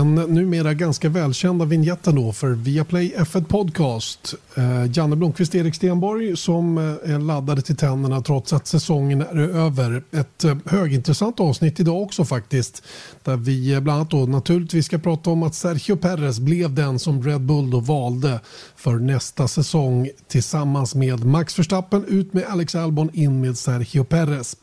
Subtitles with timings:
[0.00, 4.34] Den numera ganska välkända vignetten då för Viaplay F1 Podcast.
[4.54, 9.36] Eh, Janne Blomqvist, Erik Stenborg som eh, är laddade till tänderna trots att säsongen är
[9.36, 10.02] över.
[10.10, 12.82] Ett eh, högintressant avsnitt idag också faktiskt.
[13.24, 16.98] Där vi eh, bland annat då naturligtvis ska prata om att Sergio Perez blev den
[16.98, 18.40] som Red Bull då valde
[18.76, 22.04] för nästa säsong tillsammans med Max Verstappen.
[22.08, 24.56] Ut med Alex Albon, in med Sergio Perez.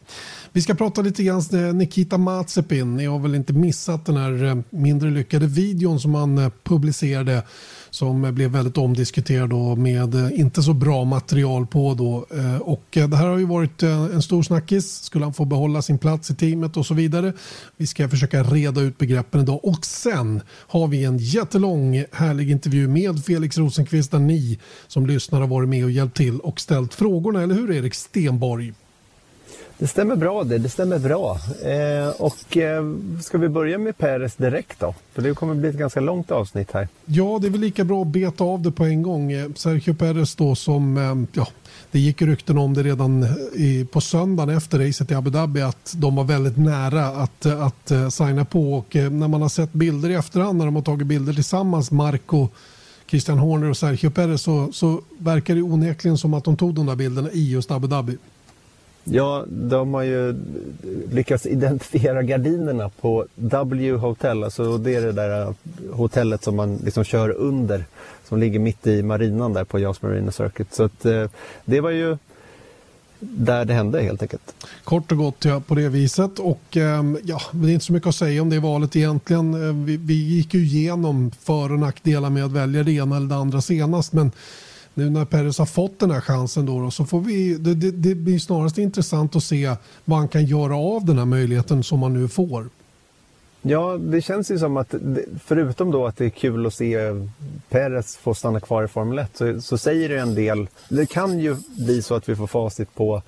[0.58, 2.96] Vi ska prata lite grann eh, Nikita Mazepin.
[2.96, 7.44] Ni har väl inte missat den här eh, mindre lyckade videon som han eh, publicerade
[7.90, 11.94] som blev väldigt omdiskuterad och med inte så bra material på.
[11.94, 12.26] Då.
[12.62, 15.04] Och det här har ju varit en stor snackis.
[15.04, 17.34] Skulle han få behålla sin plats i teamet och så vidare.
[17.78, 19.60] Vi ska försöka reda ut begreppen idag.
[19.66, 25.40] Och sen har vi en jättelång härlig intervju med Felix Rosenqvist där ni som lyssnar
[25.40, 27.44] har varit med och hjälpt till och ställt frågorna.
[27.44, 28.74] Eller hur Erik Stenborg?
[29.80, 31.40] Det stämmer bra det, det stämmer bra.
[31.64, 32.84] Eh, och eh,
[33.22, 34.96] ska vi börja med Peres direkt då?
[35.14, 36.88] För det kommer bli ett ganska långt avsnitt här.
[37.06, 39.32] Ja, det är väl lika bra att beta av det på en gång.
[39.32, 41.48] Eh, Sergio Perez då som, eh, ja,
[41.92, 45.62] det gick rykten om det redan eh, i, på söndagen efter racet i Abu Dhabi
[45.62, 49.50] att de var väldigt nära att, eh, att uh, signa på och när man har
[49.50, 52.48] sett bilder i efterhand när de har tagit bilder tillsammans, Marco
[53.10, 56.86] Christian Horner och Sergio Perez så, så verkar det onekligen som att de tog de
[56.86, 58.18] där bilderna i just Abu Dhabi.
[59.10, 60.36] Ja, de har ju
[61.12, 64.44] lyckats identifiera gardinerna på W Hotel.
[64.44, 65.54] Alltså det är det där äh,
[65.92, 67.86] hotellet som man liksom kör under.
[68.28, 70.74] Som ligger mitt i marinan där på Jas Marina Circuit.
[70.74, 71.26] Så att, äh,
[71.66, 72.18] det var ju
[73.20, 74.66] där det hände helt enkelt.
[74.84, 76.40] Kort och gott ja, på det viset.
[76.40, 79.54] Och ähm, ja, det är inte så mycket att säga om det valet egentligen.
[79.54, 83.28] Äh, vi, vi gick ju igenom för och nackdelar med att välja det ena eller
[83.28, 84.14] det andra senast.
[84.14, 84.32] Men
[84.98, 87.92] nu när Perez har fått den här chansen då, då så får vi, det, det,
[87.92, 89.76] det, blir snarast intressant att se
[90.06, 92.70] vad han kan göra av den här möjligheten som han nu får.
[93.62, 94.96] Ja, det känns ju som att
[95.46, 96.98] förutom då att det är kul att se
[97.70, 100.68] Perez få stanna kvar i Formel 1 så, så säger det en del.
[100.90, 103.22] Det kan ju bli så att vi får facit på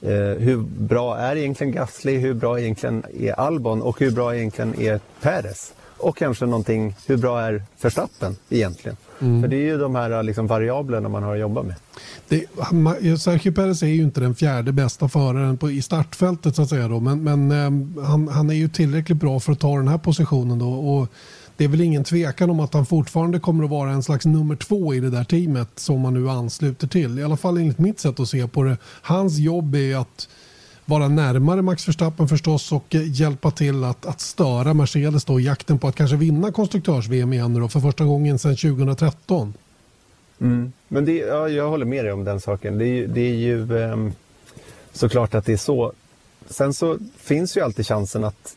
[0.00, 4.80] eh, hur bra är egentligen Gasly, hur bra egentligen är Albon och hur bra egentligen
[4.80, 5.72] är Perez.
[5.98, 8.96] Och kanske någonting, hur bra är Verstappen egentligen?
[9.20, 9.42] Mm.
[9.42, 11.74] För det är ju de här liksom, variablerna man har att jobba med.
[12.28, 12.46] Det,
[13.20, 16.88] Sergio Perez är ju inte den fjärde bästa föraren på, i startfältet så att säga
[16.88, 19.98] då, men, men eh, han, han, är ju tillräckligt bra för att ta den här
[19.98, 20.68] positionen då.
[20.68, 21.08] Och
[21.56, 24.56] det är väl ingen tvekan om att han fortfarande kommer att vara en slags nummer
[24.56, 27.18] två i det där teamet som man nu ansluter till.
[27.18, 28.76] I alla fall enligt mitt sätt att se på det.
[29.02, 30.28] Hans jobb är att
[30.86, 35.44] vara närmare Max Verstappen förstås och eh, hjälpa till att, att störa Mercedes då i
[35.44, 39.54] jakten på att kanske vinna konstruktörs-VM igen då för första gången sedan 2013.
[40.40, 40.72] Mm.
[40.88, 42.78] Men det, ja, jag håller med dig om den saken.
[42.78, 43.96] Det är, det är ju eh,
[44.92, 45.92] såklart att det är så.
[46.48, 48.56] Sen så finns ju alltid chansen att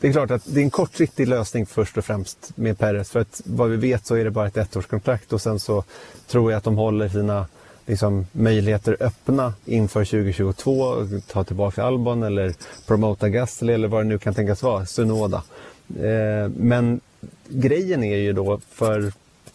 [0.00, 3.10] det är klart att det är en kortsiktig lösning först och främst med Perez.
[3.10, 5.84] För att vad vi vet så är det bara ett ettårskontrakt och sen så
[6.26, 7.46] tror jag att de håller sina
[7.86, 11.06] liksom, möjligheter öppna inför 2022.
[11.26, 12.54] Ta tillbaka Albon eller
[12.86, 15.42] promota Gasly eller vad det nu kan tänkas vara, Sunoda.
[15.88, 17.00] Eh, men
[17.48, 19.12] grejen är ju då för,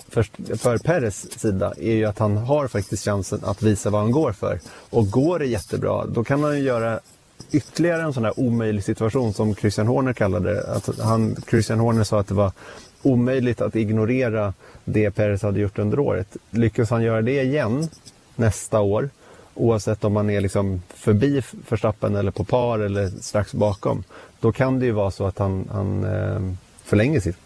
[0.09, 0.23] för,
[0.57, 4.31] för Peres sida är ju att han har faktiskt chansen att visa vad han går
[4.31, 4.59] för.
[4.89, 6.99] Och går det jättebra, då kan han ju göra
[7.51, 10.73] ytterligare en sån här omöjlig situation som Christian Horner kallade det.
[10.73, 12.51] Att han, Christian Horner sa att det var
[13.01, 14.53] omöjligt att ignorera
[14.85, 16.37] det Peres hade gjort under året.
[16.49, 17.89] Lyckas han göra det igen
[18.35, 19.09] nästa år.
[19.53, 24.03] Oavsett om man är liksom förbi förstappen eller på par eller strax bakom.
[24.39, 26.53] Då kan det ju vara så att han, han eh,
[26.83, 27.37] förlänger sitt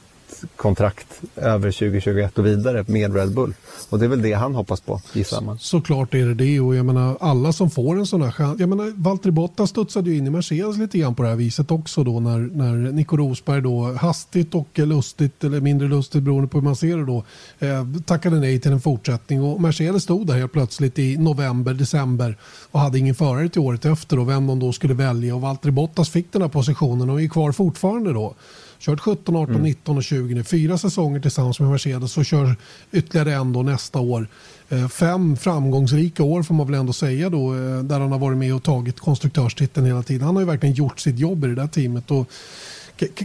[0.56, 3.53] kontrakt över 2021 och vidare med Red Bull.
[3.90, 5.59] Och det är väl det han hoppas på, gissar man.
[5.59, 8.59] Såklart är det det och jag menar alla som får en sån här chans.
[8.59, 11.72] Jag menar Valtteri Bottas studsade ju in i Mercedes lite grann på det här viset
[11.72, 16.57] också då när, när Nico Rosberg då hastigt och lustigt eller mindre lustigt beroende på
[16.57, 17.24] hur man ser det då
[17.60, 22.38] eh, tackade nej till en fortsättning och Mercedes stod där helt plötsligt i november, december
[22.71, 25.71] och hade ingen förare till året efter och vem de då skulle välja och Valtteri
[25.71, 28.36] Bottas fick den här positionen och är kvar fortfarande då.
[28.85, 29.63] Kört 17, 18, mm.
[29.63, 30.43] 19 och 20 nu.
[30.43, 32.55] Fyra säsonger tillsammans med Mercedes och kör
[32.91, 34.27] ytterligare en då nästa år.
[34.69, 38.37] Eh, fem framgångsrika år får man väl ändå säga då eh, där han har varit
[38.37, 40.25] med och tagit konstruktörstiteln hela tiden.
[40.25, 42.11] Han har ju verkligen gjort sitt jobb i det där teamet.
[42.11, 42.27] Och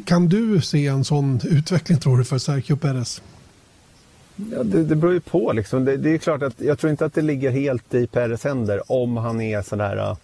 [0.04, 3.22] kan du se en sån utveckling tror du för Sergio Perez?
[4.36, 5.52] Ja, det, det beror ju på.
[5.52, 5.84] Liksom.
[5.84, 8.92] Det, det, är klart att jag tror inte att det ligger helt i Perez händer
[8.92, 10.16] om han är sådär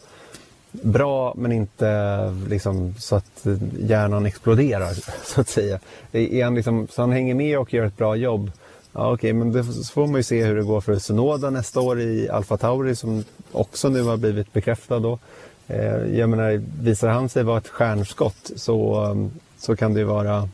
[0.82, 3.46] bra men inte liksom, så att
[3.78, 4.92] hjärnan exploderar
[5.24, 5.78] så att säga.
[6.12, 8.50] Är han liksom, så han hänger med och gör ett bra jobb.
[8.92, 11.80] Ja, Okej, okay, men det får man ju se hur det går för Sunoda nästa
[11.80, 14.98] år i Alfa Tauri som också nu har blivit bekräftad.
[14.98, 15.18] Då.
[15.66, 20.06] Eh, jag menar, visar han sig vara ett stjärnskott så, um, så kan det ju
[20.06, 20.48] vara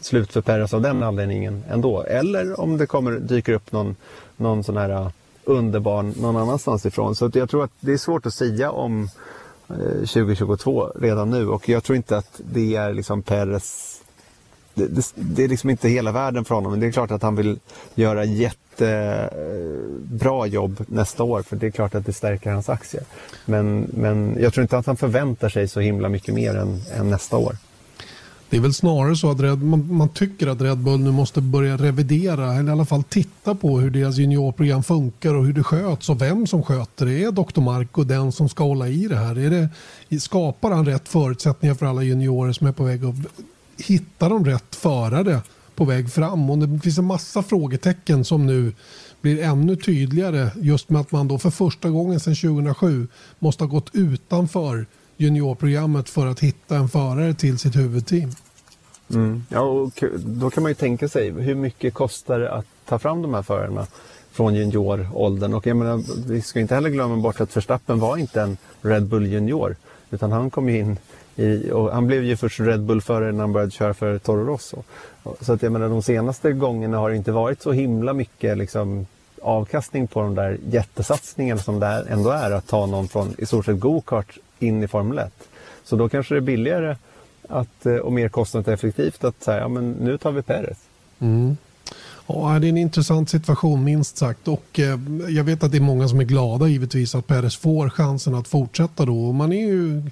[0.00, 2.02] slut för Perez av den anledningen ändå.
[2.02, 3.96] Eller om det kommer, dyker upp någon,
[4.36, 5.08] någon sån här uh,
[5.44, 7.14] underbarn någon annanstans ifrån.
[7.14, 9.08] Så jag tror att det är svårt att säga om
[9.70, 14.00] Eh, 2022 redan nu och jag tror inte att det är liksom Peres,
[14.74, 16.70] det, det, det, är liksom inte hela världen för honom.
[16.70, 17.58] Men det är klart att han vill
[17.94, 19.36] göra jättebra
[20.46, 21.42] jobb nästa år.
[21.42, 23.02] För det är klart att det stärker hans aktier.
[23.44, 27.10] Men, men jag tror inte att han förväntar sig så himla mycket mer än, än
[27.10, 27.56] nästa år.
[28.50, 31.40] Det är väl snarare så att Red, man, man, tycker att Red Bull nu måste
[31.40, 35.62] börja revidera eller i alla fall titta på hur deras juniorprogram funkar och hur det
[35.62, 37.24] sköts och vem som sköter det.
[37.24, 37.60] Är Dr.
[37.60, 39.38] Marco den som ska hålla i det här?
[39.38, 39.68] Är
[40.08, 43.14] det, skapar han rätt förutsättningar för alla juniorer som är på väg att
[43.86, 45.40] hitta de rätt förare
[45.74, 46.50] på väg fram?
[46.50, 48.72] Och det finns en massa frågetecken som nu
[49.20, 53.08] blir ännu tydligare just med att man då för första gången sedan 2007
[53.38, 54.86] måste ha gått utanför
[55.18, 58.30] juniorprogrammet för att hitta en förare till sitt huvudteam.
[59.10, 59.44] Mm.
[59.48, 63.22] Ja, och då kan man ju tänka sig hur mycket kostar det att ta fram
[63.22, 63.86] de här förarna
[64.32, 65.54] från junioråldern?
[65.54, 69.06] Och jag menar, vi ska inte heller glömma bort att Verstappen var inte en Red
[69.06, 69.76] Bull junior
[70.10, 70.98] utan han kom in
[71.36, 74.82] i, och han blev ju först Red Bull-förare när han började köra för Toro Rosso.
[75.40, 79.06] Så att jag menar de senaste gångerna har det inte varit så himla mycket liksom,
[79.42, 83.64] avkastning på de där jättesatsningarna som det ändå är att ta någon från i stort
[83.64, 85.32] sett gokart in i Formel 1.
[85.84, 86.96] Så då kanske det är billigare
[87.48, 90.78] att, eh, och mer kostnadseffektivt att säga ja, men nu tar vi Perez.
[91.18, 91.56] Mm.
[92.26, 95.82] Ja, det är en intressant situation minst sagt och eh, jag vet att det är
[95.82, 99.32] många som är glada givetvis att Perez får chansen att fortsätta då.
[99.32, 100.02] Man är ju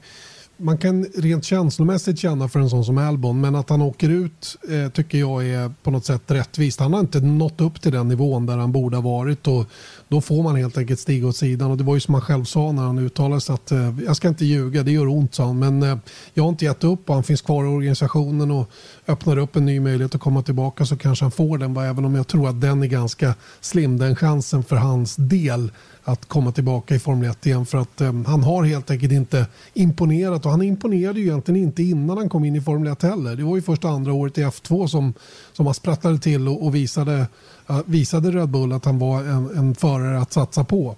[0.57, 4.57] man kan rent känslomässigt känna för en sån som Albon men att han åker ut
[4.69, 6.81] eh, tycker jag är på något sätt rättvist.
[6.81, 9.65] Han har inte nått upp till den nivån där han borde ha varit och
[10.09, 11.71] då får man helt enkelt stiga åt sidan.
[11.71, 14.17] Och det var ju som han själv sa när han uttalade sig att eh, jag
[14.17, 15.59] ska inte ljuga, det gör ont sa han.
[15.59, 15.99] Men eh,
[16.35, 18.71] jag har inte gett upp och han finns kvar i organisationen och
[19.07, 21.77] öppnar upp en ny möjlighet att komma tillbaka så kanske han får den.
[21.77, 25.71] Även om jag tror att den är ganska slim den chansen för hans del
[26.09, 29.47] att komma tillbaka i Formel 1 igen för att um, han har helt enkelt inte
[29.75, 33.37] imponerat och han imponerade ju egentligen inte innan han kom in i Formel 1 heller.
[33.37, 35.15] Det var ju första andra året i F2 som,
[35.53, 37.27] som han sprattlade till och, och visade,
[37.71, 40.97] uh, visade Red Bull att han var en, en förare att satsa på.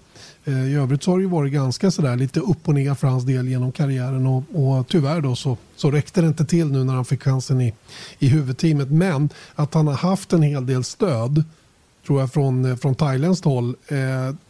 [0.48, 3.06] Uh, I övrigt så har det ju varit ganska sådär lite upp och ner för
[3.08, 6.84] hans del genom karriären och, och tyvärr då så, så räckte det inte till nu
[6.84, 7.74] när han fick chansen i,
[8.18, 8.90] i huvudteamet.
[8.90, 11.44] Men att han har haft en hel del stöd
[12.08, 13.98] tror jag från, eh, från thailändskt håll eh,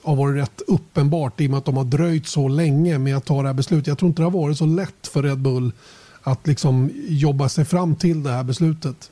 [0.02, 3.24] har varit rätt uppenbart i och med att de har dröjt så länge med att
[3.24, 3.86] ta det här beslutet.
[3.86, 5.72] Jag tror inte det har varit så lätt för Red Bull
[6.22, 9.10] att liksom jobba sig fram till det här beslutet.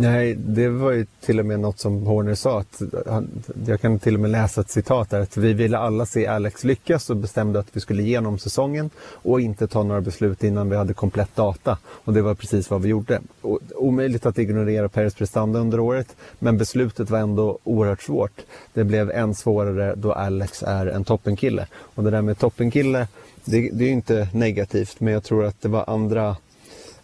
[0.00, 2.60] Nej, det var ju till och med något som Horner sa.
[2.60, 3.28] Att han,
[3.66, 5.20] jag kan till och med läsa ett citat där.
[5.20, 9.40] Att vi ville alla se Alex lyckas och bestämde att vi skulle igenom säsongen och
[9.40, 11.78] inte ta några beslut innan vi hade komplett data.
[11.86, 13.20] Och det var precis vad vi gjorde.
[13.40, 18.40] Och, omöjligt att ignorera Peres prestanda under året, men beslutet var ändå oerhört svårt.
[18.74, 21.66] Det blev än svårare då Alex är en toppenkille.
[21.74, 23.08] Och det där med toppenkille,
[23.44, 26.36] det, det är ju inte negativt, men jag tror att det var andra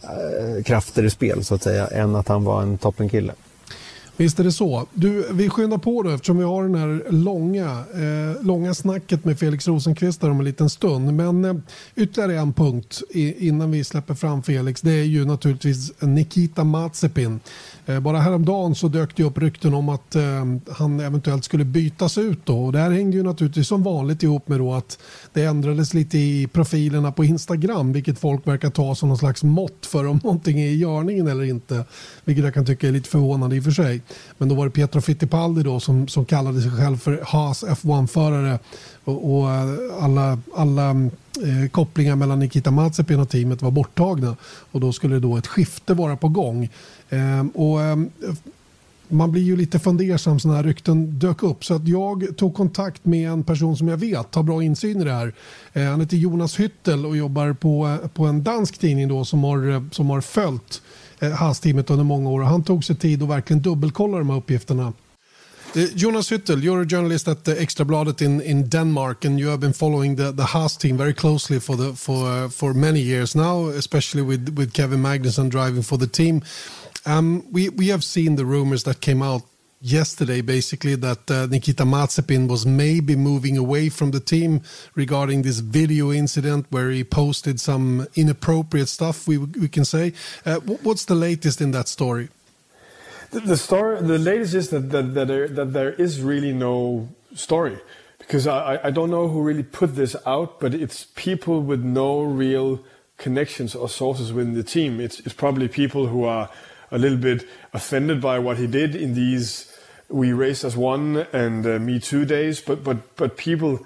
[0.05, 3.33] Eh, krafter i spel så att säga än att han var en toppenkille.
[4.17, 4.87] Visst är det så.
[4.93, 9.39] Du, vi skyndar på då eftersom vi har den här långa, eh, långa snacket med
[9.39, 11.13] Felix Rosenqvist om en liten stund.
[11.13, 11.55] Men eh,
[11.95, 14.81] ytterligare en punkt i, innan vi släpper fram Felix.
[14.81, 17.39] Det är ju naturligtvis Nikita Mazepin.
[17.85, 20.23] Eh, bara häromdagen så dök det upp rykten om att eh,
[20.71, 22.45] han eventuellt skulle bytas ut.
[22.45, 22.65] Då.
[22.65, 24.99] Och det här hängde ju naturligtvis som vanligt ihop med då att
[25.33, 29.85] det ändrades lite i profilerna på Instagram vilket folk verkar ta som någon slags mått
[29.85, 31.85] för om någonting är i görningen eller inte.
[32.23, 34.01] Vilket jag kan tycka är lite förvånande i och för sig.
[34.37, 38.59] Men då var det Pietro Fittipaldi då som, som kallade sig själv för Haas F1-förare
[39.03, 44.79] och, och eh, alla, alla eh, kopplingar mellan Nikita Mazepin och teamet var borttagna och
[44.79, 46.69] då skulle då ett skifte vara på gång.
[47.09, 47.95] Eh, och, eh,
[49.07, 53.29] man blir ju lite fundersam när rykten dök upp så att jag tog kontakt med
[53.29, 55.33] en person som jag vet har bra insyn i det här.
[55.73, 59.93] Eh, han heter Jonas Hyttel och jobbar på, på en dansk tidning då som har,
[59.93, 60.81] som har följt
[61.19, 62.41] Eh, Haas-teamet under många år.
[62.41, 64.93] Han tog sig tid att verkligen dubbelkolla de här uppgifterna.
[65.75, 69.59] Eh, Jonas Hyttel, you're a journalist at the Extrabladet in, in Denmark, and you have
[69.59, 73.35] been following the, the Haas team very closely for the for uh, for many years
[73.35, 76.41] now, especially with with Kevin Magnussen driving for the team.
[77.05, 79.41] Um, we we have seen the rumors that came out
[79.85, 84.61] yesterday, basically that uh, Nikita Mazepin was maybe moving away from the team
[84.95, 89.27] regarding this video incident where he posted some inappropriate stuff.
[89.27, 90.13] We we can say.
[90.45, 92.29] Uh, what's the latest in that story?
[93.31, 97.09] The, the story, the latest is that that that there, that there is really no
[97.35, 97.79] story
[98.17, 102.21] because I, I don't know who really put this out, but it's people with no
[102.21, 102.79] real
[103.17, 104.99] connections or sources within the team.
[104.99, 106.49] It's it's probably people who are
[106.91, 109.64] a little bit offended by what he did in these
[110.09, 112.61] "We Race as One" and uh, "Me Too" days.
[112.61, 113.85] But but but people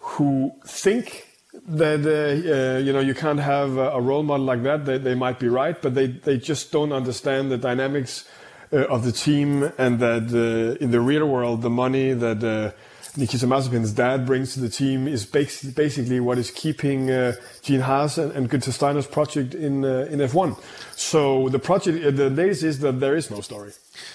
[0.00, 1.26] who think
[1.66, 5.14] that uh, uh, you know you can't have a role model like that, they, they
[5.14, 8.28] might be right, but they they just don't understand the dynamics
[8.72, 12.72] uh, of the team and that uh, in the real world, the money that uh,
[13.14, 18.16] Nikita Mazepin's dad brings to the team is basically what is keeping uh, Gene Haas
[18.16, 20.56] and, and Günther Steiner's project in uh, in F1.
[20.96, 23.72] So the project, uh, the latest is that there is no story.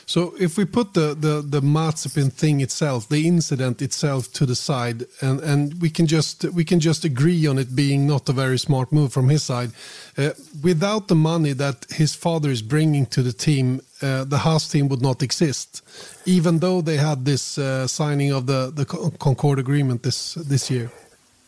[0.08, 4.56] So if we put the the the Mazepin thing itself, the incident itself to the
[4.56, 8.34] side, and and we can just we can just agree on it being not a
[8.34, 9.72] very smart move from his side.
[10.18, 10.32] Uh,
[10.64, 14.88] without the money that his father is bringing to the team, uh, the Haas team
[14.90, 15.82] would not exist,
[16.26, 20.90] even though they had this uh, signing of the the Concord Agreement this this year.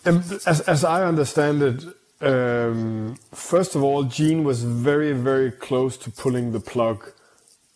[0.06, 1.84] And as as I understand it,
[2.22, 7.12] um, first of all, Gene was very very close to pulling the plug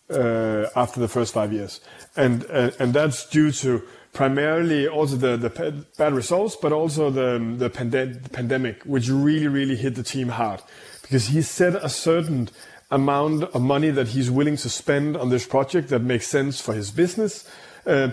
[0.09, 1.81] uh, after the first five years,
[2.15, 3.81] and uh, and that's due to
[4.13, 9.75] primarily also the, the bad results, but also the the pande- pandemic, which really really
[9.75, 10.61] hit the team hard,
[11.01, 12.49] because he set a certain
[12.93, 16.73] amount of money that he's willing to spend on this project that makes sense for
[16.73, 17.49] his business.
[17.85, 18.09] Uh,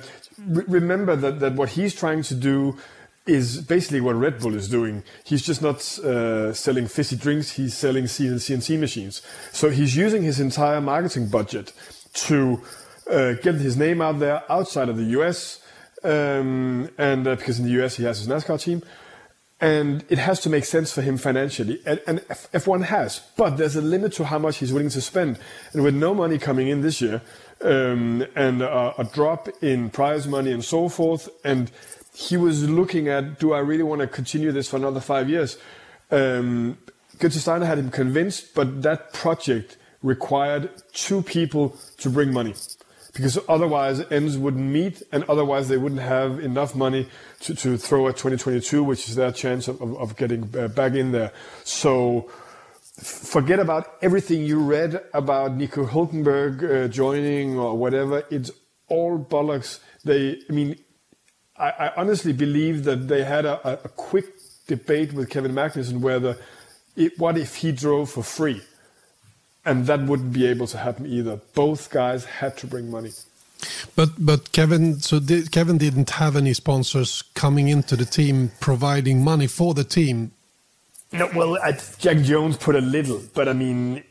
[0.47, 2.77] re- remember that that what he's trying to do
[3.27, 5.03] is basically what Red Bull is doing.
[5.25, 9.23] He's just not uh, selling fizzy drinks, he's selling CNC machines.
[9.53, 11.73] So he's using his entire marketing budget
[12.13, 12.63] to
[13.11, 15.61] uh, get his name out there outside of the US.
[16.03, 18.83] Um, and uh, because in the US he has his NASCAR team.
[19.61, 21.83] And it has to make sense for him financially.
[21.85, 23.21] And, and F1 has.
[23.37, 25.39] But there's a limit to how much he's willing to spend.
[25.73, 27.21] And with no money coming in this year,
[27.63, 31.71] um, and a drop in prize money and so forth, and
[32.15, 35.59] he was looking at, do I really want to continue this for another five years?
[36.11, 36.79] Um,
[37.19, 42.55] Günther Steiner had him convinced, but that project required two people to bring money
[43.13, 47.09] because otherwise ends wouldn't meet and otherwise they wouldn't have enough money
[47.41, 50.95] to, to throw at 2022, which is their chance of, of, of getting uh, back
[50.95, 51.33] in there.
[51.65, 52.31] So
[53.03, 58.25] forget about everything you read about Nico Hulkenberg uh, joining or whatever.
[58.31, 58.51] It's
[58.89, 59.81] all bollocks.
[60.05, 60.77] They, I mean,
[61.57, 64.27] I, I honestly believe that they had a, a, quick
[64.67, 66.39] debate with Kevin Magnussen where the,
[66.97, 68.63] it, what if he drove for free?
[69.65, 71.41] And that wouldn't be able to happen either.
[71.55, 73.11] Both guys had to bring money.
[73.95, 79.23] But but Kevin, so did, Kevin didn't have any sponsors coming into the team providing
[79.23, 80.33] money for the team.
[81.13, 81.59] No, well,
[81.99, 84.05] Jack Jones put a little, but I mean,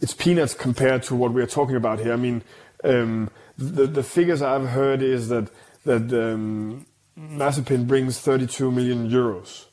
[0.00, 2.12] it's peanuts compared to what we're talking about here.
[2.12, 2.42] I mean,
[2.84, 5.48] um, the the figures I've heard is that
[5.84, 6.86] that um,
[7.18, 9.66] Mazepin brings 32 million euros,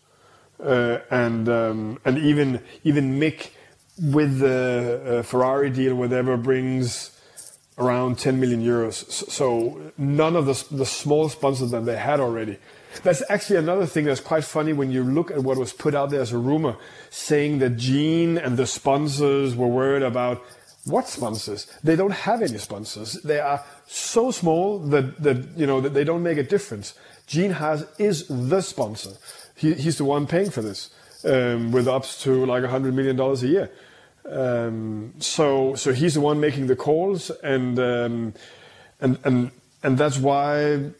[0.63, 3.49] uh, and um, and even even Mick
[4.01, 7.11] with the uh, Ferrari deal, whatever, brings
[7.77, 8.93] around 10 million euros.
[9.29, 12.57] So none of the, the small sponsors that they had already.
[13.01, 16.11] That's actually another thing that's quite funny when you look at what was put out
[16.11, 16.75] there as a rumor,
[17.09, 20.43] saying that Gene and the sponsors were worried about
[20.85, 21.65] what sponsors?
[21.83, 23.13] They don't have any sponsors.
[23.23, 26.93] They are so small that, that you know that they don't make a difference.
[27.25, 29.11] Gene Haas is the sponsor.
[29.55, 30.89] He, he's the one paying for this,
[31.25, 33.71] um, with ups to like hundred million dollars a year.
[34.29, 38.33] Um, so so he's the one making the calls, and um,
[38.99, 39.51] and and
[39.83, 40.91] and that's why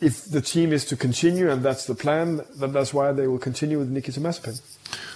[0.00, 3.38] if the team is to continue, and that's the plan, that that's why they will
[3.38, 4.60] continue with Nikita Mazepin.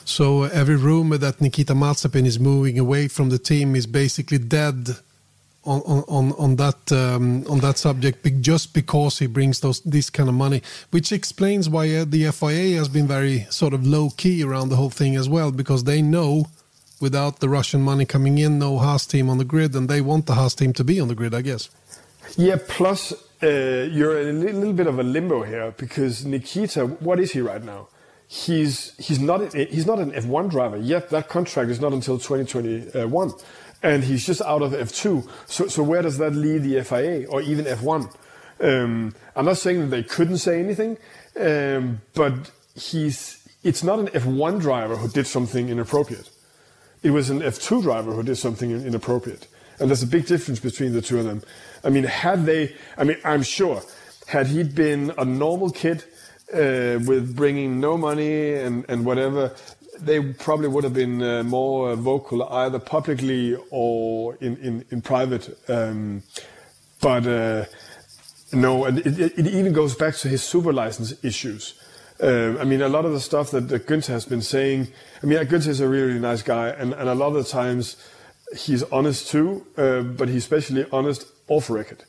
[0.04, 4.96] So every rumor that Nikita Mazepin is moving away from the team is basically dead
[5.66, 10.28] on on on that um, on that subject just because he brings those this kind
[10.28, 14.42] of money, which explains why uh, the FIA has been very sort of low key
[14.42, 16.46] around the whole thing as well, because they know
[17.00, 20.26] without the Russian money coming in, no Haas team on the grid, and they want
[20.26, 21.68] the Haas team to be on the grid, I guess.
[22.36, 22.56] Yeah.
[22.68, 23.46] Plus, uh,
[23.90, 27.62] you're in a little bit of a limbo here because Nikita, what is he right
[27.62, 27.88] now?
[28.28, 31.10] he's he's not he's not an F1 driver yet.
[31.10, 33.32] That contract is not until 2021,
[33.86, 35.28] and he's just out of F2.
[35.46, 38.12] So so where does that leave the FIA or even F1?
[38.60, 40.98] Um, I'm not saying that they couldn't say anything,
[41.38, 46.30] um, but he's it's not an F1 driver who did something inappropriate.
[47.02, 49.46] It was an F2 driver who did something inappropriate,
[49.78, 51.42] and there's a big difference between the two of them.
[51.84, 53.82] I mean, had they, I mean, I'm sure,
[54.26, 56.02] had he been a normal kid
[56.52, 59.54] uh, with bringing no money and, and whatever,
[59.98, 65.58] they probably would have been uh, more vocal either publicly or in, in, in private.
[65.68, 66.22] Um,
[67.00, 67.64] but uh,
[68.52, 71.74] no, and it, it, even goes back to his super license issues.
[72.22, 74.88] Uh, I mean, a lot of the stuff that, that Günther has been saying,
[75.22, 77.50] I mean, Günther is a really, really nice guy, and, and a lot of the
[77.50, 77.96] times
[78.56, 82.04] he's honest too, uh, but he's especially honest off record.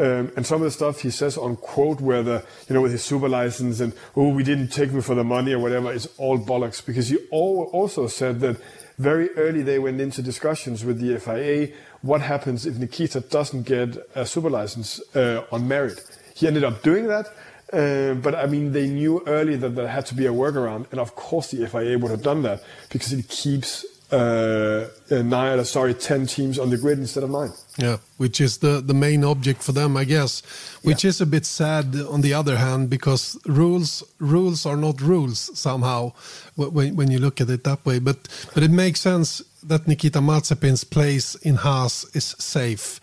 [0.00, 2.92] Um, and some of the stuff he says on quote where the you know with
[2.92, 6.08] his super license and oh we didn't take me for the money or whatever is
[6.16, 8.56] all bollocks because he also said that
[8.98, 13.96] very early they went into discussions with the FIA what happens if Nikita doesn't get
[14.14, 16.02] a super license uh, on merit.
[16.34, 17.26] He ended up doing that,
[17.72, 21.00] uh, but I mean, they knew early that there had to be a workaround, and
[21.00, 26.26] of course the FIA would have done that because it keeps uh, nine, sorry, ten
[26.26, 27.52] teams on the grid instead of nine.
[27.76, 30.42] Yeah, which is the the main object for them, I guess.
[30.82, 31.10] Which yeah.
[31.10, 36.12] is a bit sad on the other hand because rules rules are not rules somehow
[36.56, 37.98] when when you look at it that way.
[37.98, 43.00] But but it makes sense that Nikita Mazepin's place in Haas is safe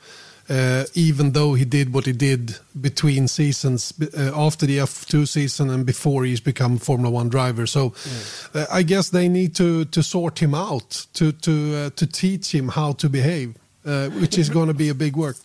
[0.49, 5.69] uh, even though he did what he did between seasons, uh, after the F2 season
[5.69, 7.65] and before he's become Formula One driver.
[7.65, 8.55] So mm.
[8.55, 12.53] uh, I guess they need to to sort him out to to uh, to teach
[12.53, 15.37] him how to behave, uh, which is going to be a big work.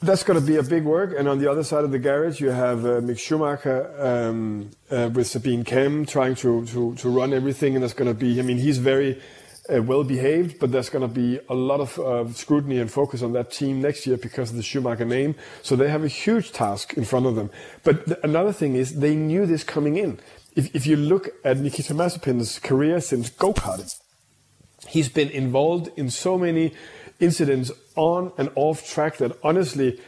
[0.00, 1.14] That's going to be a big work.
[1.18, 5.26] And on the other side of the garage, you have uh, Mick Schumacher um, with
[5.26, 7.74] Sabine Kem trying to, to, to run everything.
[7.74, 9.18] And that's going to be, I mean, he's very
[9.72, 13.22] uh, well behaved, but there's going to be a lot of uh, scrutiny and focus
[13.22, 15.34] on that team next year because of the Schumacher name.
[15.62, 17.50] So they have a huge task in front of them.
[17.82, 20.18] But th- another thing is they knew this coming in.
[20.54, 23.94] If, if you look at Nikita Mazepin's career since go karting,
[24.88, 26.74] he's been involved in so many
[27.20, 30.00] incidents on and off track that honestly,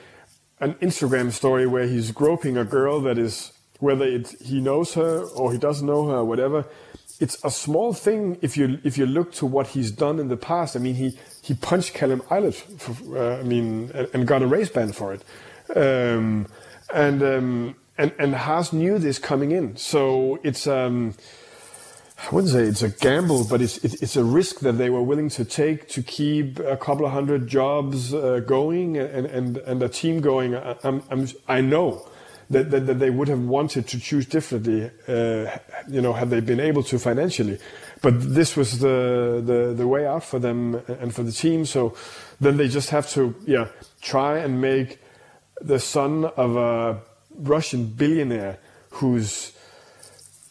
[0.61, 4.07] an Instagram story where he's groping a girl that is whether
[4.41, 6.65] he knows her or he doesn't know her whatever
[7.21, 10.37] it's a small thing if you if you look to what he's done in the
[10.37, 10.77] past.
[10.77, 14.47] I mean, he he punched Callum Ilott, for, uh, I mean, and, and, got a
[14.47, 15.23] race ban for it,
[15.77, 16.47] um,
[16.95, 20.67] and um, and and Haas knew this coming in, so it's.
[20.67, 21.15] Um,
[22.21, 25.03] I wouldn't say it's a gamble, but it's it, it's a risk that they were
[25.03, 29.81] willing to take to keep a couple of hundred jobs uh, going and, and and
[29.83, 30.57] a team going.
[30.57, 32.09] I, I'm, I'm, I know
[32.51, 35.59] that, that, that they would have wanted to choose differently, uh,
[35.89, 37.59] you know, had they been able to financially.
[38.01, 41.67] But this was the, the, the way out for them and for the team.
[41.67, 41.97] So
[42.41, 43.69] then they just have to, yeah,
[44.01, 45.01] try and make
[45.61, 47.01] the son of a
[47.35, 48.59] Russian billionaire
[48.91, 49.53] who's,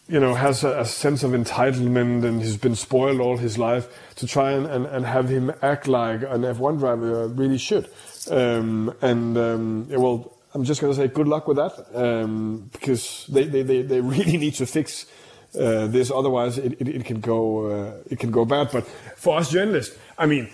[0.08, 3.88] you know, has a, a, sense of entitlement and he's been spoiled all his life
[4.16, 7.90] to try and, and, and have him act like an F1 driver really should.
[8.30, 13.26] Um, and, um, well, I'm just going to say good luck with that um, because
[13.28, 15.06] they, they, they, they, really need to fix
[15.54, 16.10] uh, this.
[16.10, 18.70] Otherwise, it, it, it can go uh, it can go bad.
[18.72, 20.48] But for us journalists, I mean,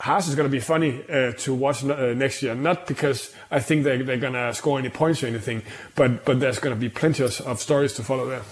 [0.00, 2.54] Haas is going to be funny uh, to watch uh, next year.
[2.54, 5.62] Not because I think they're, they're going to score any points or anything,
[5.94, 8.42] but but there's going to be plenty of, of stories to follow there.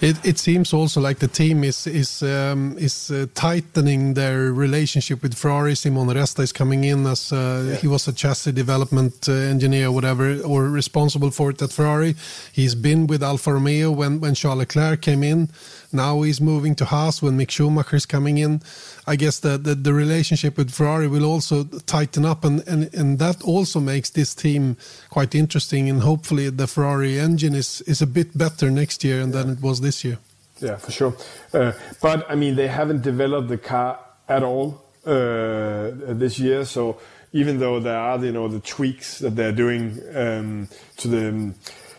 [0.00, 5.22] It, it seems also like the team is is um, is uh, tightening their relationship
[5.22, 5.76] with Ferrari.
[5.76, 7.36] Simon Resta is coming in as uh,
[7.68, 7.76] yeah.
[7.76, 12.16] he was a chassis development uh, engineer, whatever, or responsible for it at Ferrari.
[12.52, 15.50] He's been with Alfa Romeo when when Charles Leclerc came in.
[15.96, 18.62] Now he's moving to Haas when Mick Schumacher is coming in.
[19.06, 23.18] I guess the, the, the relationship with Ferrari will also tighten up, and, and, and
[23.18, 24.76] that also makes this team
[25.10, 25.88] quite interesting.
[25.88, 29.80] And hopefully, the Ferrari engine is, is a bit better next year than it was
[29.80, 30.18] this year.
[30.60, 31.16] Yeah, for sure.
[31.52, 36.98] Uh, but I mean, they haven't developed the car at all uh, this year, so
[37.32, 41.54] even though there are you know the tweaks that they're doing um, to the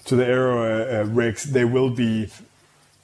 [0.06, 2.30] to the aero uh, uh rigs, they will be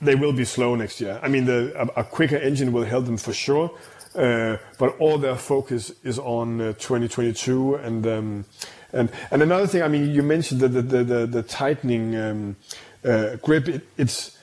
[0.04, 1.20] they will be slow next year.
[1.22, 3.72] I mean, the, a, a quicker engine will help them for sure,
[4.16, 8.46] uh, but all their focus is on uh, 2022 and um,
[8.92, 9.82] and and another thing.
[9.82, 12.56] I mean, you mentioned the the the, the tightening um,
[13.04, 13.68] uh, grip.
[13.68, 14.38] It, it's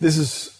[0.00, 0.58] this is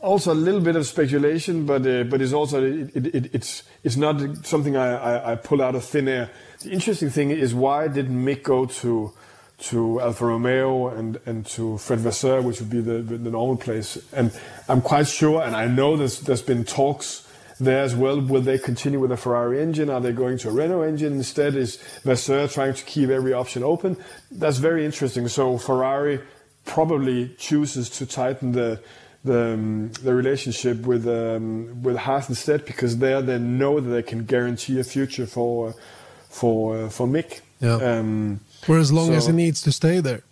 [0.00, 3.96] also a little bit of speculation, but uh, but it's also it, it, it's it's
[3.96, 6.30] not something I, I, I pull out of thin air.
[6.60, 9.12] The interesting thing is why did Mick go to
[9.56, 13.98] to Alfa Romeo and, and to Fred Vasseur, which would be the, the normal place.
[14.12, 14.32] And
[14.68, 17.28] I'm quite sure, and I know there's, there's been talks
[17.60, 18.20] there as well.
[18.20, 19.90] Will they continue with a Ferrari engine?
[19.90, 21.54] Are they going to a Renault engine instead?
[21.54, 23.96] Is Vasseur trying to keep every option open?
[24.30, 25.28] That's very interesting.
[25.28, 26.20] So Ferrari
[26.64, 28.80] probably chooses to tighten the
[29.24, 34.02] the, um, the relationship with um, with Haas instead because there they know that they
[34.02, 35.74] can guarantee a future for
[36.28, 37.40] for uh, for Mick.
[37.60, 37.76] Yeah.
[37.76, 40.22] Um, for as long so, as he needs to stay there.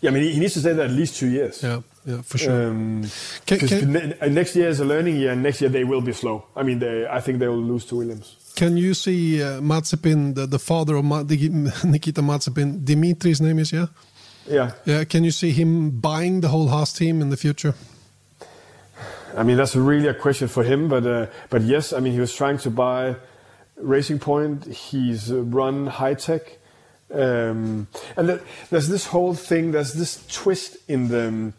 [0.00, 1.62] Yeah, I mean, he needs to stay there at least two years.
[1.62, 2.68] Yeah, yeah, for sure.
[2.68, 3.04] Um,
[3.46, 3.92] can, can,
[4.34, 6.46] next year is a learning year, and next year they will be slow.
[6.54, 8.36] I mean, they, I think they will lose to Williams.
[8.56, 13.72] Can you see uh, Mazepin, the, the father of Ma Nikita Mazepin, Dimitri's name is,
[13.72, 13.86] yeah?
[14.48, 14.72] Yeah.
[14.84, 15.04] Yeah.
[15.04, 17.74] Can you see him buying the whole Haas team in the future?
[19.36, 22.20] I mean, that's really a question for him, but uh, but yes, I mean, he
[22.20, 23.16] was trying to buy
[23.76, 24.64] Racing Point.
[24.66, 26.58] He's run high tech.
[27.12, 28.40] Um, and th-
[28.70, 29.72] there's this whole thing.
[29.72, 31.52] There's this twist in the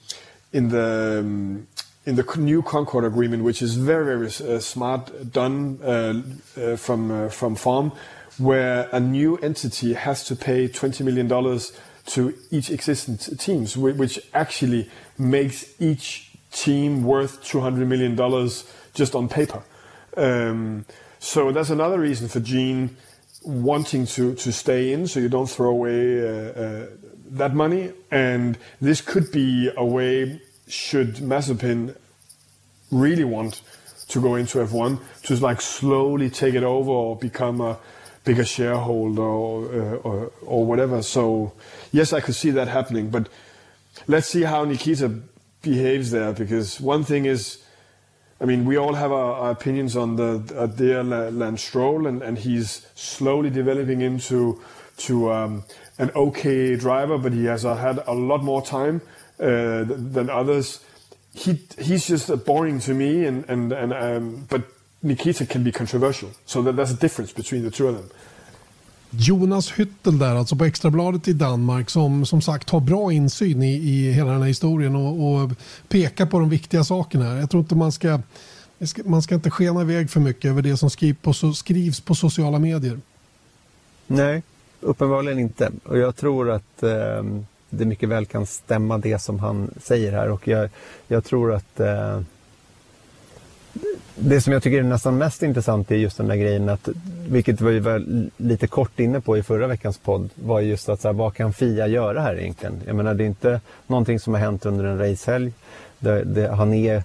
[0.51, 1.67] in the um,
[2.05, 6.21] in the new Concord agreement, which is very very uh, smart done uh,
[6.59, 7.91] uh, from uh, from Farm,
[8.37, 11.71] where a new entity has to pay twenty million dollars
[12.07, 19.15] to each existing teams, which actually makes each team worth two hundred million dollars just
[19.15, 19.63] on paper.
[20.15, 20.85] Um,
[21.19, 22.95] so that's another reason for Gene
[23.47, 26.87] wanting to, to stay in so you don't throw away uh, uh,
[27.31, 27.93] that money.
[28.11, 31.95] And this could be a way, should Mazepin
[32.91, 33.61] really want
[34.09, 37.77] to go into F1, to like slowly take it over or become a
[38.23, 41.01] bigger shareholder or, uh, or, or whatever.
[41.01, 41.53] So,
[41.91, 43.09] yes, I could see that happening.
[43.09, 43.29] But
[44.07, 45.09] let's see how Nikita
[45.61, 47.63] behaves there because one thing is
[48.39, 52.21] I mean, we all have our, our opinions on the uh, dear Lance Stroll, and,
[52.21, 54.61] and he's slowly developing into
[54.97, 55.63] to um,
[55.97, 59.01] an okay driver, but he has uh, had a lot more time
[59.39, 60.83] uh, than others.
[61.33, 64.63] He he's just boring to me, and and and um, but
[65.03, 68.09] Nikita can be controversial, so that, there's a difference between the two of them.
[69.09, 73.73] Jonas Hyttel där, alltså på Extrabladet i Danmark som som sagt har bra insyn i,
[73.75, 75.51] i hela den här historien och, och
[75.87, 77.39] pekar på de viktiga sakerna.
[77.39, 78.19] Jag tror inte man ska,
[79.05, 82.59] man ska inte skena iväg för mycket över det som skrivs på, skrivs på sociala
[82.59, 82.99] medier.
[84.07, 84.43] Nej,
[84.81, 85.71] uppenbarligen inte.
[85.83, 87.23] Och jag tror att eh,
[87.69, 90.69] det mycket väl kan stämma det som han säger här och jag,
[91.07, 92.21] jag tror att eh,
[94.15, 96.89] det som jag tycker är nästan mest intressant är just den där grejen att,
[97.29, 98.03] vilket vi var
[98.37, 101.53] lite kort inne på i förra veckans podd, var just att så här, vad kan
[101.53, 102.81] Fia göra här egentligen?
[102.85, 105.53] Jag menar det är inte någonting som har hänt under en racehelg.
[105.99, 107.03] Det, det, han är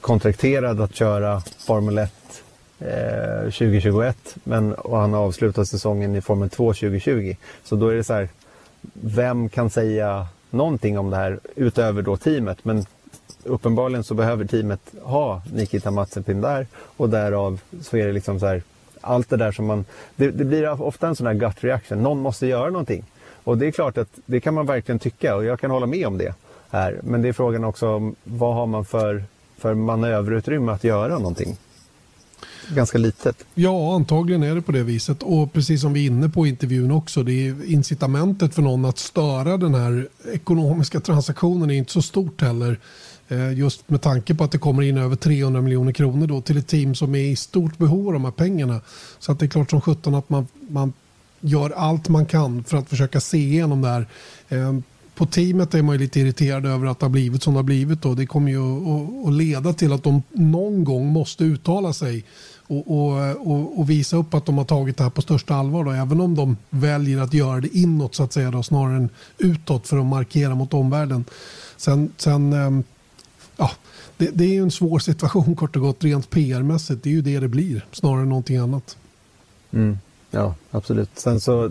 [0.00, 2.12] kontrakterad att köra Formel 1
[2.78, 7.36] eh, 2021 men, och han har avslutat säsongen i Formel 2 2020.
[7.64, 8.28] Så då är det så här,
[8.92, 12.64] vem kan säga någonting om det här utöver då teamet?
[12.64, 12.84] Men
[13.44, 18.46] uppenbarligen så behöver teamet ha Nikita Mazepin där och därav så är det liksom så
[18.46, 18.62] här
[19.00, 19.84] allt det där som man...
[20.16, 22.02] Det, det, blir ofta en sån här gut reaction.
[22.02, 23.04] Någon måste göra någonting.
[23.44, 26.06] Och det är klart att det kan man verkligen tycka och jag kan hålla med
[26.06, 26.34] om det
[26.70, 27.00] här.
[27.02, 29.24] Men det är frågan också om vad har man för,
[29.58, 31.56] för manöverutrymme att göra någonting?
[32.74, 33.44] Ganska litet.
[33.54, 35.22] Ja, antagligen är det på det viset.
[35.22, 38.84] Och precis som vi är inne på i intervjun också, det är incitamentet för någon
[38.84, 42.78] att störa den här ekonomiska transaktionen är inte så stort heller.
[43.30, 46.56] Eh, just med tanke på att det kommer in över 300 miljoner kronor då till
[46.56, 48.80] ett team som är i stort behov av de här pengarna.
[49.18, 50.92] Så att det är klart som sjutton att man, man
[51.40, 54.06] gör allt man kan för att försöka se igenom det här.
[54.48, 54.74] Eh,
[55.14, 58.02] på teamet är man lite irriterad över att det har blivit som det har blivit.
[58.02, 58.14] Då.
[58.14, 58.62] Det kommer ju
[59.26, 62.24] att leda till att de någon gång måste uttala sig
[62.66, 65.84] och, och, och, och, visa upp att de har tagit det här på största allvar.
[65.84, 69.08] Då, även om de väljer att göra det inåt så att säga då, snarare än
[69.38, 71.24] utåt för att markera mot omvärlden.
[71.76, 72.84] Sen, sen ehm,
[73.60, 73.70] ja,
[74.16, 77.02] det, det, är ju en svår situation kort och gott rent PR-mässigt.
[77.02, 78.96] Det är ju det det blir snarare än någonting annat.
[79.72, 79.98] Mm,
[80.30, 81.10] ja, absolut.
[81.14, 81.70] Sen så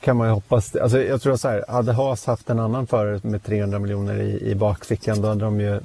[0.00, 0.76] kan man ju hoppas.
[0.76, 4.50] Alltså jag tror så här, hade Haas haft en annan förare med 300 miljoner i,
[4.50, 5.80] i bakfickan då hade de ju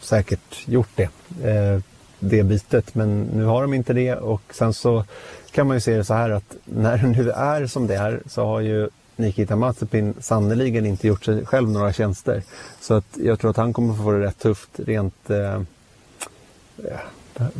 [0.00, 1.10] säkert gjort det.
[1.48, 1.80] Eh,
[2.20, 2.94] det bytet.
[2.94, 5.04] Men nu har de inte det och sen så
[5.50, 8.22] kan man ju se det så här att när det nu är som det är
[8.28, 12.42] så har ju Nikita Mazepin sannerligen inte gjort sig själv några tjänster.
[12.80, 15.62] Så att jag tror att han kommer få det rätt tufft rent eh, eh,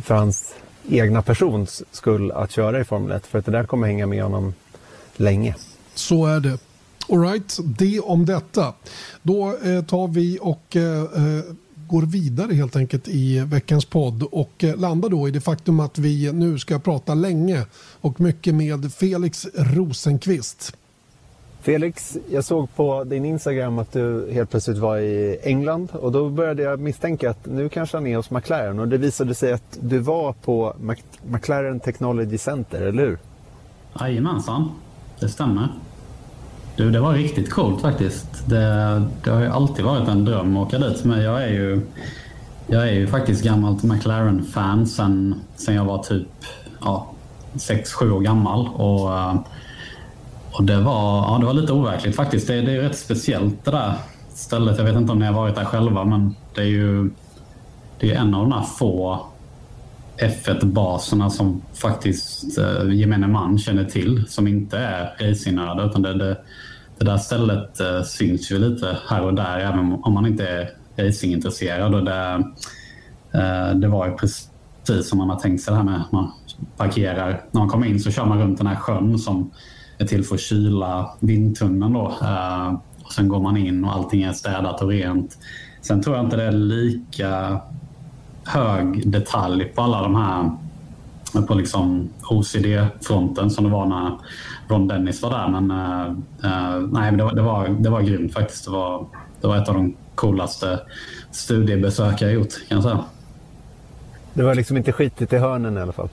[0.03, 0.55] för hans
[0.89, 3.25] egna persons skull att köra i Formel 1.
[3.25, 4.53] För att det där kommer hänga med honom
[5.15, 5.55] länge.
[5.93, 6.59] Så är det.
[7.09, 8.73] Alright, det om detta.
[9.21, 11.43] Då eh, tar vi och eh, eh
[11.89, 15.97] går vidare helt enkelt i veckans podd och eh, landar då i det faktum att
[15.97, 17.65] vi nu ska prata länge
[18.01, 20.75] och mycket med Felix Rosenqvist.
[21.61, 26.29] Felix, jag såg på din Instagram att du helt plötsligt var i England och då
[26.29, 29.77] började jag misstänka att nu kanske han är hos McLaren och det visade sig att
[29.81, 30.75] du var på
[31.23, 33.17] McLaren Technology Center, eller hur?
[33.99, 34.71] Jajamensan,
[35.19, 35.67] det stämmer.
[36.75, 38.27] Du, det var riktigt coolt faktiskt.
[38.45, 41.81] Det, det har ju alltid varit en dröm att åka dit men jag är ju,
[42.67, 46.27] jag är ju faktiskt gammalt McLaren-fan sen, sen jag var typ
[46.81, 47.07] ja,
[47.53, 48.67] 6-7 år gammal.
[48.67, 49.35] Och, eh,
[50.59, 52.47] och det var, ja, det var lite overkligt faktiskt.
[52.47, 53.93] Det, det är rätt speciellt det där
[54.33, 54.77] stället.
[54.77, 57.09] Jag vet inte om ni har varit där själva men det är ju
[57.99, 59.25] det är en av de här få
[60.17, 65.85] F1-baserna som faktiskt eh, gemene man känner till som inte är racingnördar.
[65.85, 66.37] Utan det, det,
[66.97, 70.69] det, där stället eh, syns ju lite här och där även om man inte är
[70.97, 71.95] racingintresserad.
[71.95, 72.43] Och det,
[73.33, 76.31] eh, det var ju precis som man har tänkt sig det här med att man
[76.77, 77.43] parkerar.
[77.51, 79.51] När man kommer in så kör man runt den här sjön som
[79.99, 81.93] är till för att kyla vindtunneln.
[81.93, 82.17] Då.
[82.21, 85.37] Eh, och sen går man in och allting är städat och rent.
[85.81, 87.61] Sen tror jag inte det är lika
[88.43, 90.51] hög detalj på alla de här
[91.47, 94.17] på liksom OCD-fronten som det var när
[94.67, 95.47] Ron Dennis var där.
[95.47, 98.65] Men uh, nej, det var, det, var, det var grymt faktiskt.
[98.65, 99.05] Det var,
[99.41, 100.79] det var ett av de coolaste
[101.31, 103.03] studiebesök jag gjort kan jag säga.
[104.33, 106.09] Det var liksom inte skitigt i hörnen i alla fall?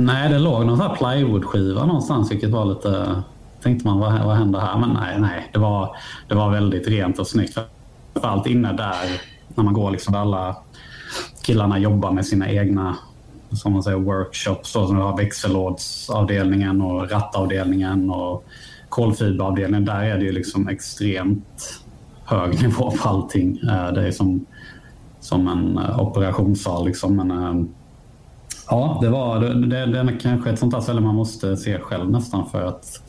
[0.00, 0.14] Mm.
[0.14, 3.22] Nej, det låg någon sån plywoodskiva någonstans vilket var lite...
[3.62, 4.78] Tänkte man vad, vad händer här?
[4.78, 5.96] Men nej, nej det, var,
[6.28, 7.58] det var väldigt rent och snyggt.
[8.14, 9.20] Framförallt inne där
[9.54, 10.56] när man går liksom där alla
[11.42, 12.96] killarna jobbar med sina egna
[13.50, 14.70] som man säger, workshops.
[14.70, 18.44] Så, som du har växellådsavdelningen och rattavdelningen och
[18.88, 19.84] kolfiberavdelningen.
[19.84, 21.82] Där är det ju liksom extremt
[22.24, 23.60] hög nivå på allting.
[23.62, 24.46] Eh, det är som,
[25.20, 26.86] som en eh, operationssal.
[26.86, 27.16] Liksom.
[27.16, 27.68] Men, ehm,
[28.70, 32.10] ja, det, var, det, det är kanske ett sånt där ställe man måste se själv
[32.10, 33.02] nästan för att,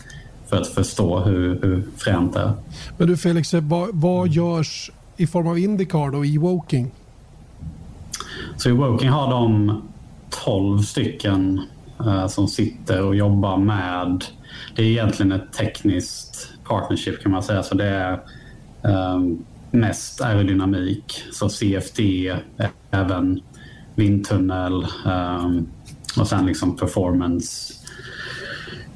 [0.48, 2.54] för att förstå hur, hur fränt det är.
[2.98, 6.92] Men du Felix, vad, vad görs i form av Indycar då i Woking?
[8.58, 9.82] Så i Woking har de
[10.30, 11.62] 12 stycken
[12.06, 14.26] uh, som sitter och jobbar med...
[14.76, 17.64] Det är egentligen ett tekniskt partnership kan man säga.
[17.64, 18.20] Så det är
[18.82, 22.02] um, mest aerodynamik, så CFD,
[22.92, 23.42] även
[23.96, 25.70] vindtunnel um,
[26.20, 27.74] och sen liksom performance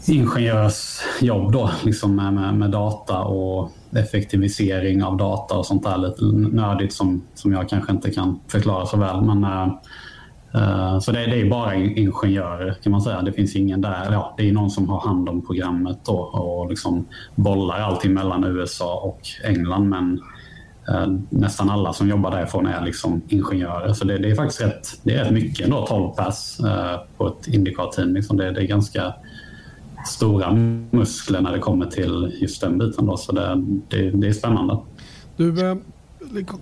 [0.07, 6.25] ingenjörsjobb då, liksom med, med, med, data och effektivisering av data och sånt där lite
[6.55, 9.21] nördigt som, som jag kanske inte kan förklara så väl.
[9.21, 9.43] Men
[10.55, 13.21] uh, så det, det är bara ingenjörer kan man säga.
[13.21, 14.11] Det finns ingen där.
[14.11, 17.05] Ja, det är någon som har hand om programmet då och liksom
[17.35, 19.89] bollar allting mellan USA och England.
[19.89, 20.21] Men
[20.87, 23.93] Eh, nästan alla som jobbar därifrån är liksom ingenjörer.
[23.93, 27.27] Så det, det är faktiskt rätt, det är rätt mycket ändå, 12 pass eh, på
[27.27, 28.13] ett Indycar-team.
[28.13, 29.13] Liksom det, det, är ganska
[30.05, 30.53] stora
[30.91, 33.05] muskler när det kommer till just den biten.
[33.05, 33.17] Då.
[33.17, 34.77] Så det, det, det är spännande.
[35.37, 35.75] Du, eh,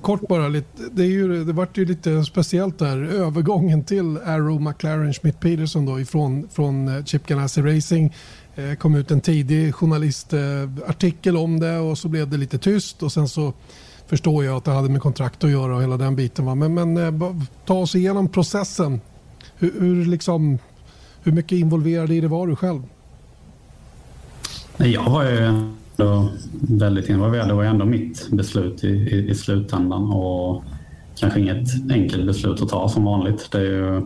[0.01, 3.03] kort bara, lite, det, är ju, det vart ju lite speciellt där.
[3.03, 8.13] Övergången till Arrow McLaren Schmidt Peterson då ifrån från Chip Ganassi Racing.
[8.55, 13.11] Eh, kom ut en tidig journalistartikel om det och så blev det lite tyst och
[13.11, 13.53] sen så
[14.13, 16.45] förstår jag att det hade med kontrakt att göra och hela den biten.
[16.45, 16.55] Va?
[16.55, 19.01] Men, men eh, ta oss igenom processen.
[19.57, 20.59] Hur, hur, liksom,
[21.23, 22.81] hur mycket involverad i det var du själv?
[24.77, 26.29] Jag var ju ändå
[26.61, 27.47] väldigt involverad.
[27.47, 30.63] Det var ändå mitt beslut i, i, i, slutändan och
[31.15, 33.51] kanske inget enkelt beslut att ta som vanligt.
[33.51, 34.01] Det, är ju,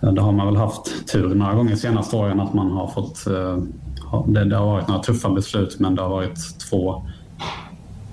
[0.00, 3.26] det har man väl haft tur några gånger senaste åren att man har fått...
[3.26, 3.62] Eh,
[4.26, 7.02] det, det har varit några tuffa beslut men det har varit två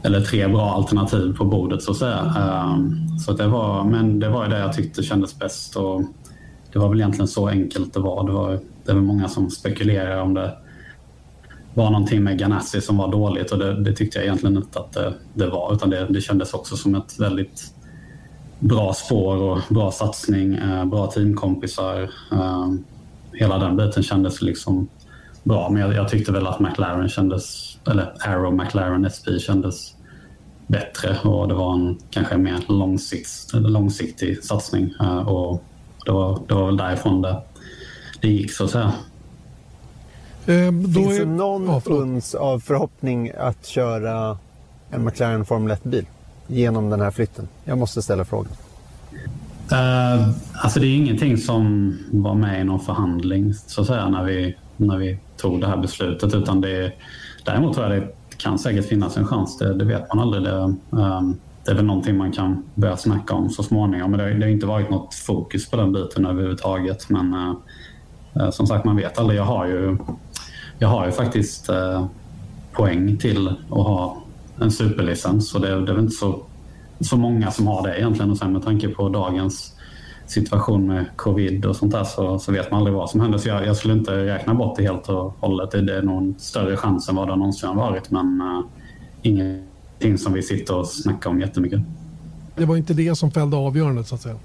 [0.03, 2.33] eller tre bra alternativ på bordet så att säga.
[2.37, 6.01] Ehm, så det var, men det var det jag tyckte kändes bäst och
[6.73, 8.27] det var väl egentligen så enkelt det var.
[8.27, 10.57] Det var, det var många som spekulerar om det
[11.73, 14.93] var någonting med Ganassi som var dåligt och det, det tyckte jag egentligen inte att
[14.93, 17.73] det, det var utan det, det kändes också som ett väldigt
[18.59, 22.09] bra spår och bra satsning, eh, bra teamkompisar.
[22.31, 22.69] Eh,
[23.33, 24.87] hela den biten kändes liksom
[25.43, 29.95] bra men jag, jag, tyckte väl att McLaren kändes, eller Arrow McLaren SP kändes
[30.67, 35.63] bättre och det var en kanske mer långsikt, långsiktig satsning eh, och
[36.05, 37.41] det var, det var väl därifrån det,
[38.21, 38.93] det gick så att säga.
[40.45, 44.37] Eh, Finns det någon ja, uns av förhoppning att köra
[44.91, 46.05] en McLaren Formel 1-bil
[46.47, 47.47] genom den här flytten?
[47.63, 48.53] Jag måste ställa frågan.
[49.71, 54.23] Uh, alltså det är ingenting som var med i någon förhandling så att säga när
[54.23, 56.35] vi, när vi tog det här beslutet.
[56.35, 56.91] Utan det,
[57.43, 59.57] däremot tror jag det kan säkert finnas en chans.
[59.57, 60.43] Det, det vet man aldrig.
[60.43, 64.11] Det, um, det är väl någonting man kan börja snacka om så småningom.
[64.11, 67.09] Men det, det har inte varit något fokus på den biten överhuvudtaget.
[67.09, 69.39] Men uh, som sagt, man vet aldrig.
[69.39, 69.97] Jag har ju
[70.79, 72.05] jag har ju faktiskt uh,
[72.71, 74.17] poäng till att ha
[74.61, 76.43] en superlicens och det, det är väl inte så,
[76.99, 78.31] så många som har det egentligen.
[78.31, 79.73] Och sen med tanke på dagens
[80.31, 83.37] situation med covid och sånt där så, så vet man aldrig vad som händer.
[83.37, 85.71] Så jag, jag, skulle inte räkna bort det helt och hållet.
[85.71, 88.11] Det, det är nog en större chans än vad det någonsin har varit.
[88.11, 88.65] Men uh,
[89.21, 91.79] ingenting som vi sitter och snackar om jättemycket.
[92.55, 94.35] Det var inte det som fällde avgörandet så att säga?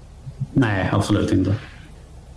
[0.53, 1.55] Nej, absolut inte.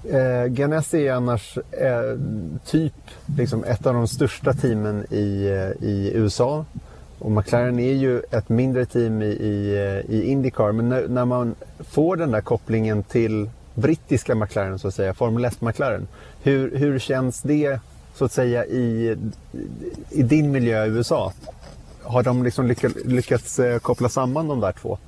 [0.05, 2.19] Eh, Ganassi är annars eh,
[2.67, 2.95] typ
[3.37, 6.65] liksom ett av de största teamen i, eh, i USA.
[7.21, 10.73] Och McLaren är ju ett mindre team i, i, eh, i Indycar.
[10.73, 15.45] Men när, när, man får den där kopplingen till brittiska McLaren, så att säga, Formel
[15.45, 16.07] 1-McLaren.
[16.43, 17.81] Hur, hur känns det
[18.15, 19.17] så att säga i,
[20.11, 21.33] i din miljö i USA?
[22.03, 24.99] Har de liksom lyckats, lyckats koppla samman de där två?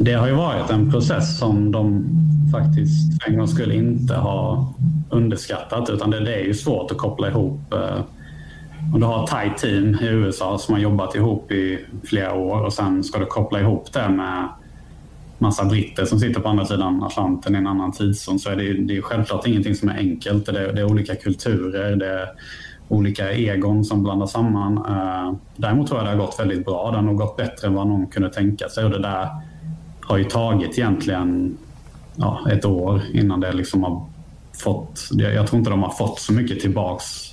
[0.00, 2.04] Det har ju varit en process som de
[2.52, 4.72] faktiskt för en gång skulle inte ha
[5.10, 5.90] underskattat.
[5.90, 7.72] Utan det, det är ju svårt att koppla ihop.
[7.72, 8.00] Eh,
[8.94, 12.60] om du har ett tight team i USA som har jobbat ihop i flera år
[12.60, 14.48] och sen ska du koppla ihop det med
[15.38, 18.72] massa britter som sitter på andra sidan Atlanten i en annan tidszon så är det,
[18.72, 20.46] det är självklart ingenting som är enkelt.
[20.46, 22.28] Det är, det är olika kulturer, det är
[22.88, 24.78] olika egon som blandas samman.
[24.78, 26.90] Uh, däremot tror jag det har gått väldigt bra.
[26.90, 29.28] Det har nog gått bättre än vad någon kunde tänka sig och det där
[30.00, 31.56] har ju tagit egentligen
[32.16, 34.06] ja, ett år innan det liksom har
[34.62, 35.08] fått...
[35.12, 37.31] Jag tror inte de har fått så mycket tillbaks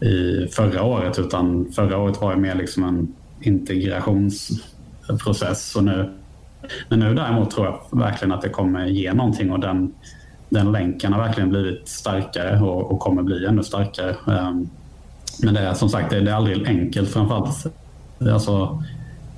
[0.00, 5.76] i förra året utan förra året var det mer liksom en integrationsprocess.
[5.76, 6.10] Och nu,
[6.88, 9.94] men nu däremot tror jag verkligen att det kommer ge någonting och den,
[10.48, 14.16] den länken har verkligen blivit starkare och, och kommer bli ännu starkare.
[14.26, 14.70] Um,
[15.42, 17.66] men det är som sagt det är aldrig enkelt framförallt.
[18.32, 18.82] Alltså,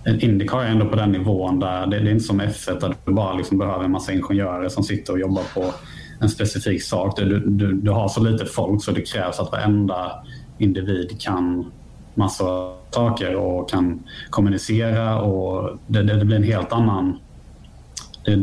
[0.06, 3.12] Indycar är ändå på den nivån där det, det är inte som F1 där du
[3.12, 5.74] bara liksom behöver en massa ingenjörer som sitter och jobbar på
[6.20, 7.16] en specifik sak.
[7.16, 10.12] Du, du, du har så lite folk så det krävs att varenda
[10.60, 11.70] individ kan
[12.14, 17.18] massa saker och kan kommunicera och det, det, det blir en helt annan...
[18.24, 18.36] Det,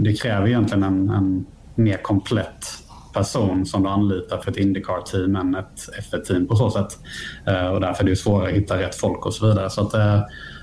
[0.00, 2.80] det kräver egentligen en, en mer komplett
[3.14, 6.98] person som du anlitar för ett Indycar-team än ett F1-team på så sätt.
[7.48, 9.70] Uh, och därför är det svårare att hitta rätt folk och så vidare.
[9.70, 10.20] Så att, uh,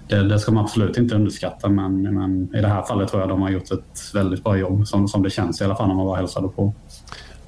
[0.09, 3.29] det, det, ska man absolut inte underskatta men, men, i det här fallet tror jag
[3.29, 5.95] de har gjort ett väldigt bra jobb som, som det känns i alla fall när
[5.95, 6.73] man var hälsade på.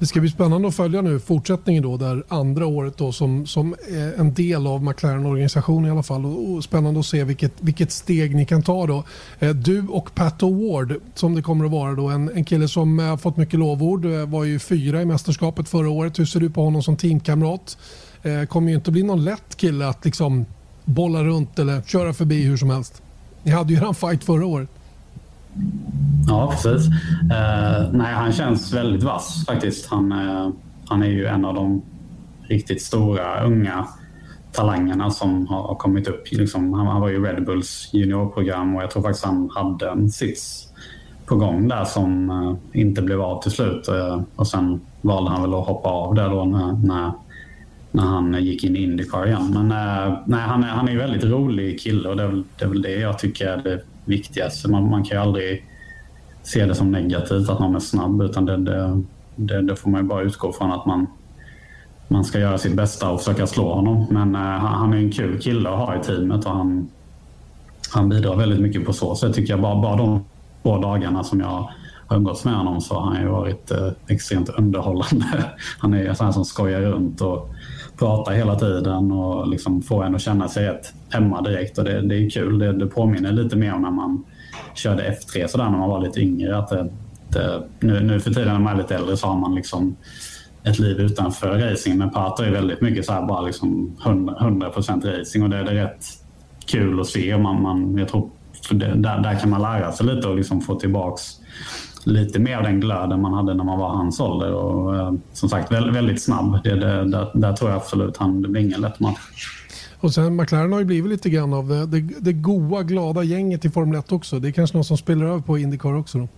[0.00, 3.74] Det ska bli spännande att följa nu fortsättningen då där andra året då som, som
[4.16, 8.46] en del av McLaren-organisationen i alla fall och spännande att se vilket, vilket steg ni
[8.46, 9.04] kan ta då.
[9.38, 13.00] Eh, du och Pat Ward som det kommer att vara då en, en kille som
[13.00, 16.18] eh, har fått mycket lovord eh, var ju fyra i mästerskapet förra året.
[16.18, 17.78] Hur ser du på honom som teamkamrat?
[18.22, 20.46] Eh, kommer ju inte bli någon lätt kille att liksom
[20.84, 23.02] bolla runt eller köra förbi hur som helst.
[23.42, 24.68] Ni hade ju en fight förra året.
[26.28, 26.86] Ja, precis.
[27.22, 29.90] Uh, nej, han känns väldigt vass faktiskt.
[29.90, 30.50] Han, uh,
[30.86, 31.82] han är ju en av de
[32.42, 33.86] riktigt stora unga
[34.52, 36.32] talangerna som har kommit upp.
[36.32, 40.10] Liksom, han, han var ju Red Bulls juniorprogram och jag tror faktiskt han hade en
[40.10, 40.72] sits
[41.26, 43.88] på gång där som uh, inte blev av till slut.
[44.36, 47.12] och sen valde han väl att hoppa av där då när, när
[47.92, 49.50] när han gick in i Indycar igen.
[49.54, 52.44] Men äh, nej, han, är, han är en väldigt rolig kille och det är, väl,
[52.58, 54.66] det är väl det jag tycker är det viktigast.
[54.66, 55.64] Man, man kan ju aldrig
[56.42, 59.02] se det som negativt att någon är snabb utan det, det,
[59.36, 61.06] det, det får man ju bara utgå från att man,
[62.08, 64.06] man ska göra sitt bästa och försöka slå honom.
[64.10, 66.88] Men äh, han är en kul kille att ha i teamet och han,
[67.90, 69.60] han bidrar väldigt mycket på så sätt tycker jag.
[69.60, 70.24] Bara, bara de
[70.62, 74.48] två dagarna som jag har umgåtts med honom så har han ju varit eh, extremt
[74.48, 75.26] underhållande.
[75.78, 77.50] Han är sån som skojar runt och
[78.00, 81.78] pratar hela tiden och liksom får en att känna sig rätt hemma direkt.
[81.78, 82.58] Och det, det är kul.
[82.58, 84.24] Det, det påminner lite mer om när man
[84.74, 86.58] körde F3 sådär när man var lite yngre.
[86.58, 86.88] Att det,
[87.28, 89.96] det, nu, nu för tiden när man är lite äldre så har man liksom
[90.64, 91.98] ett liv utanför racing.
[91.98, 95.70] Men Pater är väldigt mycket så här bara liksom 100%, procent racing och det, det
[95.70, 96.04] är rätt
[96.66, 97.38] kul att se.
[97.38, 98.30] Man, man, jag tror
[98.70, 101.22] det, där, där kan man lära sig lite och liksom få tillbaks
[102.06, 104.52] lite mer av den glöden man hade när man var hans ålder.
[104.52, 106.58] Och, eh, som sagt, väldigt, väldigt snabb.
[106.64, 109.56] Det, det, där, där tror jag absolut han, det blir ingen lätt match.
[110.00, 113.64] Och sen McLaren har ju blivit lite grann av det, det, det goa, glada gänget
[113.64, 114.38] i Formel 1 också.
[114.38, 116.28] Det är kanske något som spelar över på Indycar också då?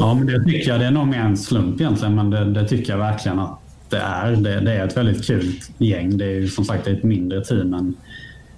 [0.00, 0.80] Ja, men det tycker jag.
[0.80, 3.96] Det är nog mer en slump egentligen, men det, det tycker jag verkligen att det
[3.96, 4.32] är.
[4.32, 6.18] Det, det, är ett väldigt kul gäng.
[6.18, 7.96] Det är ju som sagt ett mindre team än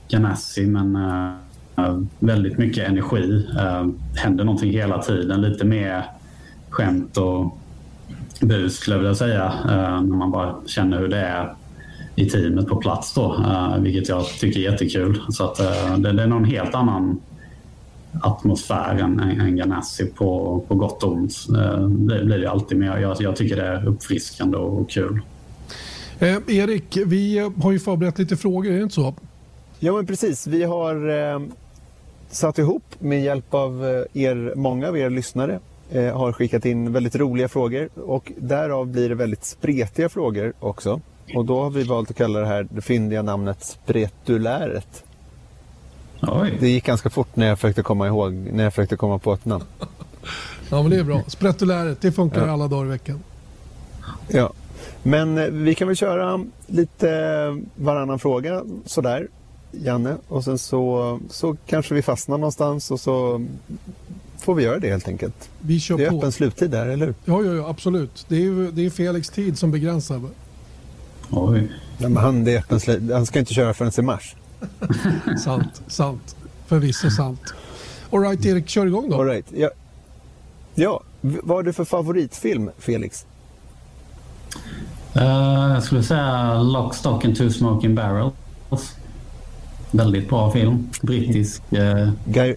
[0.08, 1.32] Ganassi, men uh,
[2.18, 3.46] väldigt mycket energi.
[3.56, 5.40] Uh, händer någonting hela tiden.
[5.40, 6.04] Lite mer
[6.70, 7.58] skämt och
[8.40, 9.52] bus skulle jag vilja säga.
[9.64, 11.54] Uh, när man bara känner hur det är
[12.14, 13.44] i teamet på plats då.
[13.78, 15.20] Vilket jag tycker är jättekul.
[15.28, 15.56] Så att,
[16.02, 17.20] det, det, är någon helt annan
[18.22, 21.34] atmosfär än, än Ganassi på, på gott och ont.
[21.88, 22.78] Det blir det alltid.
[22.78, 25.20] Men jag, jag tycker det är uppfriskande och kul.
[26.20, 29.14] Eh, Erik, vi har ju förberett lite frågor, är det inte så?
[29.78, 30.46] Ja, men precis.
[30.46, 31.40] Vi har eh,
[32.30, 35.60] satt ihop med hjälp av eh, er, många av er lyssnare
[35.90, 41.00] eh, har skickat in väldigt roliga frågor och därav blir det väldigt spretiga frågor också.
[41.34, 45.04] Och då har vi valt att kalla det här det fyndiga namnet Spretuläret.
[46.22, 46.56] Oj.
[46.60, 49.44] Det gick ganska fort när jag försökte komma ihåg, när jag försökte komma på ett
[49.44, 49.64] namn.
[50.70, 51.22] Ja men det är bra.
[51.26, 52.52] Spretuläret, det funkar ja.
[52.52, 53.20] alla dagar i veckan.
[54.28, 54.52] Ja,
[55.02, 57.08] men eh, vi kan väl köra lite
[57.76, 59.28] varannan fråga sådär.
[59.72, 63.46] Janne och sen så, så kanske vi fastnar någonstans och så
[64.38, 65.50] får vi göra det helt enkelt.
[65.60, 66.16] Vi kör det är på.
[66.16, 67.14] öppen sluttid där, eller hur?
[67.24, 68.26] Ja, ja, ja absolut.
[68.28, 70.20] Det är, det är Felix tid som begränsar.
[71.30, 71.60] Oj.
[71.98, 73.12] Nej, men han, det är öppen slut.
[73.12, 74.36] han ska inte köra förrän i mars.
[75.44, 76.36] sant, sant.
[76.66, 77.54] Förvisso sant.
[78.12, 79.20] Alright Erik, kör igång då.
[79.20, 79.46] All right.
[79.54, 79.70] ja.
[80.74, 83.26] ja, Vad har du för favoritfilm, Felix?
[85.16, 85.22] Uh,
[85.74, 88.34] jag skulle säga Lock, Stock and Two Smoking Barrels.
[89.90, 90.88] Väldigt bra film.
[91.02, 92.54] Brittisk uh, Guy,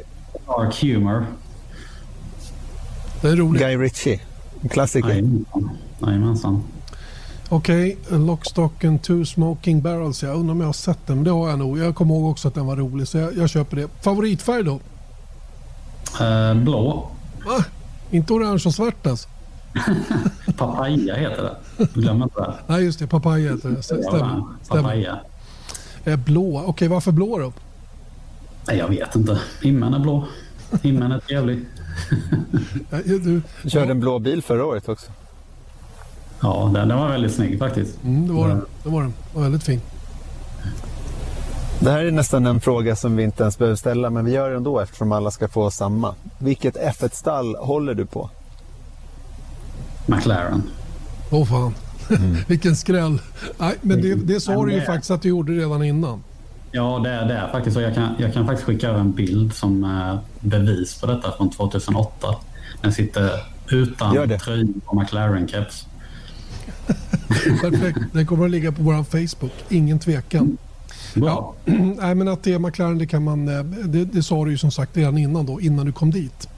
[0.48, 1.26] dark humor.
[3.22, 3.62] Det är roligt.
[3.62, 4.20] Guy Ritchie.
[4.62, 5.30] En klassiker.
[6.02, 6.64] Jajamensan.
[7.50, 10.24] Okej, okay, Lockstock and two smoking barrels.
[10.24, 11.80] Jag undrar om jag har sett den, men det har jag nog.
[11.80, 13.88] Jag kommer ihåg också att den var rolig, så jag, jag köper det.
[14.02, 14.80] Favoritfärg då?
[16.22, 17.12] Uh, blå.
[17.48, 17.64] Ah,
[18.12, 19.30] inte orange och svart alltså?
[20.58, 21.88] papaya heter det.
[21.94, 22.54] Glöm inte det.
[22.68, 23.08] Nej, just det.
[23.08, 23.84] Papaya heter det.
[23.84, 24.44] Stämmer.
[24.68, 25.20] Papaya.
[26.06, 26.58] Eh, blå.
[26.58, 27.54] Okej, okay, varför blå då?
[28.68, 29.40] Nej, jag vet inte.
[29.62, 30.28] Himlen är blå.
[30.82, 31.60] Himlen är trevlig.
[33.06, 35.12] du, du körde en blå bil förra året också.
[36.42, 38.04] Ja, den, den var väldigt snygg faktiskt.
[38.04, 38.66] Mm, det var den.
[38.84, 39.14] Det var den.
[39.34, 39.82] var väldigt fin.
[41.80, 44.50] Det här är nästan en fråga som vi inte ens behöver ställa, men vi gör
[44.50, 46.16] det ändå eftersom alla ska få samma.
[46.38, 48.30] Vilket F1-stall håller du på?
[50.06, 50.64] McLaren.
[51.32, 51.74] Åh oh, fan,
[52.10, 52.38] mm.
[52.48, 53.20] vilken skräll.
[53.58, 56.24] Nej, men det, det sa du ju faktiskt att du gjorde redan innan.
[56.72, 57.78] Ja, det är det faktiskt.
[57.78, 61.32] Och jag, kan, jag kan faktiskt skicka över en bild som är bevis på detta
[61.32, 62.36] från 2008.
[62.82, 63.30] Den sitter
[63.70, 65.86] utan tröja och McLaren-keps.
[67.62, 68.00] Perfekt.
[68.12, 69.54] Den kommer att ligga på vår Facebook.
[69.70, 70.58] Ingen tvekan.
[71.14, 71.54] Ja,
[72.02, 73.48] nej, men att det är McLaren det kan man...
[73.48, 76.50] Eh, det, det sa du ju som sagt redan innan då, innan du kom dit.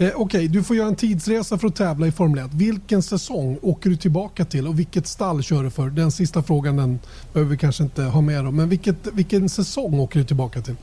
[0.00, 2.54] Eh, Okej, okay, du får göra en tidsresa för att tävla i Formel 1.
[2.54, 5.90] Vilken säsong åker du tillbaka till och vilket stall kör du för?
[5.90, 6.98] Den sista frågan den
[7.32, 8.50] behöver vi kanske inte ha med då.
[8.50, 10.76] Men vilket, vilken säsong åker du tillbaka till?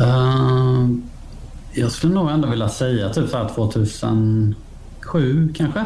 [0.00, 0.88] Uh,
[1.72, 4.54] jag skulle nog ändå vilja säga typ 2007
[5.54, 5.84] kanske.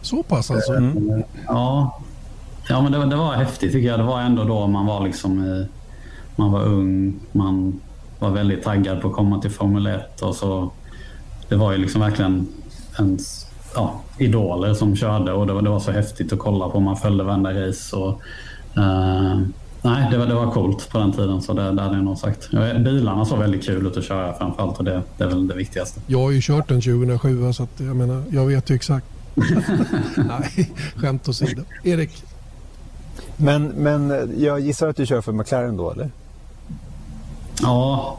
[0.00, 0.72] Så pass alltså?
[0.72, 1.22] Mm.
[1.46, 2.00] Ja,
[2.68, 3.98] ja men det, det, var häftigt tycker jag.
[3.98, 5.68] Det var ändå då man var liksom i,
[6.36, 7.80] man var ung, man
[8.18, 10.70] var väldigt taggad på att komma till Formel 1 och så.
[11.48, 12.48] Det var ju liksom verkligen
[12.98, 16.80] ens ja, idoler som körde och det var, det var så häftigt att kolla på.
[16.80, 18.20] Man följde varenda race och
[18.78, 19.40] uh,
[19.84, 22.18] Nej, det var, det var coolt på den tiden så det, det hade jag nog
[22.18, 22.50] sagt.
[22.50, 26.00] Bilarna såg väldigt kul ut att köra framförallt och det, det är väl det viktigaste.
[26.06, 29.06] Jag har ju kört den 2007 så att jag menar, jag vet ju exakt.
[30.16, 31.62] Nej, skämt åsido.
[31.82, 32.24] Erik?
[33.36, 36.10] Men, men jag gissar att du kör för McLaren då, eller?
[37.64, 38.16] Ja,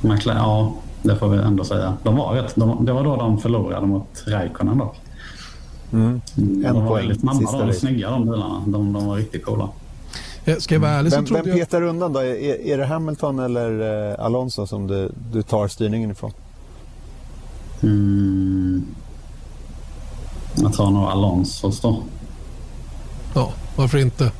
[0.00, 1.96] McLaren, ja det får vi ändå säga.
[2.02, 4.96] De var rätt, de, det var då de förlorade mot Räikkönen dock.
[5.92, 6.20] Mm.
[6.36, 6.96] En de var poäng.
[6.96, 8.62] väldigt snabba, de var snygga de bilarna.
[8.66, 9.68] De, de var riktigt coola.
[10.44, 11.90] Eh, ska jag vara ärlig så vem, trodde vem petar jag...
[11.90, 12.20] undan då?
[12.20, 16.32] Är, är det Hamilton eller eh, Alonso som du, du tar styrningen ifrån?
[17.82, 18.86] Mm.
[20.54, 22.02] Jag tar nog Alonsos då.
[23.34, 24.32] Ja, varför inte?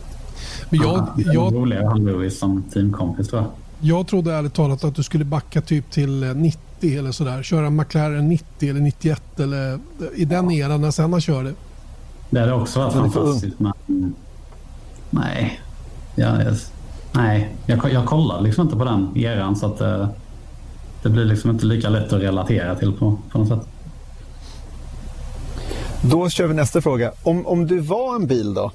[0.70, 3.50] Men jag, Aha, jag, roligare han Lewis som teamkompis tror jag.
[3.80, 7.42] Jag trodde ärligt talat att du skulle backa typ till 90 eh, eller sådär.
[7.42, 9.78] Köra McLaren 90 eller 91 eller eh,
[10.14, 10.66] i den ja.
[10.66, 11.54] eran när Senna körde.
[12.30, 14.14] Det hade också varit fantastiskt men
[15.10, 15.60] nej.
[16.14, 16.54] Jag, jag,
[17.12, 20.08] nej, jag, jag kollar liksom inte på den eran så att det,
[21.02, 23.68] det blir liksom inte lika lätt att relatera till på, på något sätt.
[26.02, 27.12] Då kör vi nästa fråga.
[27.22, 28.72] Om, om du var en bil då?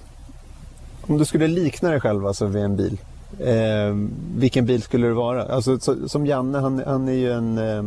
[1.02, 2.98] Om du skulle likna dig själv alltså vid en bil.
[3.40, 3.96] Eh,
[4.36, 5.44] vilken bil skulle det vara?
[5.44, 7.84] Alltså, så, som Janne, han, han är ju en eh,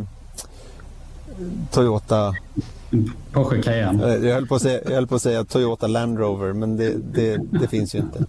[1.71, 2.35] Toyota...
[3.31, 4.15] Porsche Cayenne.
[4.15, 6.77] Eh, jag höll, på att säga, jag höll på att säga Toyota Land Rover, men
[6.77, 8.25] det, det, det finns ju inte.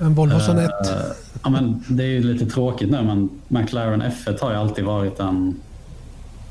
[0.00, 0.70] En Volvo Sonett.
[0.70, 0.96] Uh,
[1.42, 5.20] ja, men det är ju lite tråkigt nu, men McLaren F1 har ju alltid varit
[5.20, 5.60] en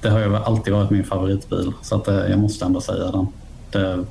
[0.01, 3.28] det har ju alltid varit min favoritbil så att eh, jag måste ändå säga den.
[3.72, 4.05] Det,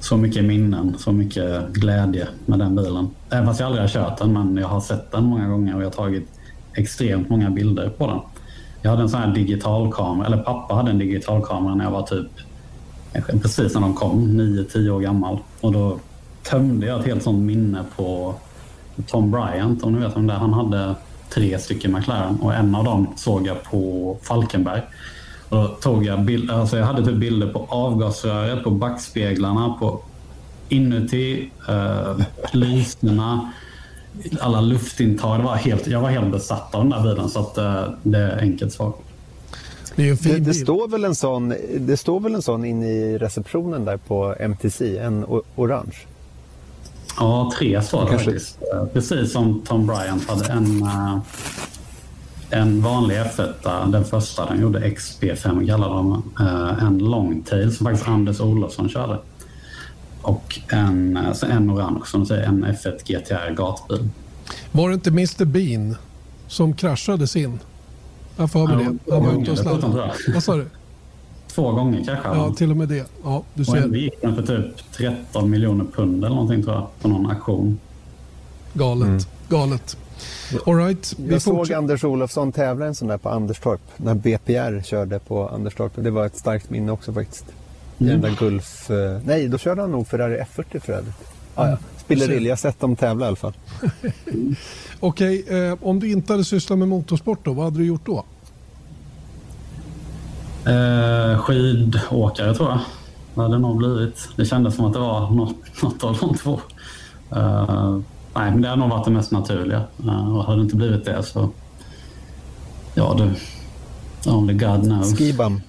[0.00, 3.10] så mycket minnen, så mycket glädje med den bilen.
[3.30, 5.80] Även fast jag aldrig har kört den, men jag har sett den många gånger och
[5.82, 6.28] jag har tagit
[6.74, 8.18] extremt många bilder på den.
[8.82, 12.26] Jag hade en sån här digitalkamera, eller pappa hade en digitalkamera när jag var typ
[13.42, 15.38] precis när de kom, 9-10 år gammal.
[15.60, 15.98] Och då
[16.42, 18.34] tömde jag ett helt sånt minne på
[19.06, 20.94] Tom Bryant, om ni vet om det Han hade
[21.28, 24.82] tre stycken McLaren och en av dem såg jag på Falkenberg.
[25.48, 30.00] Och då tog jag bild, alltså jag hade typ bilder på avgasröret, på backspeglarna, på
[30.68, 32.20] inuti, eh,
[32.52, 33.52] lyserna,
[34.40, 35.38] alla luftintag.
[35.38, 38.18] Det var helt, jag var helt besatt av den där bilen så att, eh, det
[38.18, 38.92] är enkelt svar.
[39.96, 43.84] Det, det, det, står väl en sån, det står väl en sån inne i receptionen
[43.84, 45.24] där på MTC, en
[45.56, 45.96] orange?
[47.18, 48.58] Ja, tre står det faktiskt.
[48.74, 51.18] Eh, precis som Tom Bryant hade en, uh,
[52.50, 58.08] en vanlig F1, den första den gjorde XP5 kallade de uh, En longtail som faktiskt
[58.08, 59.18] Anders Olofsson körde.
[60.22, 64.08] Och en, alltså en orange som säger en F1 GTR gatbil.
[64.72, 65.96] Var det inte Mr Bean
[66.48, 67.58] som kraschade sin?
[68.36, 69.12] Jag får med det.
[69.12, 70.12] Han var ute och sladdade.
[70.34, 70.66] Vad sa du?
[71.48, 72.28] Två gånger kanske.
[72.28, 73.10] Ja, till och med det.
[73.24, 73.90] Ja, du ser.
[73.90, 76.86] Och gick den för typ 13 miljoner pund eller någonting tror jag.
[77.00, 77.78] På någon auktion.
[78.74, 79.08] Galet.
[79.08, 79.20] Mm.
[79.48, 79.96] Galet.
[80.66, 83.80] All right, jag såg Anders Olofsson tävla en sån där på Anderstorp.
[83.96, 85.92] När BPR körde på Anderstorp.
[85.94, 87.44] Det var ett starkt minne också faktiskt.
[87.98, 88.12] Mm.
[88.12, 88.90] Den där Gulf...
[88.90, 91.14] Eh, nej, då körde han nog Ferrari F40 för övrigt.
[91.54, 91.78] Ah, ja.
[91.96, 93.52] Spillerill, jag har sett dem tävla i alla fall.
[95.00, 98.06] Okej, okay, eh, om du inte hade sysslat med motorsport då, vad hade du gjort
[98.06, 98.24] då?
[100.70, 102.80] Eh, skidåkare tror jag.
[103.34, 104.28] Det hade nog blivit.
[104.36, 106.60] Det kändes som att det var något, något av de två.
[107.30, 107.98] Eh,
[108.38, 109.82] nej, men det hade nog varit det mest naturliga.
[110.04, 111.50] Uh, och hade det inte blivit det så...
[112.94, 113.30] Ja du.
[114.30, 115.18] Only God knows.
[115.18, 115.60] Skibam.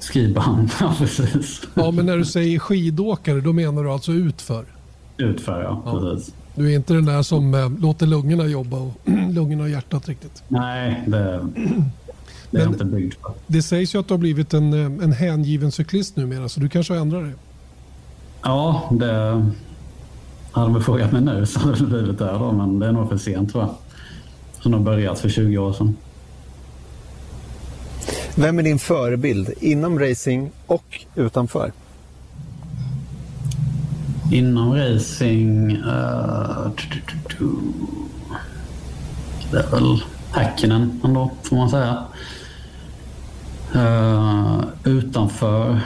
[0.00, 1.62] Skibam, ja precis.
[1.74, 4.64] Ja, men när du säger skidåkare då menar du alltså utför?
[5.16, 5.82] Utför, ja.
[5.86, 6.00] ja.
[6.00, 6.34] Precis.
[6.54, 8.94] Du är inte den där som äh, låter lungorna jobba och
[9.30, 10.42] lungorna och hjärtat riktigt?
[10.48, 11.18] Nej, det,
[12.50, 13.32] det är jag inte byggd för.
[13.46, 16.68] Det sägs ju att du har blivit en, eh, en hängiven cyklist numera, så du
[16.68, 17.32] kanske har ändrat dig?
[18.42, 19.46] Ja, det
[20.58, 23.08] hade de frågat mig nu så hade det blivit det då, men det är nog
[23.08, 23.74] för sent tror jag.
[24.62, 25.96] Som har börjat för 20 år sedan.
[28.34, 31.72] Vem är din förebild inom racing och utanför?
[34.32, 35.76] Inom racing...
[35.76, 36.70] Uh,
[39.50, 40.02] det är väl
[40.32, 42.04] Häkkinen ändå, får man säga.
[43.76, 45.80] Uh, utanför...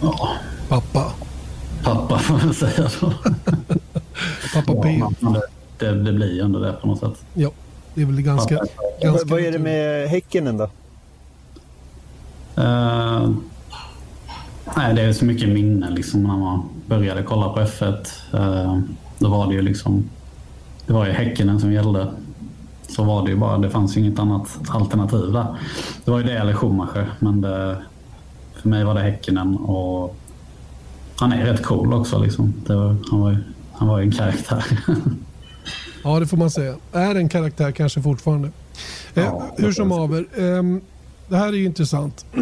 [0.00, 0.28] Ja.
[0.68, 1.12] Pappa
[1.86, 3.12] pappa får man säga då.
[4.54, 5.02] pappa P.
[5.20, 5.42] Ja,
[5.78, 7.24] det, det blir ju ändå det på något sätt.
[7.34, 7.50] Ja,
[7.94, 8.60] det är väl ganska...
[9.02, 10.64] ganska vad är det med Häcken då?
[12.58, 13.30] Uh,
[14.76, 18.06] nej, det är så mycket minnen liksom när man började kolla på F1.
[18.34, 18.80] Uh, eh,
[19.18, 20.10] då var det ju liksom...
[20.86, 22.06] Det var ju Häckenen som gällde.
[22.88, 23.58] Så var det ju bara.
[23.58, 25.46] Det fanns ju inget annat alternativ där.
[26.04, 27.10] Det var ju det eller Schumacher.
[27.18, 27.76] Men det,
[28.54, 30.16] för mig var det Häckenen och
[31.16, 32.18] han är rätt cool också.
[32.18, 32.54] Liksom.
[32.66, 33.38] Var, han, var,
[33.72, 34.64] han var ju en karaktär.
[36.04, 36.74] ja, det får man säga.
[36.92, 38.50] Är en karaktär kanske fortfarande.
[39.14, 40.26] Eh, ja, hur som haver.
[40.36, 40.62] Eh,
[41.28, 42.24] det här är ju intressant.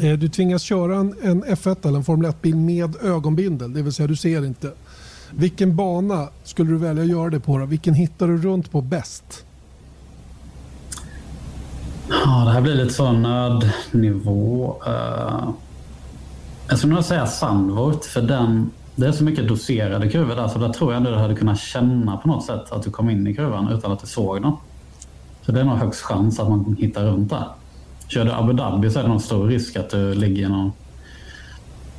[0.00, 3.92] eh, du tvingas köra en, en F1 eller en Formel 1-bil med ögonbindel, det vill
[3.92, 4.72] säga du ser inte.
[5.30, 7.58] Vilken bana skulle du välja att göra det på?
[7.58, 7.66] Då?
[7.66, 9.44] Vilken hittar du runt på bäst?
[12.08, 14.76] Ja, det här blir lite så nödnivå.
[14.86, 15.50] Uh,
[16.68, 20.58] jag skulle nog säga Sandvort, för den, det är så mycket doserade kurvor där så
[20.58, 23.26] där tror jag ändå du hade kunnat känna på något sätt att du kom in
[23.26, 24.52] i kurvan utan att du såg den.
[25.42, 27.44] Så det är nog högst chans att man hittar runt där.
[28.08, 30.72] Kör du Abu Dhabi så är det nog stor risk att du ligger någon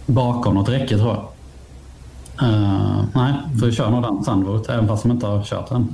[0.05, 1.25] bakom något räcke tror jag.
[2.49, 5.87] Uh, nej, så vi kör nog den Sandvort även fast de inte har kört den.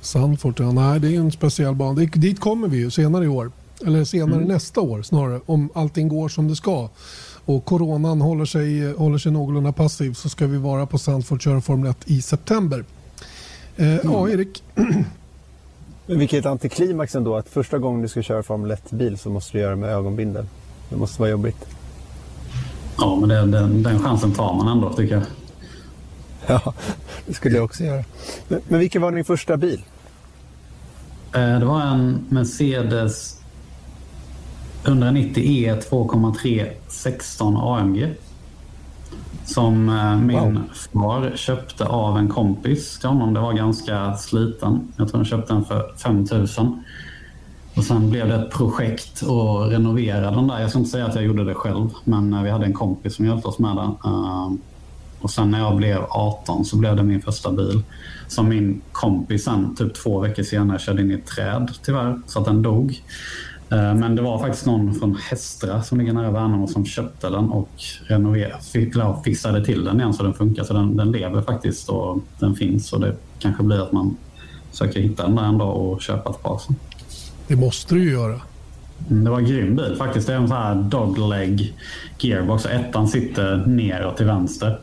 [0.00, 0.72] Sandfort, ja.
[0.72, 2.00] Nej, det är en speciell bana.
[2.00, 3.50] Dit kommer vi ju senare i år.
[3.86, 4.48] Eller senare mm.
[4.48, 6.88] nästa år snarare, om allting går som det ska
[7.46, 11.60] och coronan håller sig, håller sig någorlunda passiv så ska vi vara på Sandford köra
[11.60, 12.84] Formel 1 i september.
[13.76, 14.00] Eh, mm.
[14.04, 14.62] Ja, Erik.
[16.06, 19.62] Men vilket antiklimax ändå att första gången du ska köra Formel 1-bil så måste du
[19.62, 20.46] göra med ögonbindel.
[20.88, 21.66] Det måste vara jobbigt.
[22.98, 25.24] Ja, men det, den, den chansen tar man ändå tycker jag.
[26.46, 26.74] Ja,
[27.26, 28.04] det skulle jag också göra.
[28.48, 29.82] Men, men vilken var din första bil?
[31.34, 33.35] Eh, det var en Mercedes
[34.86, 38.14] 190 E 2,3 16 AMG.
[39.44, 40.62] Som eh, min wow.
[40.92, 43.34] far köpte av en kompis till honom.
[43.34, 44.92] Det var ganska sliten.
[44.96, 46.84] Jag tror han köpte den för 5000.
[47.74, 50.60] Och sen blev det ett projekt att renovera den där.
[50.60, 53.14] Jag ska inte säga att jag gjorde det själv, men eh, vi hade en kompis
[53.14, 54.12] som hjälpte oss med den.
[54.12, 54.52] Uh,
[55.20, 57.82] och sen när jag blev 18 så blev det min första bil.
[58.28, 62.38] Som min kompis sen, typ två veckor senare, körde in i ett träd tyvärr, så
[62.38, 63.02] att den dog.
[63.70, 67.50] Eh, men det var faktiskt någon från Hästra som ligger nära Värnamo som köpte den
[67.50, 67.70] och
[68.06, 70.64] renoverade, fixade till den igen så den funkar.
[70.64, 74.16] Så den, den lever faktiskt och den finns och det kanske blir att man
[74.70, 76.60] söker hitta den där en dag och köpa ett par.
[77.46, 78.40] Det måste du ju göra.
[79.10, 80.26] Mm, det var en grym bil faktiskt.
[80.26, 81.74] Det är en sån här dogleg
[82.18, 82.66] gearbox.
[82.66, 84.80] Ettan sitter neråt till vänster.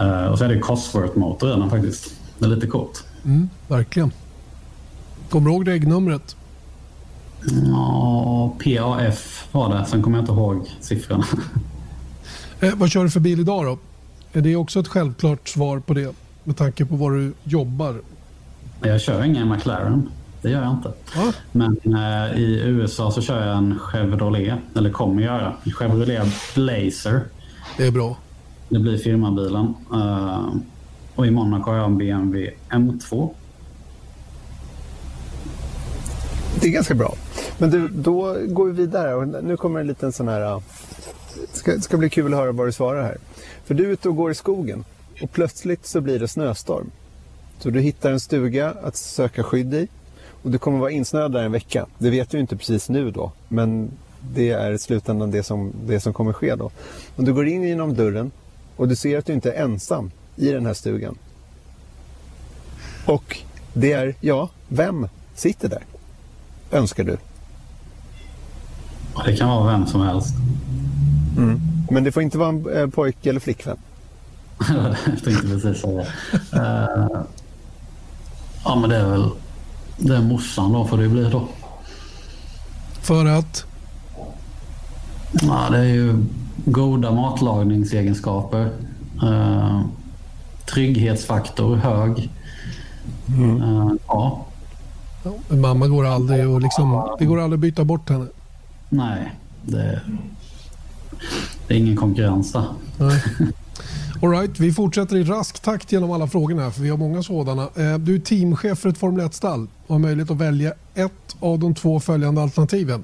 [0.00, 2.14] Eh, och så är det Cosworth-motor i den faktiskt.
[2.38, 3.04] Det är lite coolt.
[3.24, 4.12] Mm, verkligen.
[5.28, 6.36] Kommer du ihåg regnumret?
[7.44, 9.84] Ja, PAF var det.
[9.86, 11.24] Sen kommer jag inte ihåg siffrorna.
[12.60, 13.78] Eh, vad kör du för bil idag då?
[14.32, 16.14] Är det också ett självklart svar på det
[16.44, 18.00] med tanke på var du jobbar?
[18.82, 20.08] Jag kör ingen McLaren.
[20.42, 20.88] Det gör jag inte.
[21.16, 21.32] Ah.
[21.52, 25.54] Men eh, i USA så kör jag en Chevrolet, eller kommer göra.
[25.64, 27.20] En Chevrolet Blazer.
[27.76, 28.16] Det är bra.
[28.68, 29.74] Det blir firmabilen.
[29.92, 30.54] Uh,
[31.14, 33.30] och i Monaco har jag en BMW M2.
[36.62, 37.14] Det är ganska bra.
[37.58, 39.26] Men du, då går vi vidare.
[39.42, 40.62] Nu kommer en liten sån här...
[41.52, 43.18] Det ska, ska bli kul att höra vad du svarar här.
[43.64, 44.84] För du är ute och går i skogen
[45.22, 46.90] och plötsligt så blir det snöstorm.
[47.58, 49.88] Så du hittar en stuga att söka skydd i
[50.42, 51.86] och du kommer vara insnöad där en vecka.
[51.98, 53.90] Det vet du inte precis nu då, men
[54.34, 56.70] det är i slutändan det som, det som kommer ske då.
[57.16, 58.30] Och du går in genom dörren
[58.76, 61.18] och du ser att du inte är ensam i den här stugan.
[63.06, 63.38] Och
[63.72, 65.82] det är, ja, vem sitter där?
[66.72, 67.16] Önskar du?
[69.24, 70.34] Det kan vara vem som helst.
[71.36, 71.60] Mm.
[71.90, 73.76] Men det får inte vara en eh, pojke eller flickvän?
[75.06, 76.00] jag tänkte precis säga.
[76.54, 77.22] Uh,
[78.64, 79.30] ja, men det är väl
[79.96, 81.48] det är morsan då får det bli då.
[83.00, 83.64] För att?
[85.32, 86.24] Ja, det är ju
[86.64, 88.70] goda matlagningsegenskaper.
[89.22, 89.82] Uh,
[90.74, 92.30] trygghetsfaktor hög.
[93.28, 93.62] Mm.
[93.62, 94.46] Uh, ja.
[95.48, 98.26] Mamma går aldrig och liksom, det går aldrig att byta bort henne.
[98.88, 100.00] Nej, det,
[101.66, 102.66] det är ingen konkurrens där.
[104.22, 107.62] Alright, vi fortsätter i rask takt genom alla frågorna för vi har många sådana.
[107.62, 111.58] Eh, du är teamchef för ett Formel 1-stall och har möjlighet att välja ett av
[111.58, 113.02] de två följande alternativen.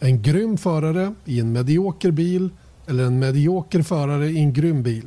[0.00, 2.50] En grym förare i en medioker bil
[2.86, 5.06] eller en medioker förare i en grym bil.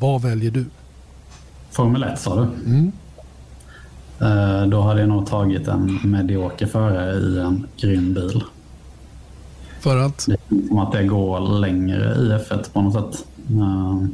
[0.00, 0.64] Vad väljer du?
[1.70, 2.42] Formel 1 sa du?
[2.42, 2.92] Mm.
[4.20, 8.42] Eh, då hade jag nog tagit en medioker förare i en grym bil.
[9.80, 10.26] För att?
[10.26, 13.26] Det är som att det går längre i F1 på något sätt.
[13.50, 14.06] Eh,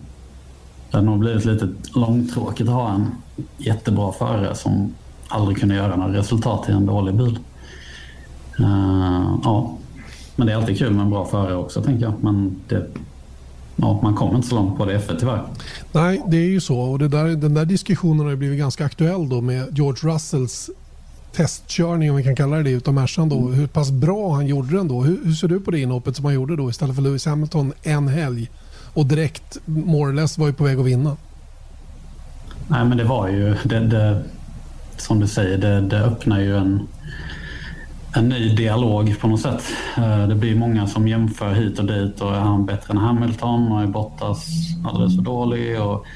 [0.91, 3.07] det har nog blivit lite långtråkigt att ha en
[3.59, 4.95] jättebra förare som
[5.29, 7.39] aldrig kunde göra några resultat i en dålig bil.
[8.61, 9.77] Uh, ja,
[10.37, 12.15] men det är alltid kul med en bra förare också tänker jag.
[12.21, 12.87] Men det,
[13.81, 15.43] ja, man kommer inte så långt på det F1 tyvärr.
[15.93, 16.79] Nej, det är ju så.
[16.79, 20.71] Och det där, den där diskussionen har blivit ganska aktuell då med George Russells
[21.33, 23.39] testkörning, om vi kan kalla det det, utav Mercan då.
[23.39, 23.53] Mm.
[23.53, 25.03] Hur pass bra han gjorde den då.
[25.03, 27.73] Hur, hur ser du på det inhoppet som han gjorde då istället för Lewis Hamilton
[27.83, 28.51] en helg?
[28.95, 31.17] och direkt more or less var ju på väg att vinna.
[32.69, 34.23] Nej, men det var ju, det, det,
[34.97, 36.89] som du säger, det, det öppnar ju en,
[38.13, 39.63] en ny dialog på något sätt.
[39.97, 43.73] Eh, det blir många som jämför hit och dit och är han bättre än Hamilton
[43.73, 44.47] och är Bottas
[44.89, 46.07] alldeles för dålig och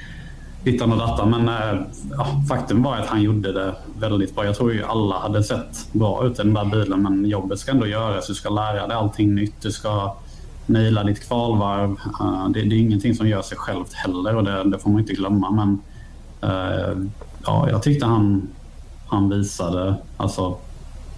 [0.64, 1.30] dittan och dattan.
[1.30, 1.80] Men eh,
[2.10, 4.44] ja, faktum var att han gjorde det väldigt bra.
[4.44, 7.70] Jag tror ju alla hade sett bra ut i den där bilen men jobbet ska
[7.70, 8.26] ändå göras.
[8.26, 9.62] Du ska lära dig allting nytt.
[9.62, 10.16] Du ska
[10.66, 11.96] naila ditt kvalvarv.
[12.20, 15.00] Eh, det, det, är ingenting som gör sig självt heller och det, det får man
[15.00, 15.50] inte glömma.
[15.50, 15.80] Men
[17.46, 18.48] ja, jag tyckte han,
[19.06, 20.56] han visade, alltså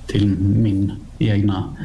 [0.07, 1.77] till min egna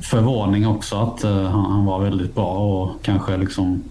[0.00, 3.82] förvåning också, att uh, han, han, var väldigt bra och kanske liksom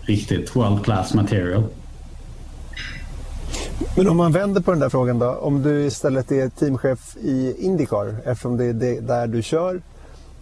[0.00, 1.64] riktigt world class material.
[3.96, 5.30] Men om man vänder på den där frågan då.
[5.30, 9.80] Om du istället är teamchef i Indycar eftersom det är det där du kör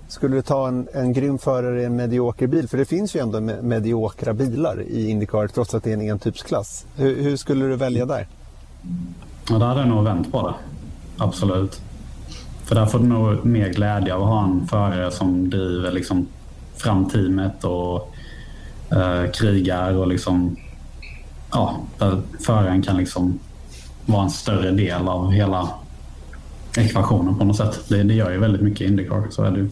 [0.09, 2.69] skulle du ta en, en grym förare i en medioker bil?
[2.69, 6.87] För det finns ju ändå mediokra bilar i Indycar trots att det är en entypsklass.
[6.97, 8.27] Hur, hur skulle du välja där?
[9.51, 10.55] Ja, där hade jag nog vänt på det.
[11.25, 11.81] Absolut.
[12.69, 16.27] För där får du nog mer glädje av att ha en förare som driver liksom
[16.77, 18.15] fram teamet och
[18.91, 20.57] eh, krigar och liksom
[21.53, 23.39] ja, där föraren kan liksom
[24.07, 25.69] vara en större del av hela
[26.77, 27.81] ekvationen på något sätt.
[27.89, 29.71] Det, det gör ju väldigt mycket i Indycar, så är det ju.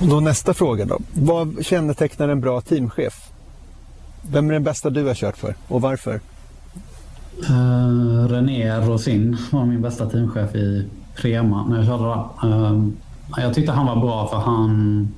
[0.00, 0.98] Och då nästa fråga då.
[1.12, 3.30] Vad kännetecknar en bra teamchef?
[4.30, 6.20] Vem är den bästa du har kört för och varför?
[7.40, 12.48] Uh, René Rosin var min bästa teamchef i Prema när jag körde där.
[12.48, 12.88] Uh,
[13.36, 15.08] jag tyckte han var bra för han,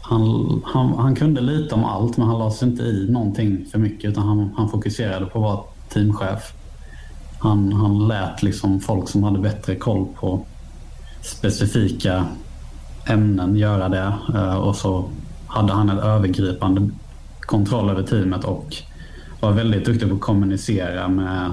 [0.00, 3.78] han, han, han kunde lite om allt men han lade sig inte i någonting för
[3.78, 6.52] mycket utan han, han fokuserade på att vara teamchef.
[7.38, 10.44] Han, han lät liksom folk som hade bättre koll på
[11.22, 12.26] specifika
[13.06, 14.14] ämnen göra det.
[14.34, 15.04] uh, och så
[15.46, 16.90] hade han en övergripande
[17.40, 18.76] kontroll över teamet och
[19.40, 21.52] var väldigt duktig på att kommunicera med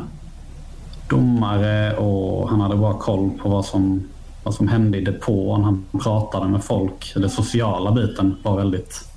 [1.10, 4.08] domare och han hade bra koll på vad som,
[4.44, 5.64] vad som hände i depån.
[5.64, 7.14] Han pratade med folk.
[7.16, 9.08] Den sociala biten var väldigt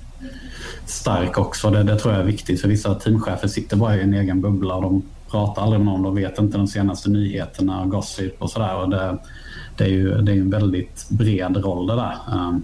[0.85, 1.69] stark också.
[1.69, 4.75] Det, det tror jag är viktigt för vissa teamchefer sitter bara i en egen bubbla
[4.75, 6.03] och de pratar aldrig med någon.
[6.03, 8.87] De vet inte de senaste nyheterna och gossip och sådär.
[8.87, 9.17] Det,
[9.77, 12.15] det är ju det är en väldigt bred roll det där.
[12.33, 12.63] Ehm,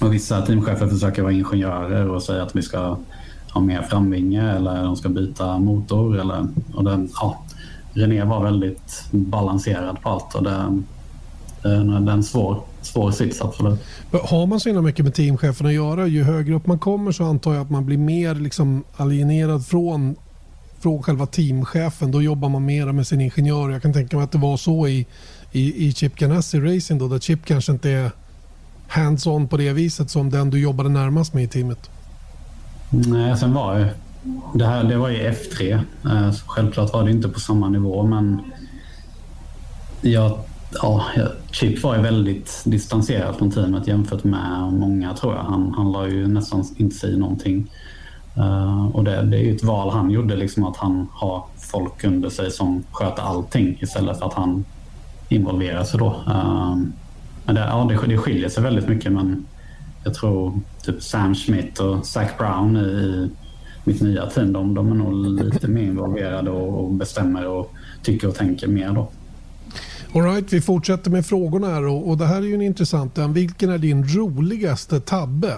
[0.00, 2.96] och vissa teamchefer försöker vara ingenjörer och säga att vi ska
[3.52, 6.20] ha mer framvinge eller de ska byta motor.
[6.20, 7.42] Eller, och den, ja,
[7.92, 10.82] René var väldigt balanserad på allt och det,
[11.62, 13.80] det är en svår, svår sits absolut.
[14.12, 17.24] Har man så himla mycket med teamchefen att göra, ju högre upp man kommer så
[17.24, 20.16] antar jag att man blir mer liksom alienerad från
[20.82, 22.10] från själva teamchefen.
[22.10, 23.70] Då jobbar man mer med sin ingenjör.
[23.70, 25.06] Jag kan tänka mig att det var så i,
[25.52, 28.10] i, i Chip Ganassi Racing då, där Chip kanske inte är
[28.88, 31.90] hands-on på det viset som den du jobbade närmast med i teamet.
[32.94, 33.86] Nej, sen var ju
[34.54, 35.80] det, här, det var ju F3.
[36.04, 38.40] Eh, så självklart var det inte på samma nivå, men
[40.00, 40.38] jag,
[40.82, 41.04] ja,
[41.50, 45.42] Chip var ju väldigt distanserad från teamet jämfört med många tror jag.
[45.42, 47.70] Han, han la ju nästan inte sig i någonting.
[48.36, 52.04] Eh, och det, det, är ju ett val han gjorde, liksom att han har folk
[52.04, 54.64] under sig som sköter allting istället för att han
[55.28, 56.22] involverar sig då.
[56.26, 56.76] Eh,
[57.44, 59.46] men det, ja, det, det skiljer sig väldigt mycket men
[60.04, 63.30] jag tror typ Sam Smith och Zach Brown i
[63.84, 67.72] mitt nya team, de, de är nog lite mer involverade och, och bestämmer och
[68.02, 69.10] tycker och tänker mer då.
[70.14, 73.18] All right, vi fortsätter med frågorna här och, och det här är ju en intressant
[73.18, 73.32] en.
[73.32, 75.56] Vilken är din roligaste tabbe?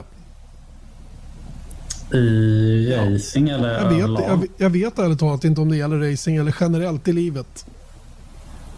[2.13, 6.37] I racing eller jag vet, jag, jag vet ärligt talat inte om det gäller racing
[6.37, 7.67] eller generellt i livet.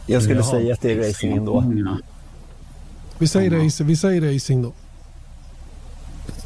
[0.06, 0.50] Jag skulle Jaha.
[0.50, 1.64] säga att det är racing ändå.
[3.18, 4.72] Vi säger, racing, vi säger racing då.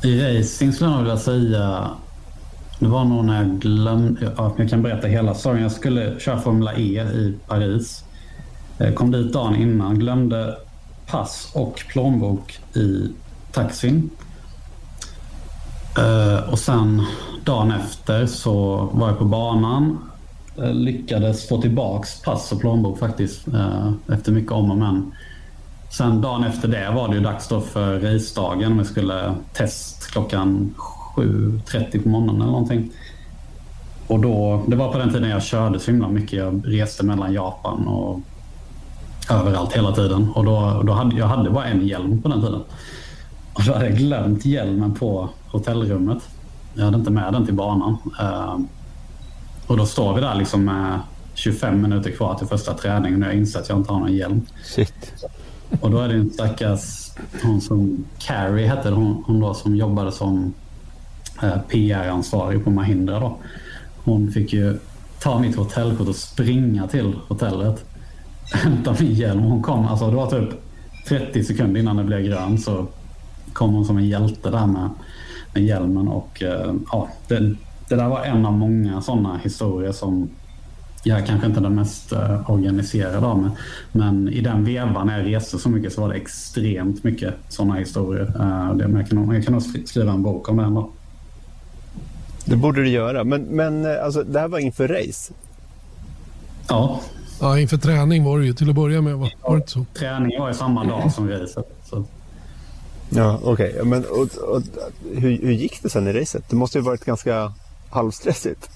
[0.03, 1.91] I racing skulle jag vilja säga
[2.79, 4.33] det var nog när jag glömde...
[4.37, 5.63] Ja, jag kan berätta hela storyn.
[5.63, 8.05] Jag skulle köra Formula E i Paris.
[8.79, 10.57] Jag kom dit dagen innan, glömde
[11.07, 13.09] pass och plånbok i
[13.53, 14.11] taxin.
[15.99, 17.07] Eh, och sen
[17.45, 19.99] dagen efter så var jag på banan.
[20.59, 25.13] Eh, lyckades få tillbaks pass och plånbok faktiskt eh, efter mycket om och men.
[25.91, 28.79] Sen dagen efter det var det ju dags då för racedagen.
[28.79, 30.75] Vi skulle test klockan
[31.17, 32.91] 7.30 på morgonen eller någonting.
[34.07, 36.33] Och då, det var på den tiden jag körde så himla mycket.
[36.33, 38.21] Jag reste mellan Japan och
[39.31, 40.29] överallt hela tiden.
[40.35, 42.63] Och då, då hade, jag hade bara en hjälm på den tiden.
[43.55, 46.19] Och då hade jag glömt hjälmen på hotellrummet.
[46.75, 47.97] Jag hade inte med den till banan.
[48.21, 48.59] Eh,
[49.67, 51.01] och då står vi där liksom med
[51.35, 54.47] 25 minuter kvar till första träningen och jag inser att jag inte har någon hjälm.
[54.65, 55.13] Shit.
[55.81, 57.11] Och då är det en stackars,
[57.43, 60.53] hon som Carrie hette hon, hon då som jobbade som
[61.43, 63.37] Eh, PR-ansvarig på Mahindra då.
[64.05, 64.79] Hon fick ju
[65.21, 67.85] ta mitt hotellkort och springa till hotellet.
[68.53, 69.41] Hämta min hjälm.
[69.41, 70.49] Hon kom, alltså det var typ
[71.09, 72.87] 30 sekunder innan det blev grönt så
[73.53, 74.91] kom hon som en hjälte där med,
[75.55, 77.39] med hjälmen och eh, ja, det,
[77.89, 80.31] det, där var en av många sådana historier som
[81.03, 83.51] jag är kanske inte den mest uh, organiserade av mig.
[83.93, 87.75] Men i den vevan när jag reste så mycket så var det extremt mycket sådana
[87.75, 88.25] historier.
[88.75, 90.91] Det, jag, kan, jag kan nog skriva en bok om det ändå.
[92.45, 93.25] Det borde du göra.
[93.25, 95.33] Men, men eh, alltså, det här var inför race?
[96.69, 97.01] Ja.
[97.41, 99.15] Ja, inför träning var det ju till att börja med.
[99.15, 99.85] Var, var det inte så?
[99.95, 101.65] Träning var ju samma dag som racet.
[101.85, 102.05] Så.
[103.11, 103.71] Ja, okej.
[103.71, 103.85] Okay.
[103.85, 104.63] Men och, och,
[105.13, 106.45] hur, hur gick det sen i racet?
[106.49, 107.53] Det måste ju varit ganska
[107.91, 108.71] halvstressigt.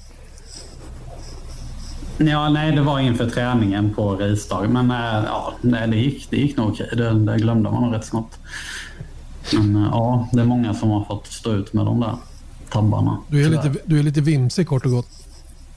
[2.19, 4.71] Ja, nej, det var inför träningen på racedag.
[4.71, 6.89] Men äh, ja, nej, det, gick, det gick nog okej.
[6.93, 8.39] Det, det glömde man nog rätt snabbt.
[9.53, 12.17] Men äh, ja, det är många som har fått stå ut med de där
[12.71, 13.19] tabbarna.
[13.29, 15.09] Du är, lite, du är lite vimsig kort och gott.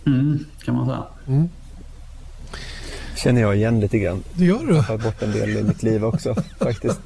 [0.05, 1.03] Mm, kan man säga.
[1.27, 1.49] Mm.
[3.15, 4.23] känner jag igen lite grann.
[4.33, 4.75] Det gör du?
[4.75, 6.99] Jag har bort en del i mitt liv också faktiskt.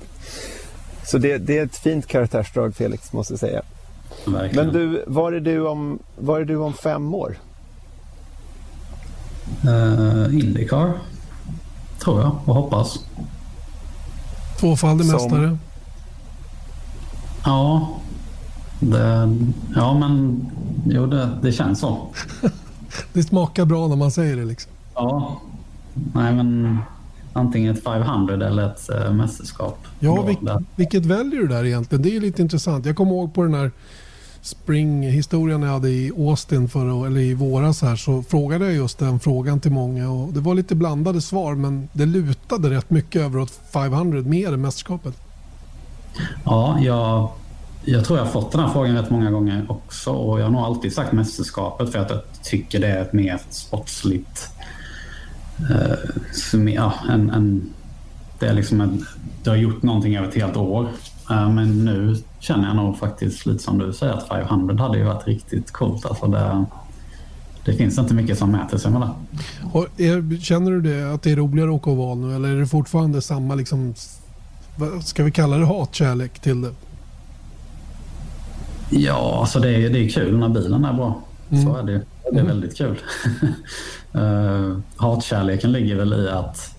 [1.04, 3.62] Så det, det, är ett fint karaktärsdrag Felix, måste jag säga.
[4.26, 4.66] Verkligen.
[4.66, 7.38] Men du, var är du om, var är du om fem år?
[9.66, 10.94] Uh, Indycar,
[12.04, 13.00] tror jag och hoppas.
[14.60, 15.58] Tvåfaldig mästare.
[17.44, 17.90] Ja,
[18.80, 19.38] det,
[19.76, 20.46] ja, men
[20.86, 22.08] jo, det, det känns så.
[23.14, 24.46] det smakar bra när man säger det.
[24.46, 24.72] liksom.
[24.96, 25.42] Ja.
[26.14, 26.78] Nej, men
[27.34, 29.78] antingen ett 500 eller ett äh, mästerskap.
[30.00, 30.40] Ja, vilk,
[30.76, 32.02] vilket väljer du där egentligen?
[32.02, 32.86] Det är lite intressant.
[32.86, 33.72] Jag kommer ihåg på den här
[34.42, 39.20] springhistorien jag hade i Austin för, eller i våras här så frågade jag just den
[39.20, 43.40] frågan till många och det var lite blandade svar men det lutade rätt mycket över
[43.40, 45.14] åt 500 mer än mästerskapet.
[46.44, 47.30] Ja, jag
[47.86, 50.52] jag tror jag har fått den här frågan rätt många gånger också och jag har
[50.52, 54.50] nog alltid sagt mästerskapet för att jag tycker det är ett mer sportsligt...
[55.70, 57.74] Eh, ja, en, en,
[58.40, 59.06] det är liksom en,
[59.44, 60.88] du har gjort någonting över ett helt år.
[61.30, 65.04] Eh, men nu känner jag nog faktiskt lite som du säger att 500 hade ju
[65.04, 66.06] varit riktigt coolt.
[66.06, 66.66] Alltså det,
[67.66, 70.38] det finns inte mycket som mäter sig med det.
[70.42, 73.22] Känner du det att det är roligare att åka oval nu eller är det fortfarande
[73.22, 73.94] samma, liksom,
[75.04, 76.72] ska vi kalla det hatkärlek till det?
[78.90, 81.22] Ja, alltså det är, det är kul när bilen är bra.
[81.50, 81.64] Mm.
[81.64, 82.48] Så är det Det är mm.
[82.48, 83.00] väldigt kul.
[84.16, 86.76] uh, hatkärleken ligger väl i att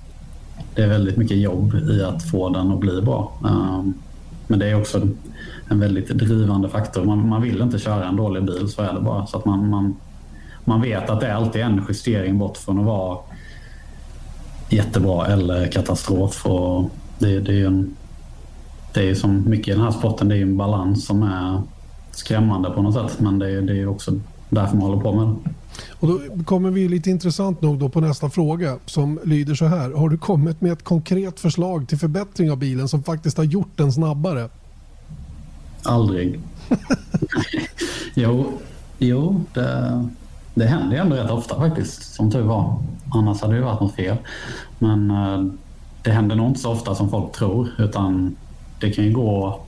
[0.75, 3.33] det är väldigt mycket jobb i att få den att bli bra.
[3.45, 3.85] Uh,
[4.47, 5.09] men det är också
[5.73, 7.05] en väldigt drivande faktor.
[7.05, 9.27] Man, man, vill inte köra en dålig bil, så är det bara.
[9.27, 9.97] Så att man, man
[10.65, 13.19] man vet att det är alltid en justering bort från att vara
[14.69, 16.47] jättebra eller katastrof.
[16.47, 17.97] Och det, det är ju en,
[18.95, 21.63] det är som mycket i den här sporten, det är en balans som är
[22.11, 23.21] skrämmande på något sätt.
[23.21, 24.13] Men det är, det är också
[24.49, 25.51] därför man håller på med det.
[25.91, 29.91] Och då kommer vi lite intressant nog då på nästa fråga som lyder så här.
[29.91, 33.73] Har du kommit med ett konkret förslag till förbättring av bilen som faktiskt har gjort
[33.77, 34.49] den snabbare?
[35.85, 36.41] Aldrig.
[38.15, 38.53] jo,
[38.99, 40.09] jo det,
[40.55, 42.79] det händer ju ändå rätt ofta faktiskt, som tur var.
[43.15, 44.17] Annars hade det varit något fel.
[44.79, 45.45] Men eh,
[46.03, 48.37] det händer nog inte så ofta som folk tror, utan
[48.81, 49.61] det kan ju gå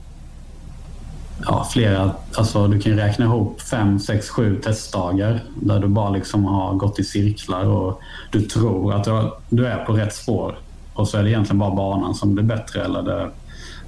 [1.45, 6.45] ja, flera, alltså du kan räkna ihop fem, sex, sju testdagar där du bara liksom
[6.45, 8.01] har gått i cirklar och
[8.31, 10.57] du tror att du, du är på rätt spår.
[10.93, 13.29] Och så är det egentligen bara banan som blir bättre eller det,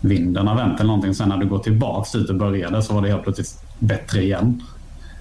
[0.02, 1.16] vinden har vänt eller någonting.
[1.16, 4.64] Sen när du går tillbaks dit och började så var det helt plötsligt bättre igen.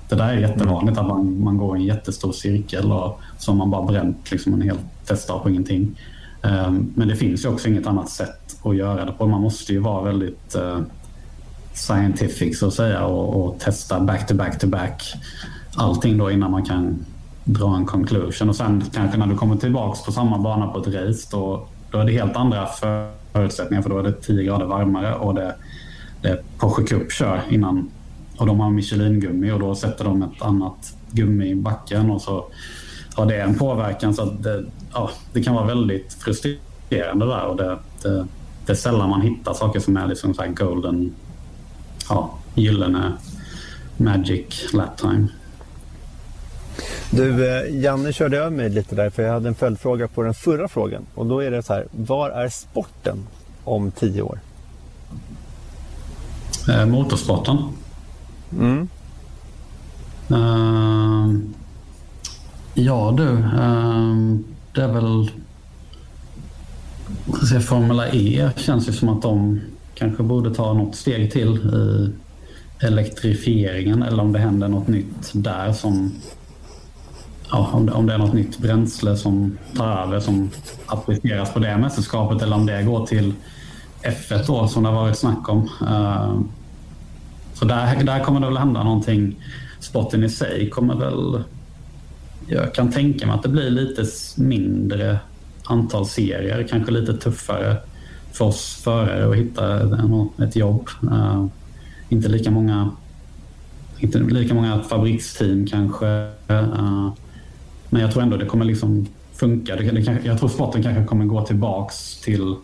[0.09, 3.57] Det där är jättevanligt att man, man går i en jättestor cirkel och så har
[3.57, 6.01] man bara bränt liksom en hel testdag på ingenting.
[6.43, 9.27] Um, men det finns ju också inget annat sätt att göra det på.
[9.27, 10.79] Man måste ju vara väldigt uh,
[11.73, 15.15] scientific så att säga och, och, testa back to back to back
[15.77, 17.05] allting då innan man kan
[17.45, 18.49] dra en conclusion.
[18.49, 21.99] Och sen kanske när du kommer tillbaks på samma bana på ett race då, då
[21.99, 22.67] är det helt andra
[23.37, 25.55] förutsättningar för då är det 10 grader varmare och det,
[26.23, 27.91] det är Porsche Cup kör innan
[28.37, 32.47] och de har Michelin-gummi och då sätter de ett annat gummi i backen och så
[33.15, 37.57] har det en påverkan så att det, ja, det kan vara väldigt frustrerande där och
[37.57, 38.27] det, det,
[38.67, 41.15] det är sällan man hittar saker som är liksom så golden
[42.09, 43.13] ja, gyllene
[43.97, 45.29] magic lap time.
[47.11, 50.35] Du, eh, Janne körde över mig lite där för jag hade en följdfråga på den
[50.35, 51.07] förra frågan.
[51.15, 53.27] Och då är det så här, var är sporten
[53.65, 54.39] om tio år?
[56.69, 57.59] Eh, motorsporten?
[58.53, 58.89] Mm.
[60.31, 61.39] Uh,
[62.75, 64.37] ja du, uh,
[64.75, 65.31] det är väl...
[67.61, 69.61] Formula E känns ju som att de
[69.95, 72.13] kanske borde ta något steg till i
[72.87, 76.13] elektrifieringen eller om det händer något nytt där som
[77.51, 80.51] ja, om, det, om det är något nytt bränsle som tar över som
[80.87, 83.35] appliceras på det mästerskapet eller om det går till
[84.03, 85.71] F1 då som det har varit snack om.
[85.83, 86.41] Uh,
[87.55, 89.37] så där, där kommer det väl hända någonting.
[89.81, 91.43] Sporten i sig kommer väl...
[92.47, 94.05] Jag kan tänka mig att det blir lite
[94.37, 95.19] mindre
[95.65, 97.77] antal serier, kanske lite tuffare
[98.33, 99.81] för oss förare att hitta
[100.45, 100.89] ett jobb.
[101.03, 101.47] Uh,
[102.09, 102.91] inte lika många
[103.99, 106.07] inte lika många fabriksteam kanske.
[106.51, 107.13] Uh,
[107.91, 109.77] men jag tror ändå det kommer liksom funka.
[109.77, 112.55] Det, det, jag tror sporten kanske kommer gå tillbaks till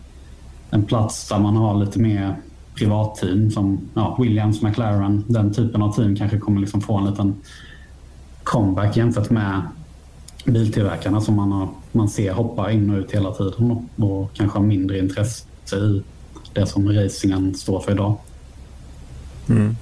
[0.70, 2.37] en plats där man har lite mer
[2.75, 7.35] privatteam som ja, Williams, McLaren, den typen av team kanske kommer liksom få en liten
[8.43, 9.62] comeback jämfört med
[10.45, 14.59] biltillverkarna som man, har, man ser hoppa in och ut hela tiden och, och kanske
[14.59, 16.03] har mindre intresse i
[16.53, 18.14] det som racingen står för idag.
[19.49, 19.77] Mm.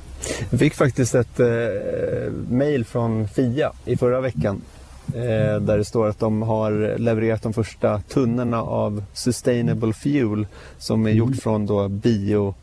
[0.51, 4.61] Jag fick faktiskt ett eh, mejl från Fia i förra veckan
[5.15, 10.47] eh, där det står att de har levererat de första tunnorna av Sustainable Fuel
[10.79, 11.39] som är gjort mm.
[11.39, 12.55] från då bio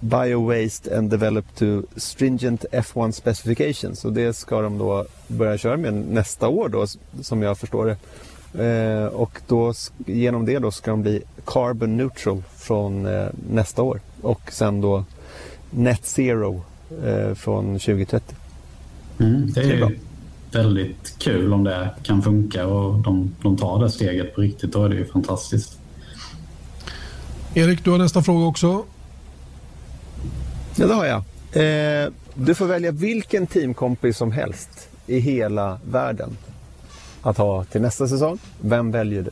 [0.00, 4.04] Bio-waste and developed to stringent F1 specifications.
[4.04, 6.86] Och det ska de då börja köra med nästa år då,
[7.22, 7.96] som jag förstår det.
[8.64, 9.74] Eh, och då,
[10.06, 14.00] genom det då ska de bli carbon neutral från eh, nästa år.
[14.22, 15.04] Och sen då
[15.70, 16.62] net zero
[17.04, 18.36] eh, från 2030.
[19.20, 20.09] Mm, det är, det är
[20.54, 24.72] väldigt kul om det kan funka och de, de tar det steget på riktigt.
[24.72, 25.78] Då är det ju fantastiskt.
[27.54, 28.84] Erik, du har nästa fråga också.
[30.76, 31.22] Ja, det har jag.
[31.52, 36.36] Eh, du får välja vilken teamkompis som helst i hela världen
[37.22, 38.38] att ha till nästa säsong.
[38.60, 39.30] Vem väljer du?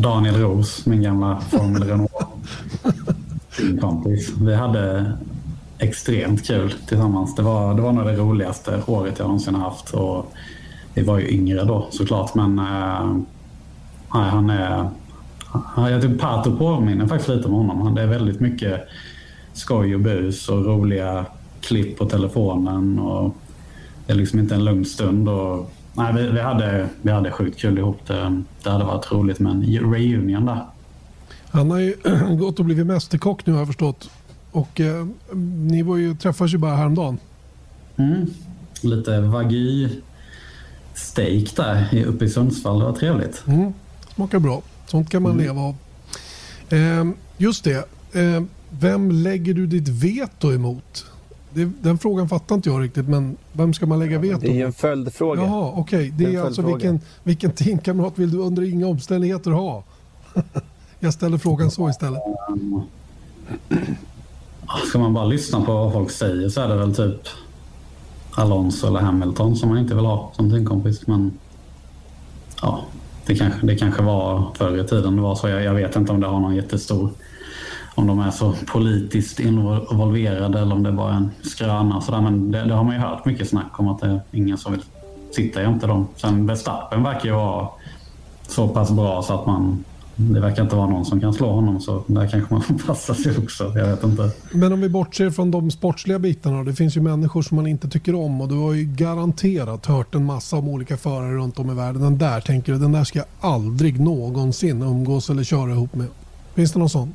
[0.00, 2.12] Daniel Ros, min gamla Formel Renault
[3.56, 4.32] teamkompis.
[4.40, 5.12] Vi hade
[5.82, 7.34] extremt kul tillsammans.
[7.34, 9.90] Det var, det var nog det roligaste året jag någonsin haft.
[9.90, 10.32] Och
[10.94, 13.16] vi var ju yngre då såklart, men äh,
[14.08, 14.88] han är
[15.76, 17.94] jag tycker Pato påminner faktiskt lite om honom.
[17.94, 18.80] Det är väldigt mycket
[19.52, 21.26] skoj och bus och roliga
[21.60, 22.98] klipp på telefonen.
[22.98, 23.36] Och
[24.06, 25.28] det är liksom inte en lugn stund.
[25.28, 28.06] Och, nej, vi, vi, hade, vi hade sjukt kul ihop.
[28.06, 30.66] Det, det hade varit roligt med en reunion där.
[31.50, 31.96] Han har ju
[32.38, 34.10] gått och blivit mästerkock nu har jag förstått.
[34.52, 35.06] Och eh,
[35.56, 37.18] ni var ju, träffades ju bara häromdagen.
[37.96, 38.26] Mm.
[38.80, 39.88] Lite wagyu
[40.94, 42.78] steak där uppe i Sundsvall.
[42.78, 43.44] Det var trevligt.
[43.46, 43.72] Mm.
[44.14, 44.62] Smakar bra.
[44.86, 45.44] Sånt kan man mm.
[45.44, 45.76] leva av.
[46.68, 47.88] Eh, just det.
[48.12, 48.42] Eh,
[48.80, 51.06] vem lägger du ditt veto emot
[51.50, 54.54] Det, den frågan fattar inte jag riktigt, men vem ska man lägga veto Det är
[54.54, 55.42] ju en följdfråga.
[55.42, 55.98] Jaha, okej.
[55.98, 56.10] Okay.
[56.10, 59.84] Det, det är, är alltså vilken, vilken teamkamrat vill du under inga omständigheter ha?
[61.00, 62.20] jag ställer frågan så istället.
[64.88, 67.28] Ska man bara lyssna på vad folk säger så är det väl typ
[68.34, 71.06] Alonso eller Hamilton som man inte vill ha som teamkompis.
[71.06, 71.32] Men
[72.62, 72.80] ja,
[73.26, 75.48] det kanske, det kanske var förr i tiden det var så.
[75.48, 77.10] Jag, jag vet inte om det har någon jättestor
[77.94, 82.00] om de är så politiskt involverade eller om det bara är en skröna.
[82.00, 82.20] Så där.
[82.20, 84.72] Men det, det, har man ju hört mycket snack om att det är ingen som
[84.72, 84.82] vill
[85.30, 86.06] sitta jämte dem.
[86.16, 87.68] Sen Verstappen verkar ju vara
[88.48, 89.84] så pass bra så att man
[90.30, 93.14] det verkar inte vara någon som kan slå honom så där kanske man får passa
[93.14, 93.64] sig också.
[93.64, 94.30] Jag vet inte.
[94.52, 96.64] Men om vi bortser från de sportsliga bitarna.
[96.64, 100.14] Det finns ju människor som man inte tycker om och du har ju garanterat hört
[100.14, 102.02] en massa om olika förare runt om i världen.
[102.02, 106.06] Den där tänker du, den där ska jag aldrig någonsin umgås eller köra ihop med.
[106.54, 107.14] Finns det någon sån?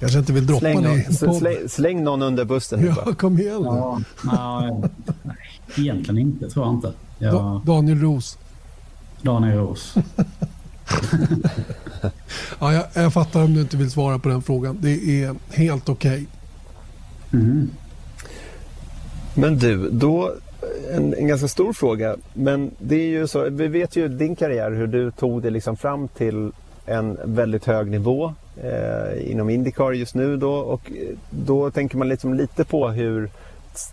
[0.00, 2.86] Kanske inte vill droppa släng, det släng, släng någon under bussen.
[2.86, 4.82] Ja, kom igen ja, ja,
[5.22, 5.36] Nej,
[5.78, 6.92] egentligen inte tror jag inte.
[7.18, 7.60] Jag...
[7.66, 8.38] Daniel Ros.
[9.22, 9.94] Daniel Ros
[12.60, 14.78] ja, jag, jag, fattar om du inte vill svara på den frågan.
[14.80, 16.26] Det är helt okej.
[17.30, 17.40] Okay.
[17.40, 17.70] Mm.
[19.34, 20.34] Men du, då
[20.92, 22.16] en, en, ganska stor fråga.
[22.34, 25.76] Men det är ju så, vi vet ju din karriär, hur du tog dig liksom
[25.76, 26.52] fram till
[26.86, 30.92] en väldigt hög nivå eh, inom Indycar just nu då och
[31.30, 33.30] då tänker man liksom lite på hur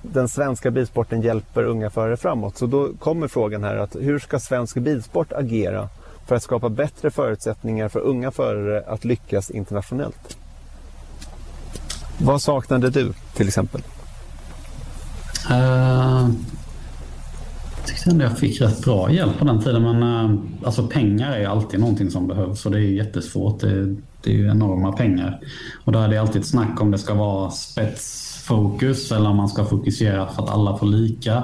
[0.01, 2.57] den svenska bilsporten hjälper unga förare framåt.
[2.57, 5.89] Så då kommer frågan här att hur ska svensk bilsport agera
[6.27, 10.37] för att skapa bättre förutsättningar för unga förare att lyckas internationellt?
[12.17, 13.81] Vad saknade du till exempel?
[15.51, 16.29] Uh,
[17.77, 19.81] jag tyckte ändå jag fick rätt bra hjälp på den tiden.
[19.81, 23.59] Men uh, alltså pengar är alltid någonting som behövs och det är jättesvårt.
[23.59, 25.39] Det, det är ju enorma pengar.
[25.85, 29.49] Och då är det alltid ett snack om det ska vara spetsfokus eller om man
[29.49, 31.43] ska fokusera för att alla får lika.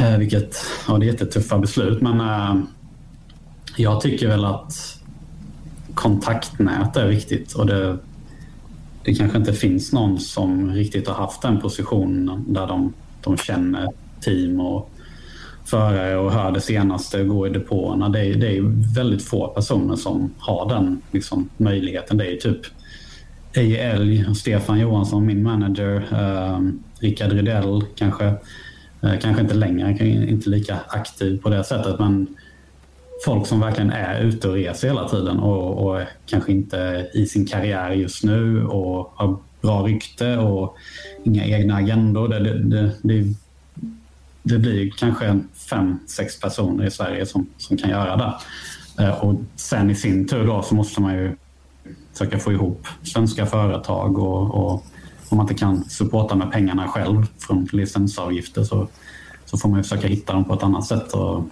[0.00, 0.56] Uh, vilket,
[0.88, 2.20] ja det är jättetuffa beslut men
[3.76, 5.00] jag tycker väl att
[5.94, 7.98] kontaktnät är viktigt och det,
[9.04, 13.88] det kanske inte finns någon som riktigt har haft den positionen där de, de känner
[14.20, 14.90] team och
[15.64, 18.08] förare och hör det senaste går i depåerna.
[18.08, 22.16] Det är, det är väldigt få personer som har den liksom, möjligheten.
[22.16, 22.60] Det är typ
[23.54, 26.60] Eje Elg, Stefan Johansson, min manager, eh,
[27.00, 28.24] Rickard Rydell kanske.
[29.02, 32.26] Eh, kanske inte längre, inte lika aktiv på det sättet men
[33.24, 37.46] folk som verkligen är ute och reser hela tiden och, och kanske inte i sin
[37.46, 40.76] karriär just nu och har bra rykte och
[41.24, 42.28] inga egna agendor.
[42.28, 43.34] Det, det, det,
[44.42, 45.40] det blir kanske
[45.70, 48.34] fem, sex personer i Sverige som, som kan göra det.
[49.04, 51.36] Eh, och sen i sin tur då så måste man ju
[52.12, 54.84] försöka få ihop svenska företag och, och
[55.28, 58.88] om man inte kan supporta med pengarna själv från licensavgifter så,
[59.44, 61.12] så får man ju försöka hitta dem på ett annat sätt.
[61.12, 61.44] Och,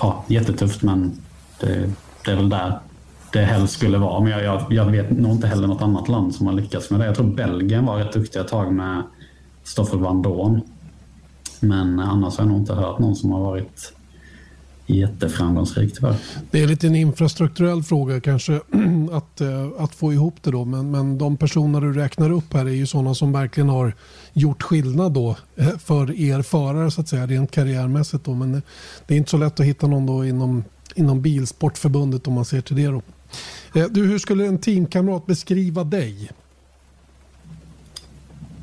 [0.00, 1.12] ja, jättetufft men
[1.60, 1.90] det,
[2.24, 2.78] det är väl där
[3.32, 4.20] det helst skulle vara.
[4.20, 7.00] Men jag, jag, jag, vet nog inte heller något annat land som har lyckats med
[7.00, 7.06] det.
[7.06, 9.02] Jag tror Belgien var rätt duktiga ett tag med
[9.64, 10.60] Stoffel van Dorn.
[11.60, 13.92] Men annars har jag nog inte hört någon som har varit
[14.94, 16.16] jätteframgångsrik tyvärr.
[16.50, 18.52] Det är lite en infrastrukturell fråga kanske
[19.12, 20.64] att, eh, att få ihop det då.
[20.64, 23.92] Men, men de personer du räknar upp här är ju sådana som verkligen har
[24.32, 28.34] gjort skillnad då eh, för er förare så att säga rent karriärmässigt då.
[28.34, 28.62] Men
[29.06, 30.64] det är inte så lätt att hitta någon då inom,
[30.94, 33.02] inom Bilsportförbundet om man ser till det då.
[33.74, 36.30] Eh, du, hur skulle en teamkamrat beskriva dig?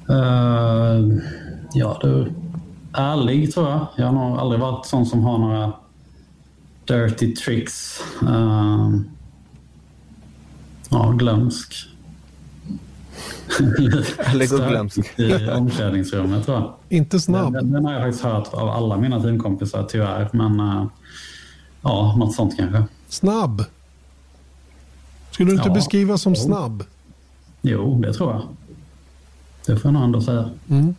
[0.09, 1.17] Uh,
[1.73, 2.33] ja du,
[2.93, 3.87] ärlig tror jag.
[3.95, 5.73] Jag har nog aldrig varit sån som har några
[6.85, 8.03] dirty tricks.
[8.23, 8.99] Uh,
[10.89, 11.89] ja, glömsk.
[14.17, 15.19] Eller glömsk.
[15.19, 16.73] I omklädningsrummet tror jag.
[16.89, 17.53] Inte snabb.
[17.53, 20.29] Den, den, har jag faktiskt hört av alla mina teamkompisar tyvärr.
[20.33, 20.87] Men uh,
[21.81, 22.83] ja, något sånt kanske.
[23.07, 23.65] Snabb?
[25.31, 25.73] Skulle du inte ja.
[25.73, 26.83] beskriva som snabb?
[27.61, 28.41] Jo, det tror jag.
[29.65, 30.49] Det får jag nog ändå säga.
[30.69, 30.95] Mm.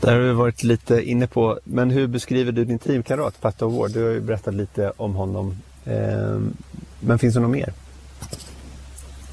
[0.00, 3.90] Där har vi varit lite inne på, men hur beskriver du din teamkamrat Pat Ward?
[3.90, 5.56] Du har ju berättat lite om honom.
[5.84, 6.40] Eh,
[7.00, 7.72] men finns det något mer?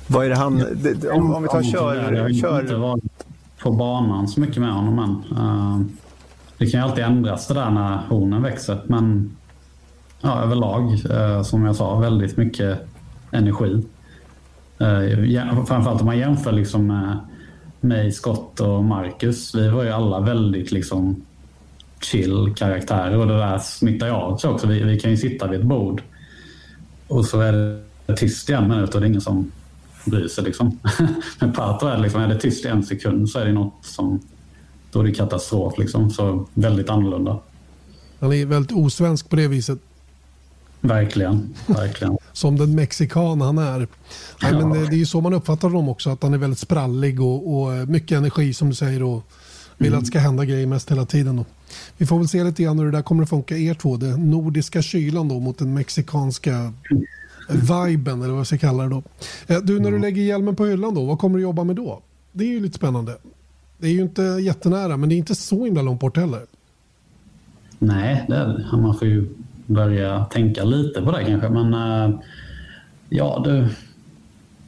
[0.07, 0.57] Vad är det han...
[0.57, 2.13] Det, om, om vi tar kör...
[2.31, 3.25] Jag har inte varit
[3.63, 5.37] på banan så mycket med honom än.
[5.37, 5.81] Uh,
[6.57, 8.81] det kan ju alltid ändras det där när hornen växer.
[8.85, 9.31] Men
[10.21, 12.79] ja, överlag, uh, som jag sa, väldigt mycket
[13.31, 13.85] energi.
[14.81, 17.17] Uh, framförallt om man jämför liksom med
[17.83, 21.21] mig, Scott och Marcus, vi var ju alla väldigt liksom
[22.01, 24.67] chill karaktärer och det där smittar ju av sig också.
[24.67, 26.01] Vi, vi kan ju sitta vid ett bord
[27.07, 29.51] och så är det tyst i en minut och det är ingen som
[30.05, 30.43] bryr sig.
[30.43, 30.79] Liksom.
[31.39, 34.19] Med Pato är det, liksom, är det tyst en sekund så är det något som...
[34.91, 35.77] Då är det katastrof.
[35.77, 36.09] Liksom.
[36.09, 37.39] Så väldigt annorlunda.
[38.19, 39.79] Han är väldigt osvensk på det viset.
[40.81, 41.53] Verkligen.
[41.67, 42.17] verkligen.
[42.41, 43.87] Som den mexikan han är.
[44.41, 46.09] Nej, men det, det är ju så man uppfattar honom också.
[46.09, 49.03] Att han är väldigt sprallig och, och mycket energi som du säger.
[49.03, 49.23] Och
[49.77, 49.97] vill mm.
[49.97, 51.35] att det ska hända grejer mest hela tiden.
[51.35, 51.45] Då.
[51.97, 53.97] Vi får väl se lite grann hur det där kommer att funka er två.
[53.97, 56.73] Den nordiska kylan då mot den mexikanska
[57.49, 59.03] viben eller vad jag ska kalla det då.
[59.47, 60.01] Eh, du, när du mm.
[60.01, 62.01] lägger hjälmen på hyllan då, vad kommer du jobba med då?
[62.31, 63.17] Det är ju lite spännande.
[63.77, 66.45] Det är ju inte jättenära, men det är inte så himla långt bort heller.
[67.79, 69.29] Nej, det är, man får ju
[69.73, 71.49] börja tänka lite på det kanske.
[71.49, 72.19] Men äh,
[73.09, 73.67] ja, du,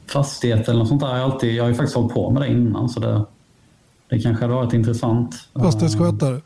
[0.06, 1.16] fastighet eller något sånt där.
[1.16, 3.24] Jag, alltid, jag har ju faktiskt hållit på med det innan så det,
[4.08, 5.48] det kanske hade varit intressant.
[5.54, 6.40] Fastighetsskötare?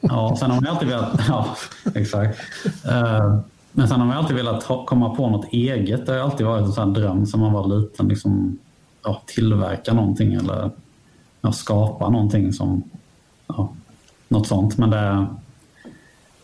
[0.00, 1.20] Ja, sen har man alltid velat...
[1.28, 1.56] Ja,
[1.94, 2.38] exakt.
[2.86, 3.40] Uh,
[3.72, 6.06] men sen har man alltid velat komma på något eget.
[6.06, 8.08] Det har alltid varit en sån dröm som man var liten.
[8.08, 8.58] Liksom,
[9.04, 10.70] ja, tillverka någonting eller
[11.40, 12.82] ja, skapa någonting som...
[13.46, 13.68] Ja,
[14.28, 14.78] något sånt.
[14.78, 15.26] Men det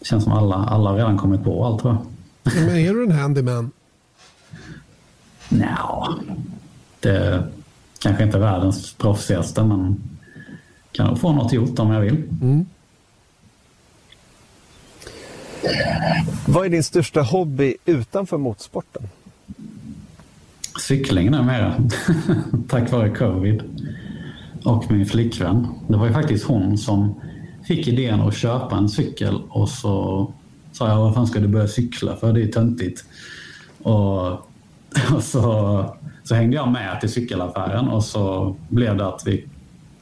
[0.05, 2.07] känns som alla, alla har redan kommit på allt tror jag.
[2.55, 3.70] Men är du en handyman?
[5.48, 6.14] Nja,
[7.00, 7.44] det
[7.98, 10.02] kanske inte är världens proffsigaste men
[10.92, 12.22] kan nog få något gjort om jag vill.
[12.42, 12.66] Mm.
[16.46, 19.02] Vad är din största hobby utanför motorsporten?
[20.80, 21.74] Cykling numera,
[22.68, 23.62] tack vare covid.
[24.64, 25.68] Och min flickvän.
[25.88, 27.20] Det var ju faktiskt hon som
[27.66, 30.32] fick idén att köpa en cykel och så
[30.72, 32.32] sa jag, vad fan ska du börja cykla för?
[32.32, 33.04] Det är töntigt.
[33.82, 34.42] Och, och
[35.22, 39.48] så, så hängde jag med till cykelaffären och så blev det att vi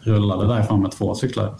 [0.00, 1.54] rullade därifrån med två cyklar.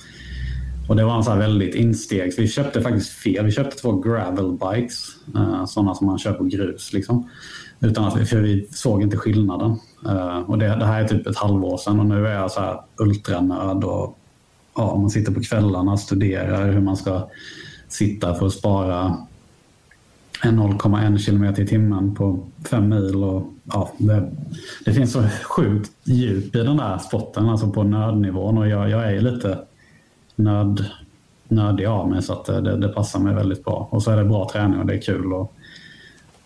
[0.89, 2.39] Och det var en så väldigt instegs.
[2.39, 3.45] Vi köpte faktiskt fel.
[3.45, 5.07] Vi köpte två gravel bikes.
[5.35, 6.93] Eh, sådana som man kör på grus.
[6.93, 7.29] Liksom.
[7.81, 9.77] Utan att för vi såg inte skillnaden.
[10.07, 12.61] Eh, och det, det, här är typ ett halvår sedan och nu är jag så
[12.61, 14.19] här ultranörd och
[14.77, 17.29] ja, man sitter på kvällarna och studerar hur man ska
[17.89, 19.17] sitta för att spara
[20.43, 22.39] 0,1 kilometer i timmen på
[22.71, 23.25] fem mil.
[23.25, 24.31] Och, ja, det,
[24.85, 28.59] det, finns så sjukt djup i den där sporten, alltså på nödnivån.
[28.59, 29.59] Och jag, jag är lite
[30.37, 30.87] nöd,
[31.49, 33.89] nördig av mig så att det, det, passar mig väldigt bra.
[33.91, 35.33] Och så är det bra träning och det är kul.
[35.33, 35.53] Och,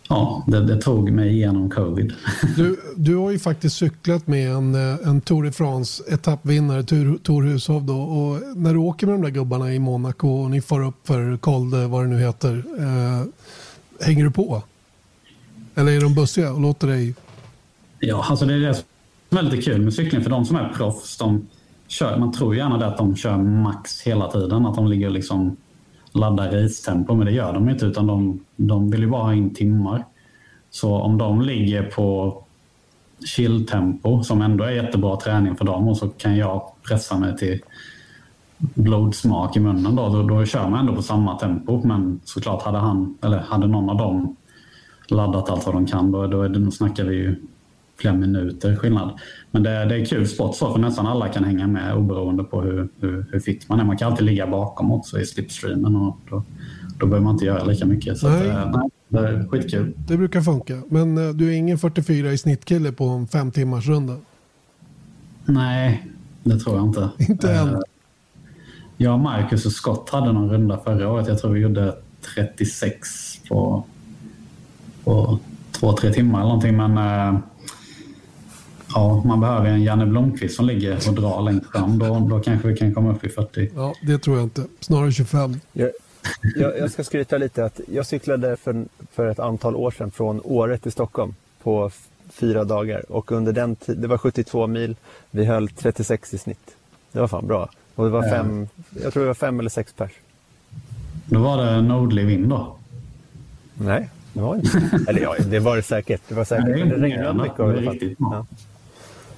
[0.08, 2.12] ja, det, det tog mig igenom covid.
[2.56, 7.42] Du, du har ju faktiskt cyklat med en, en Tour de France etappvinnare, Tor, Tor
[7.42, 7.90] Hushovd.
[7.90, 11.36] Och när du åker med de där gubbarna i Monaco och ni får upp för
[11.36, 12.64] Col vad det nu heter.
[12.78, 13.26] Eh,
[14.06, 14.62] hänger du på?
[15.74, 17.14] Eller är de bussiga och låter dig?
[18.00, 18.74] Ja, alltså det är det
[19.28, 20.22] som är lite kul med cykling.
[20.22, 21.46] För de som är proffs, de,
[21.88, 24.66] kör, man tror gärna att de kör max hela tiden.
[24.66, 25.56] Att de ligger liksom
[26.18, 29.54] ladda racetempo, men det gör de inte utan de, de vill ju bara ha in
[29.54, 30.04] timmar.
[30.70, 32.38] Så om de ligger på
[33.26, 37.60] chilltempo som ändå är jättebra träning för dem och så kan jag pressa mig till
[38.58, 41.80] blodsmak i munnen då, då, då kör man ändå på samma tempo.
[41.84, 44.36] Men såklart hade han, eller hade någon av dem
[45.08, 47.36] laddat allt vad de kan, då, då, är det, då snackar vi ju
[47.96, 49.18] flera minuter skillnad.
[49.50, 52.62] Men det, det är kul sport så, för nästan alla kan hänga med oberoende på
[52.62, 53.84] hur, hur, hur fit man är.
[53.84, 56.44] Man kan alltid ligga bakom också i slipstreamen och då,
[56.98, 58.18] då behöver man inte göra lika mycket.
[58.18, 58.50] Så nej.
[58.50, 59.92] Att, eh, nej, det är skitkul.
[59.96, 60.82] Det brukar funka.
[60.88, 64.16] Men eh, du är ingen 44 i snittkille på en fem timmars runda?
[65.44, 66.06] Nej,
[66.44, 67.10] det tror jag inte.
[67.18, 67.68] Inte än?
[67.68, 67.80] Uh,
[68.96, 71.28] jag, Marcus och Scott hade någon runda förra året.
[71.28, 71.94] Jag tror vi gjorde
[72.34, 73.08] 36
[73.48, 73.84] på,
[75.04, 75.38] på
[75.72, 76.76] två, tre timmar eller någonting.
[76.76, 76.98] Men
[78.96, 81.98] Ja, man behöver en Janne Blomqvist som ligger och drar längst fram.
[81.98, 83.70] Då, då kanske vi kan komma upp i 40.
[83.74, 84.64] Ja, det tror jag inte.
[84.80, 85.60] Snarare 25.
[85.72, 85.90] Jag,
[86.56, 90.40] jag, jag ska skryta lite att jag cyklade för, för ett antal år sedan från
[90.44, 91.90] Åre till Stockholm på
[92.28, 94.96] fyra dagar och under den tiden, det var 72 mil,
[95.30, 96.76] vi höll 36 i snitt.
[97.12, 97.68] Det var fan bra.
[97.94, 98.68] Och det var fem,
[99.02, 100.12] jag tror det var fem eller sex pers.
[101.26, 102.76] Då var det nordlig vind då?
[103.74, 105.00] Nej, det var inte.
[105.08, 106.22] Eller ja, det var det säkert.
[106.28, 106.68] Det var säkert.
[106.68, 108.00] Nej, det regnade mycket.
[108.00, 108.46] Det, ja.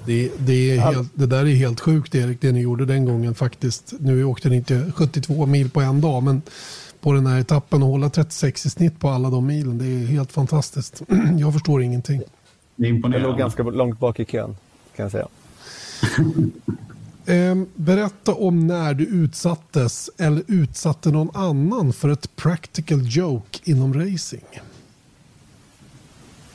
[0.09, 3.35] Det, det, är helt, det där är helt sjukt Erik, det ni gjorde den gången
[3.35, 3.95] faktiskt.
[4.01, 6.43] Nu åkte ni inte 72 mil på en dag, men
[7.01, 10.07] på den här etappen och hålla 36 i snitt på alla de milen, det är
[10.07, 11.03] helt fantastiskt.
[11.39, 12.23] Jag förstår ingenting.
[12.77, 13.29] Det är imponerande.
[13.29, 14.57] Jag låg ganska långt bak i kön,
[14.97, 15.29] kan jag säga.
[17.27, 23.95] Ehm, berätta om när du utsattes eller utsatte någon annan för ett practical joke inom
[23.95, 24.61] racing.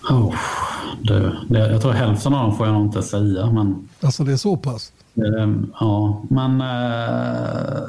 [0.09, 0.35] Oh,
[1.03, 3.51] det, det, jag tror hälften av dem får jag nog inte säga.
[3.51, 4.91] Men, alltså det är så pass?
[5.13, 6.61] Det, ja, men...
[6.61, 7.83] Äh,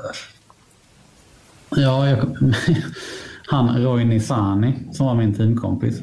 [1.76, 2.18] ja, jag,
[3.46, 6.00] han Roy Nisani som var min teamkompis.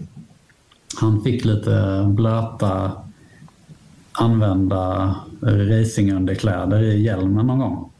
[0.99, 2.91] Han fick lite blöta
[4.11, 7.91] använda racingunderkläder i hjälmen någon gång.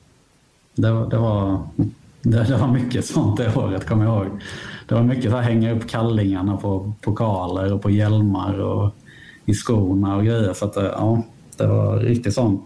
[0.75, 1.59] Det, det, var,
[2.21, 4.41] det, det, var mycket sånt det året, kommer jag ihåg.
[4.91, 8.95] Det var mycket så här, hänga upp kallingarna på pokaler och på hjälmar och
[9.45, 10.53] i skorna och grejer.
[10.53, 11.23] Så att, ja,
[11.57, 12.61] det var riktigt sånt.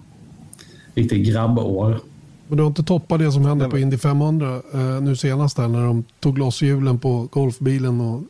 [0.96, 2.00] Riktigt grabbår.
[2.48, 5.68] Men du har inte toppat det som hände på Indy 500 eh, nu senast där
[5.68, 8.24] när de tog loss hjulen på golfbilen och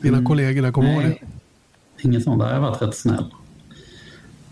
[0.00, 0.26] dina mm.
[0.26, 2.08] kollegor där, kommer du ihåg det?
[2.08, 3.34] Inget sånt, där har jag varit rätt snäll.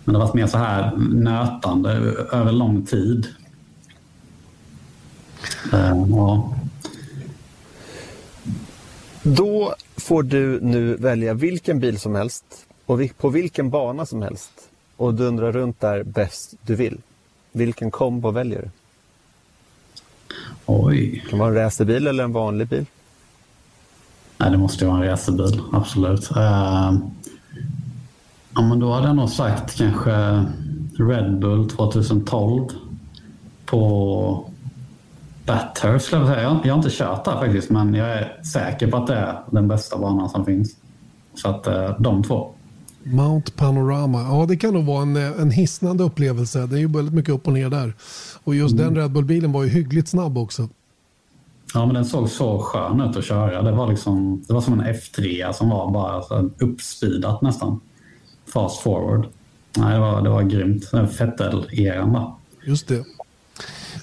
[0.04, 1.90] Men det har varit mer så här nötande
[2.32, 3.26] över lång tid.
[5.72, 6.54] Uh, ja.
[9.36, 12.44] Då får du nu välja vilken bil som helst
[12.86, 14.50] och på vilken bana som helst
[14.96, 16.98] och dundra runt där bäst du vill.
[17.52, 18.70] Vilken kombo väljer du?
[20.66, 21.22] Oj.
[21.24, 22.86] Det kan vara en racerbil eller en vanlig bil.
[24.38, 26.30] Nej, det måste vara en racerbil, absolut.
[26.30, 26.98] Uh,
[28.54, 30.44] ja, men då hade jag nog sagt kanske
[30.98, 32.68] Red Bull 2012
[33.66, 34.47] på
[35.48, 36.42] Bathurst skulle jag säga.
[36.42, 39.68] Jag, har inte kört där faktiskt, men jag är säker på att det är den
[39.68, 40.76] bästa banan som finns.
[41.34, 42.54] Så att uh, de två.
[43.02, 44.22] Mount Panorama.
[44.22, 46.66] Ja, det kan nog vara en, en hisnande upplevelse.
[46.66, 47.92] Det är ju väldigt mycket upp och ner där.
[48.44, 48.84] Och just mm.
[48.84, 50.68] den Red Bull-bilen var ju hyggligt snabb också.
[51.74, 53.62] Ja, men den såg så skön ut att köra.
[53.62, 57.80] Det var, liksom, det var som en F3 som var bara uppspeedat nästan.
[58.52, 59.26] Fast forward.
[59.76, 60.84] Nej, det var, det var grymt.
[61.18, 62.36] Fettel-eran va?
[62.66, 63.04] Just det.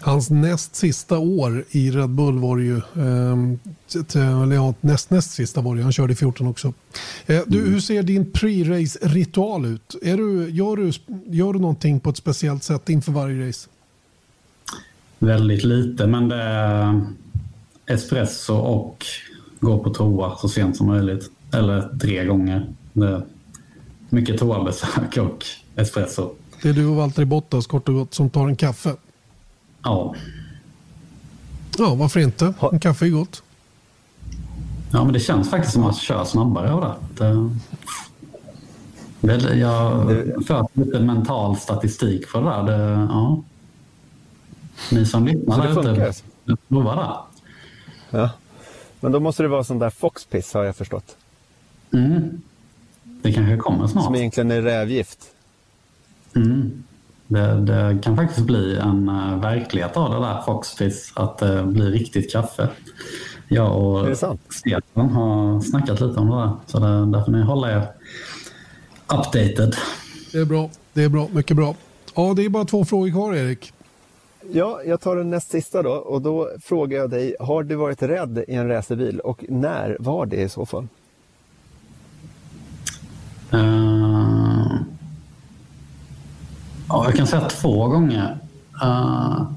[0.02, 5.32] Hans näst sista år i Red Bull var det ju, eh, eller ja, näst, näst
[5.32, 6.73] sista var det Han körde i 14 också.
[7.26, 7.73] Eh, du, mm.
[7.73, 9.95] Hur ser din pre-race-ritual ut?
[10.02, 10.91] Är du, gör, du,
[11.38, 13.69] gör du någonting på ett speciellt sätt inför varje race?
[15.19, 17.02] Väldigt lite, men det är
[17.86, 19.06] espresso och
[19.60, 21.32] gå på toa så sent som möjligt.
[21.53, 22.73] Eller tre gånger.
[22.94, 23.22] Det är
[24.10, 25.45] mycket toabesök och
[25.76, 26.32] espresso.
[26.61, 28.95] Det är du och Valtteri Bottas kort och gott som tar en kaffe?
[29.86, 30.16] Ja.
[31.78, 32.53] Ja, varför inte?
[32.72, 33.44] En kaffe är gott.
[34.91, 37.52] Ja, men det känns faktiskt som att köra snabbare av det.
[39.22, 40.07] det jag
[40.48, 42.64] för lite mental statistik för det där.
[42.64, 43.44] Det, ja.
[44.91, 46.22] Ni som lyssnar där ute,
[46.68, 48.18] prova det.
[48.18, 48.30] Ja.
[48.99, 51.18] Men då måste det vara sån där foxpiss har jag förstått.
[51.94, 52.41] Mm.
[53.03, 54.03] Det kanske kommer snart.
[54.03, 55.20] Som egentligen är rävgift.
[56.36, 56.84] Mm.
[57.27, 61.65] Det, det, kan faktiskt bli en uh, verklighet av det där Foxfizz, att det uh,
[61.65, 62.69] blir riktigt kaffe.
[63.47, 64.18] Jag och
[64.49, 67.88] Stefan har snackat lite om det där, så det, där får ni hålla er
[69.07, 69.76] updated.
[70.31, 71.76] Det är bra, det är bra, mycket bra.
[72.15, 73.73] Ja, det är bara två frågor kvar Erik.
[74.52, 78.02] Ja, jag tar den näst sista då och då frågar jag dig, har du varit
[78.02, 80.88] rädd i en racerbil och när var det i så fall?
[83.53, 84.44] Uh...
[86.90, 88.38] Ja, jag kan säga två gånger.
[88.84, 89.52] Uh,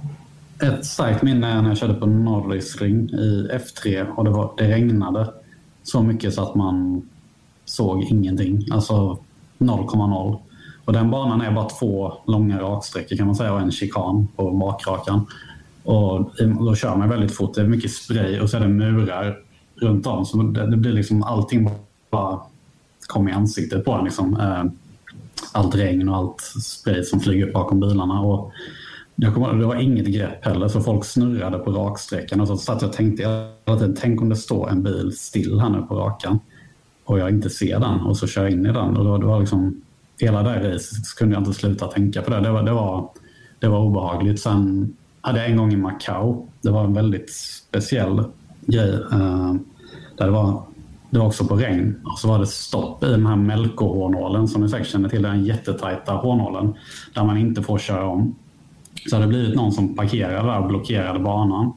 [0.62, 4.68] ett starkt minne är när jag körde på Norrisring i F3 och det, var, det
[4.68, 5.30] regnade
[5.82, 7.02] så mycket så att man
[7.64, 8.66] såg ingenting.
[8.70, 9.18] Alltså
[9.58, 10.38] 0,0.
[10.84, 14.50] Och den banan är bara två långa raksträckor kan man säga och en chikan på
[14.50, 15.26] bakrakan.
[15.84, 16.30] Och
[16.60, 17.54] då kör man väldigt fort.
[17.54, 19.38] Det är mycket spray och så är det murar
[19.76, 20.26] runt om.
[20.26, 21.70] Så det, det blir liksom allting
[22.10, 22.40] bara
[23.06, 24.04] kom i ansiktet på en.
[24.04, 24.36] Liksom.
[24.36, 24.64] Eh,
[25.52, 28.20] allt regn och allt spray som flyger upp bakom bilarna.
[28.20, 28.52] Och
[29.16, 32.40] jag kommer, det var inget grepp heller, så folk snurrade på raksträckan.
[32.40, 33.48] Och så satt jag och tänkte
[34.00, 36.38] tänk om det står en bil still här nu på rakan
[37.08, 38.96] och jag inte ser den och så kör jag in i den.
[38.96, 39.80] Och då, det var liksom,
[40.18, 42.40] hela det racet kunde jag inte sluta tänka på det.
[42.40, 43.08] Det var, det var,
[43.58, 44.40] det var obehagligt.
[44.40, 46.46] Sen hade jag en gång i Macau.
[46.62, 48.24] Det var en väldigt speciell
[48.66, 48.90] grej.
[48.92, 49.54] Uh,
[50.16, 50.62] där det var
[51.10, 52.00] det var också på regn.
[52.04, 55.22] Och så var det stopp i den här Melko-hårnålen som ni säkert känner till.
[55.22, 56.74] Den jättetajta hårnålen
[57.14, 58.34] där man inte får köra om.
[59.10, 61.72] Så hade det blivit någon som parkerade där och blockerade banan.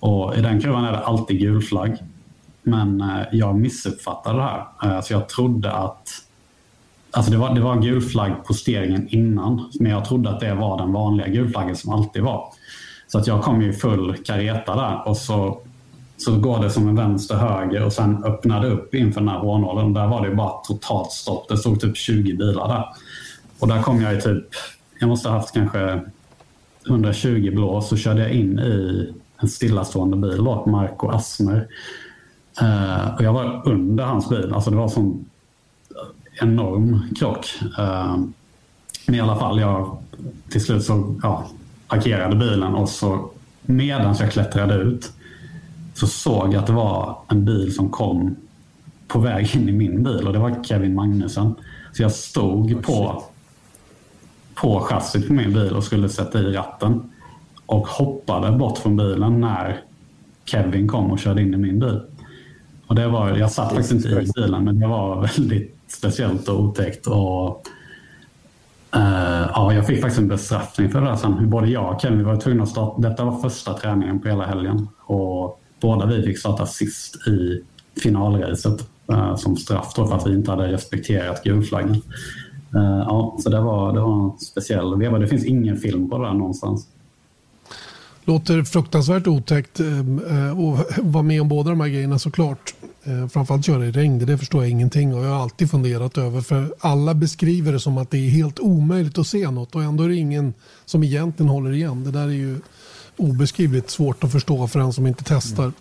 [0.00, 1.96] Och I den kurvan är det alltid gul flagg.
[2.62, 4.66] Men eh, jag missuppfattade det här.
[4.84, 6.08] Eh, så jag trodde att
[7.14, 10.54] Alltså det var, det var gul flagg på steringen innan, men jag trodde att det
[10.54, 12.48] var den vanliga gulflaggen som alltid var.
[13.06, 15.60] Så att jag kom i full kareta där och så
[16.24, 19.92] så går det som en vänster höger och sen öppnade upp inför den här hårnålen.
[19.92, 21.48] Där var det bara totalt stopp.
[21.48, 22.84] Det stod typ 20 bilar där.
[23.58, 24.44] Och där kom jag i typ,
[25.00, 26.00] jag måste ha haft kanske
[26.88, 31.68] 120 blås så körde jag in i en stillastående bil då, Marco Asmer.
[32.62, 34.52] Uh, och jag var under hans bil.
[34.54, 35.24] Alltså det var en sån
[36.40, 37.46] enorm krock.
[37.78, 38.24] Uh,
[39.06, 39.98] men i alla fall, jag
[40.48, 41.46] till slut så ja,
[41.88, 43.30] parkerade bilen och så
[43.62, 45.12] medan jag klättrade ut
[46.02, 48.36] så såg jag att det var en bil som kom
[49.08, 51.54] på väg in i min bil och det var Kevin Magnusson.
[51.92, 53.24] Så jag stod på,
[54.54, 57.10] på chassit på min bil och skulle sätta i ratten
[57.66, 59.80] och hoppade bort från bilen när
[60.44, 62.00] Kevin kom och körde in i min bil.
[62.86, 66.60] Och det var, jag satt faktiskt inte i bilen men det var väldigt speciellt och
[66.60, 67.06] otäckt.
[67.06, 67.66] Och,
[68.96, 71.50] uh, ja, jag fick faktiskt en bestraffning för det där sen.
[71.50, 73.00] Både jag och Kevin var tvungna att starta.
[73.00, 74.88] Detta var första träningen på hela helgen.
[75.00, 77.60] Och båda vi fick starta sist i
[78.00, 82.02] finalracet eh, som straff för att vi inte hade respekterat gulflaggen.
[82.74, 85.18] Eh, ja, så det var, det var en speciell veva.
[85.18, 86.86] Det finns ingen film på det där någonstans.
[88.24, 89.86] Låter fruktansvärt otäckt eh,
[90.50, 92.74] att vara med om båda de här grejerna såklart.
[93.04, 96.40] Eh, framförallt köra i regn, det förstår jag ingenting och jag har alltid funderat över
[96.40, 100.04] för alla beskriver det som att det är helt omöjligt att se något och ändå
[100.04, 100.54] är det ingen
[100.84, 102.04] som egentligen håller igen.
[102.04, 102.56] Det där är ju
[103.16, 105.62] obeskrivligt svårt att förstå för en som inte testar.
[105.62, 105.74] Mm.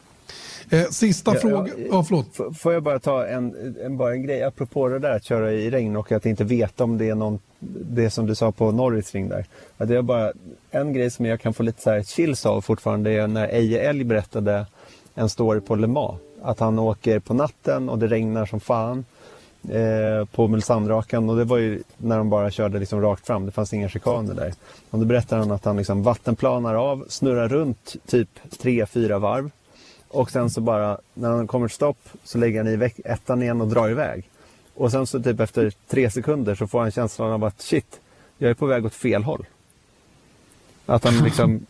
[0.69, 1.69] Eh, sista frågan.
[1.91, 2.57] Ja, förlåt.
[2.57, 5.69] Får jag bara ta en, en, bara en grej apropå det där att köra i
[5.69, 7.39] regn och att inte veta om det är någon,
[7.89, 9.45] det som du sa på Norrisring där.
[9.77, 10.31] Att det är bara
[10.71, 13.81] en grej som jag kan få lite så här chills av fortfarande är när Eje
[13.89, 14.65] Älg berättade
[15.15, 19.05] en story på Le Mans att han åker på natten och det regnar som fan
[19.69, 23.51] eh, på Mulsandrakan och det var ju när de bara körde liksom rakt fram, det
[23.51, 24.53] fanns inga chikaner där.
[24.89, 29.51] Och då berättar han att han liksom vattenplanar av, snurrar runt typ 3-4 varv
[30.07, 33.61] och sen så bara när han kommer till stopp så lägger han i ettan igen
[33.61, 34.29] och drar iväg.
[34.73, 37.99] Och sen så typ efter tre sekunder så får han känslan av att shit,
[38.37, 39.45] jag är på väg åt fel håll.
[40.85, 41.65] Att han liksom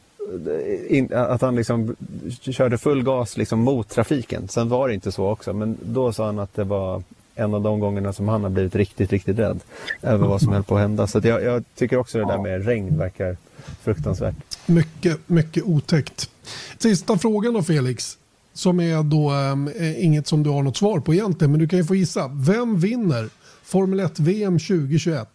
[0.47, 1.95] eh, in, att han liksom
[2.41, 4.47] körde full gas liksom mot trafiken.
[4.47, 7.03] Sen var det inte så också, men då sa han att det var
[7.35, 9.59] en av de gångerna som han har blivit riktigt, riktigt rädd
[10.01, 11.07] över vad som höll på att hända.
[11.07, 13.37] Så jag, jag, tycker också det där med regn verkar
[13.81, 14.35] fruktansvärt.
[14.65, 16.29] Mycket, mycket otäckt.
[16.77, 18.17] Sista frågan då Felix,
[18.53, 19.31] som är då
[19.75, 22.27] äh, inget som du har något svar på egentligen, men du kan ju få gissa.
[22.33, 23.29] Vem vinner
[23.63, 25.27] Formel 1 VM 2021?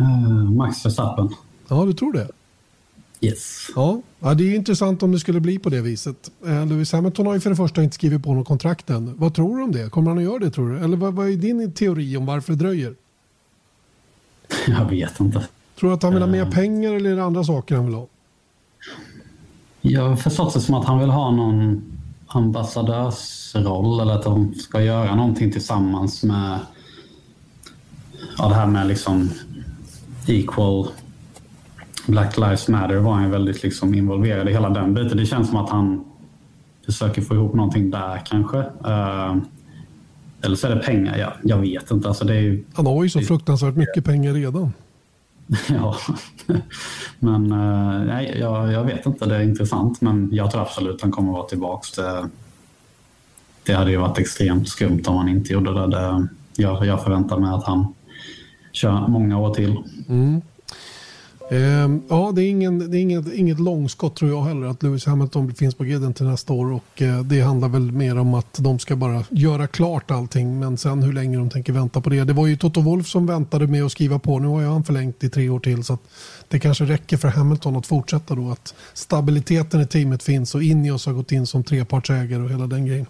[0.00, 1.34] Uh, Max Verstappen.
[1.68, 2.28] Ja, du tror det?
[3.20, 3.66] Yes.
[3.74, 6.30] Ja, ja, det är intressant om det skulle bli på det viset.
[6.46, 9.14] Eh, Lewis Hamilton har ju för det första inte skrivit på något kontrakt än.
[9.18, 9.90] Vad tror du om det?
[9.90, 10.84] Kommer han att göra det tror du?
[10.84, 12.94] Eller vad, vad är din teori om varför det dröjer?
[14.66, 15.46] Jag vet inte.
[15.80, 17.86] Tror du att han vill ha mer uh, pengar eller är det andra saker han
[17.86, 18.06] vill ha?
[19.80, 21.82] Jag har förstått det som att han vill ha någon
[22.26, 26.58] ambassadörsroll eller att de ska göra någonting tillsammans med
[28.38, 29.30] ja, det här med liksom
[30.26, 30.88] equal
[32.08, 35.16] Black Lives Matter var han väldigt liksom involverad i hela den biten.
[35.16, 36.04] Det känns som att han
[36.86, 38.58] försöker få ihop någonting där kanske.
[38.58, 39.36] Uh,
[40.42, 42.08] eller så är det pengar, ja, jag vet inte.
[42.08, 44.72] Alltså det är, han har ju så fruktansvärt mycket pengar redan.
[45.68, 45.96] ja,
[47.18, 49.26] men uh, nej, jag, jag, vet inte.
[49.26, 52.02] Det är intressant, men jag tror absolut att han kommer att vara tillbaka.
[52.02, 52.28] Det,
[53.66, 55.86] det hade ju varit extremt skumt om han inte gjorde det.
[55.86, 57.94] det jag, jag förväntar mig att han
[58.72, 59.76] kör många år till.
[60.08, 60.42] Mm.
[61.50, 65.06] Ehm, ja, det är, ingen, det är inget, inget långskott tror jag heller att Lewis
[65.06, 68.58] Hamilton finns på griden till nästa år och eh, det handlar väl mer om att
[68.58, 72.24] de ska bara göra klart allting men sen hur länge de tänker vänta på det.
[72.24, 74.38] Det var ju Toto Wolf som väntade med att skriva på.
[74.38, 76.00] Nu har ju han förlängt i tre år till så att
[76.48, 81.06] det kanske räcker för Hamilton att fortsätta då att stabiliteten i teamet finns och Ineos
[81.06, 83.06] har gått in som trepartsägare och hela den grejen.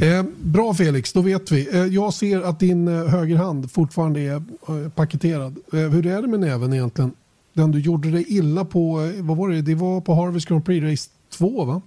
[0.00, 1.68] Eh, bra Felix, då vet vi.
[1.72, 5.56] Eh, jag ser att din eh, högerhand fortfarande är eh, paketerad.
[5.72, 7.12] Eh, hur är det med näven egentligen?
[7.56, 9.62] Den du gjorde dig illa på, eh, vad var det?
[9.62, 11.82] Det var på Harvest Grand Prix Race 2 va?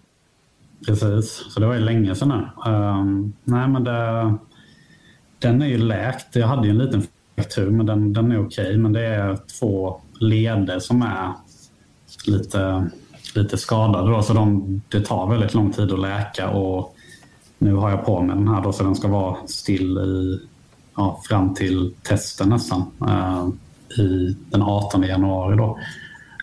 [0.85, 2.71] Precis, så det var ju länge sedan nu.
[2.71, 4.35] Um, ehm, nej men det,
[5.39, 6.35] den är ju läkt.
[6.35, 7.03] Jag hade ju en liten
[7.35, 8.77] fraktur men den, den är okej.
[8.77, 11.33] Men det är två leder som är
[12.27, 12.89] lite,
[13.35, 16.95] lite skadade då, så de, det tar väldigt lång tid att läka och
[17.57, 20.39] nu har jag på mig den här då så den ska vara still i,
[20.95, 22.85] ja, fram till testen nästan.
[23.01, 23.49] Uh,
[23.97, 25.57] i den 18 januari.
[25.57, 25.79] Då.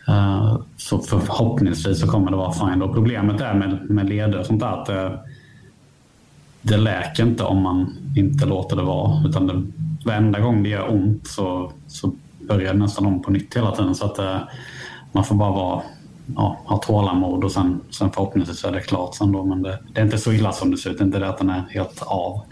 [0.08, 2.78] Uh, så förhoppningsvis så kommer det vara fine.
[2.78, 2.92] Då.
[2.92, 5.18] Problemet är med, med leder och sånt där att det,
[6.62, 9.28] det läker inte om man inte låter det vara.
[9.28, 9.62] Utan det,
[10.04, 12.12] varenda gång det gör ont så, så
[12.48, 13.94] börjar det nästan om på nytt hela tiden.
[13.94, 14.38] Så att uh,
[15.12, 15.82] man får bara vara,
[16.36, 19.44] ja, ha tålamod och sen, sen förhoppningsvis är det klart sen då.
[19.44, 20.98] Men det, det, är inte så illa som det ser ut.
[20.98, 22.42] Det är inte det att den är helt av.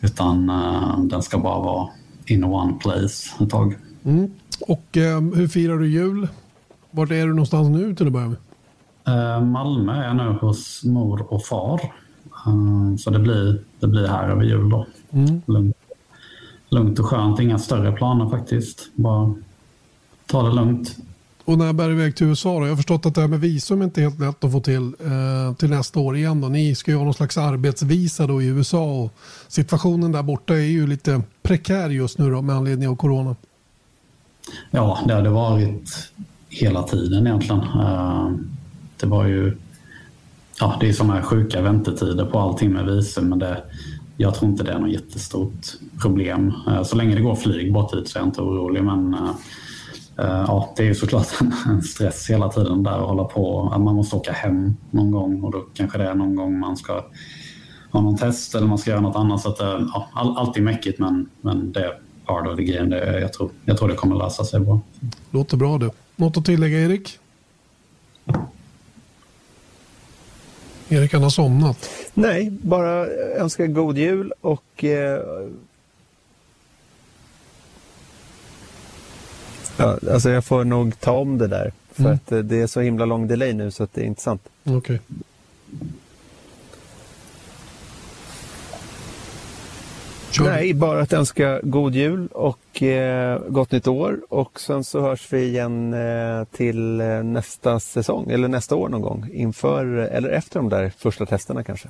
[0.00, 1.88] Utan uh, den ska bara vara
[2.26, 3.74] in one place ett tag.
[4.06, 4.30] Mm.
[4.60, 6.28] Och eh, hur firar du jul?
[6.90, 8.38] Vart är du någonstans nu till att börja med?
[9.08, 11.80] Eh, Malmö är jag nu hos mor och far.
[12.46, 14.86] Eh, så det blir, det blir här över jul då.
[15.10, 15.42] Mm.
[15.46, 15.76] Lugnt,
[16.68, 18.90] lugnt och skönt, inga större planer faktiskt.
[18.94, 19.34] Bara
[20.26, 20.96] ta det lugnt.
[21.44, 22.64] Och när bär iväg till USA då?
[22.64, 24.94] Jag har förstått att det här med visum är inte helt lätt att få till
[25.00, 26.40] eh, till nästa år igen.
[26.40, 26.48] Då.
[26.48, 29.12] Ni ska ju ha någon slags arbetsvisa då i USA och
[29.48, 33.36] situationen där borta är ju lite prekär just nu då med anledning av corona.
[34.70, 36.12] Ja, det har det varit
[36.48, 37.62] hela tiden egentligen.
[37.62, 38.30] Eh,
[38.96, 39.56] det var ju
[40.60, 43.62] ja, det är sådana här sjuka väntetider på allting med visum men det,
[44.16, 45.66] jag tror inte det är något jättestort
[46.02, 46.52] problem.
[46.68, 50.44] Eh, så länge det går flyg bort hit så är jag inte orolig men eh,
[50.46, 51.28] ja, det är ju såklart
[51.66, 53.70] en stress hela tiden där att hålla på.
[53.72, 56.76] Att man måste åka hem någon gång och då kanske det är någon gång man
[56.76, 57.04] ska
[57.90, 59.40] ha någon test eller man ska göra något annat.
[59.40, 61.92] Så att, ja, allt är mäckigt men, men det
[62.26, 62.96] part of the game.
[62.96, 64.80] Det, jag, tror, jag tror det kommer lösa sig bra.
[65.30, 65.90] Låter bra det.
[66.16, 67.18] Något att tillägga Erik?
[70.88, 71.90] Erik han har somnat.
[72.14, 75.20] Nej, bara önska god jul och eh,
[79.76, 81.72] ja, alltså jag får nog ta om det där.
[81.92, 82.14] För mm.
[82.14, 84.42] att eh, det är så himla lång delay nu så att det är inte sant.
[84.64, 84.76] Okej.
[84.76, 84.98] Okay.
[90.44, 94.20] Nej, bara att önska god jul och eh, gott nytt år.
[94.28, 99.02] Och sen så hörs vi igen eh, till eh, nästa säsong, eller nästa år någon
[99.02, 99.28] gång.
[99.32, 101.88] Inför eller efter de där första testerna kanske.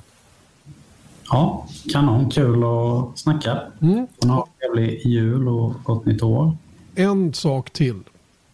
[1.29, 2.29] Ja, kanon.
[2.29, 3.59] Kul att snacka.
[3.81, 4.07] Mm.
[4.21, 6.57] Ha en trevlig jul och gott nytt år.
[6.95, 7.99] En sak till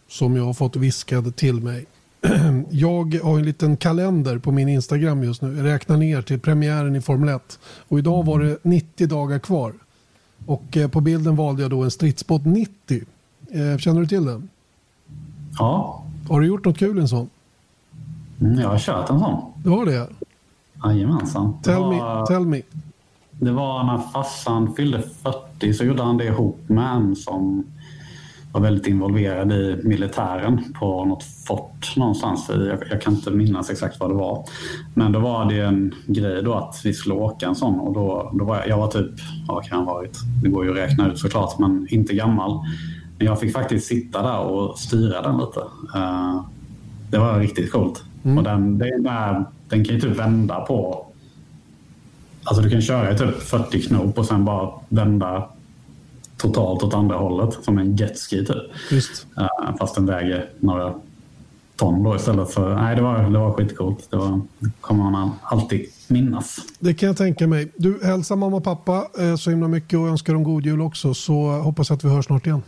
[0.08, 1.86] som jag har fått viskad till mig.
[2.70, 5.56] Jag har en liten kalender på min Instagram just nu.
[5.56, 7.58] Jag räknar ner till premiären i Formel 1.
[7.88, 9.72] Och idag var det 90 dagar kvar.
[10.46, 13.02] Och eh, på bilden valde jag då en stridsbåt 90.
[13.50, 14.48] Eh, känner du till den?
[15.58, 16.04] Ja.
[16.28, 17.28] Har du gjort något kul i en sån?
[18.40, 19.52] Mm, jag har kört en sån.
[19.56, 20.08] Du har det?
[20.84, 21.54] Jajamensan.
[21.62, 22.62] Tell, var, me, tell me.
[23.30, 27.64] Det var när farsan fyllde 40 så gjorde han det ihop med en som
[28.54, 32.46] var väldigt involverad i militären på något fort någonstans.
[32.48, 34.44] Jag, jag, kan inte minnas exakt vad det var.
[34.94, 38.30] Men då var det en grej då att vi skulle åka en sån och då,
[38.34, 39.10] då var jag, jag var typ,
[39.48, 40.18] ja, vad kan jag ha varit?
[40.42, 42.60] Det går ju att räkna ut såklart, men inte gammal.
[43.18, 45.60] Men jag fick faktiskt sitta där och styra den lite.
[45.98, 46.44] Uh,
[47.10, 48.04] det var riktigt coolt.
[48.24, 48.38] Mm.
[48.38, 49.02] Och den, den,
[49.68, 51.06] den kan ju typ vända på
[52.44, 55.48] Alltså du kan köra i typ 40 knop och sen bara vända
[56.44, 58.56] totalt åt andra hållet som en jetski typ.
[58.90, 59.26] Just.
[59.38, 60.94] Uh, fast den väger några
[61.76, 62.74] ton då istället för...
[62.74, 64.10] Nej, det var, det var skitcoolt.
[64.10, 64.40] Det var,
[64.80, 66.58] kommer man alltid minnas.
[66.78, 67.72] Det kan jag tänka mig.
[67.76, 71.14] Du, hälsa mamma och pappa eh, så himla mycket och önskar dem god jul också
[71.14, 72.62] så hoppas jag att vi hörs snart igen.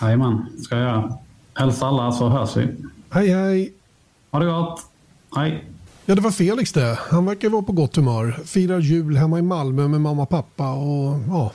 [0.00, 1.12] Jajamän, ska jag göra.
[1.54, 2.68] Hälsa alla så hörs vi.
[3.10, 3.72] Hej hej!
[4.30, 4.80] Ha det gott!
[5.36, 5.64] Hej!
[6.06, 6.98] Ja, det var Felix det.
[7.10, 8.40] Han verkar vara på gott humör.
[8.44, 11.52] Firar jul hemma i Malmö med mamma och pappa och ja,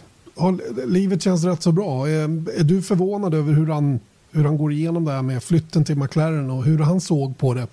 [0.86, 2.10] livet känns rätt så bra.
[2.10, 2.24] Är,
[2.60, 3.99] är, du förvånad över hur han,
[4.32, 7.53] hur han går igenom det här med flytten till McLaren och hur han såg på
[7.53, 7.68] det?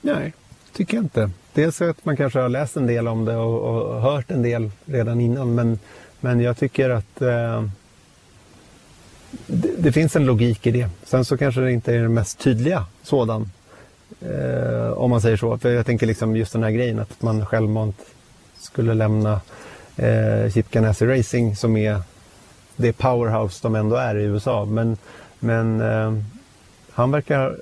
[0.00, 0.32] Nej,
[0.72, 1.30] tycker jag inte.
[1.52, 4.70] Dels att man kanske har läst en del om det och, och hört en del
[4.84, 5.54] redan innan.
[5.54, 5.78] Men,
[6.20, 7.64] men jag tycker att eh,
[9.46, 10.88] det, det, finns en logik i det.
[11.04, 13.50] Sen så kanske det inte är den mest tydliga sådan.
[14.20, 15.58] Eh, om man säger så.
[15.58, 17.96] För jag tänker liksom just den här grejen att man självmant
[18.58, 19.40] skulle lämna
[19.98, 22.02] eh, Chip Ganassi Racing som är
[22.76, 24.64] det powerhouse de ändå är i USA.
[24.64, 24.96] Men,
[25.38, 26.12] men eh,
[26.90, 27.56] han verkar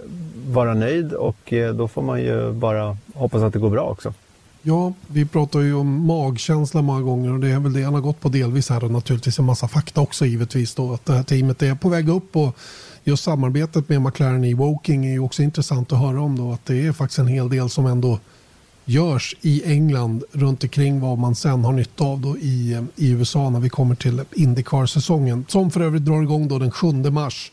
[0.47, 4.15] vara nöjd och eh, då får man ju bara hoppas att det går bra också.
[4.63, 8.01] Ja, vi pratar ju om magkänsla många gånger och det är väl det han har
[8.01, 11.23] gått på delvis här och naturligtvis en massa fakta också givetvis då att det här
[11.23, 12.57] teamet är på väg upp och
[13.05, 16.65] just samarbetet med McLaren i Woking är ju också intressant att höra om då att
[16.67, 18.19] det är faktiskt en hel del som ändå
[18.87, 23.51] görs i England runt omkring vad man sen har nytta av då i, i USA
[23.51, 25.45] när vi kommer till Indycar-säsongen.
[25.49, 27.53] Som för övrigt drar igång då den 7 mars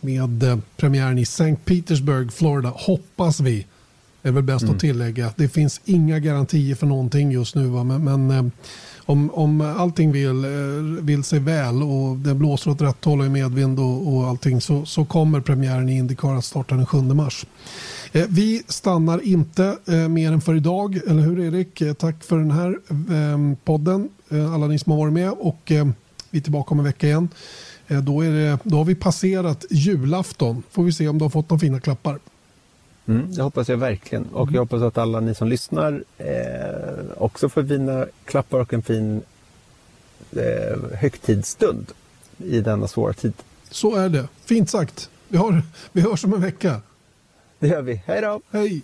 [0.00, 1.56] med eh, premiären i St.
[1.64, 2.72] Petersburg, Florida.
[2.76, 3.66] Hoppas vi.
[4.22, 4.74] Det är väl bäst mm.
[4.74, 5.32] att tillägga.
[5.36, 7.66] Det finns inga garantier för någonting just nu.
[7.66, 7.84] Va?
[7.84, 8.52] Men, men eh,
[9.06, 13.26] om, om allting vill, eh, vill sig väl och det blåser åt rätt håll och
[13.26, 17.00] är medvind och, och allting så, så kommer premiären i Indycar att starta den 7
[17.02, 17.46] mars.
[18.14, 21.80] Eh, vi stannar inte eh, mer än för idag, eller hur Erik?
[21.80, 22.78] Eh, tack för den här
[23.64, 25.72] podden, alla ni som har varit med och
[26.30, 27.28] vi är tillbaka om en vecka igen.
[27.86, 30.62] Då, är det, då har vi passerat julafton.
[30.70, 32.18] Får vi se om du har fått några fina klappar.
[33.06, 34.24] Mm, det hoppas jag verkligen.
[34.24, 38.82] Och jag hoppas att alla ni som lyssnar eh, också får fina klappar och en
[38.82, 39.22] fin
[40.32, 41.86] eh, högtidsstund
[42.38, 43.34] i denna svåra tid.
[43.70, 44.28] Så är det.
[44.44, 45.10] Fint sagt.
[45.28, 45.62] Vi, har,
[45.92, 46.80] vi hörs om en vecka.
[47.64, 48.02] Det gör vi.
[48.06, 48.40] Hej då!
[48.50, 48.82] Hej!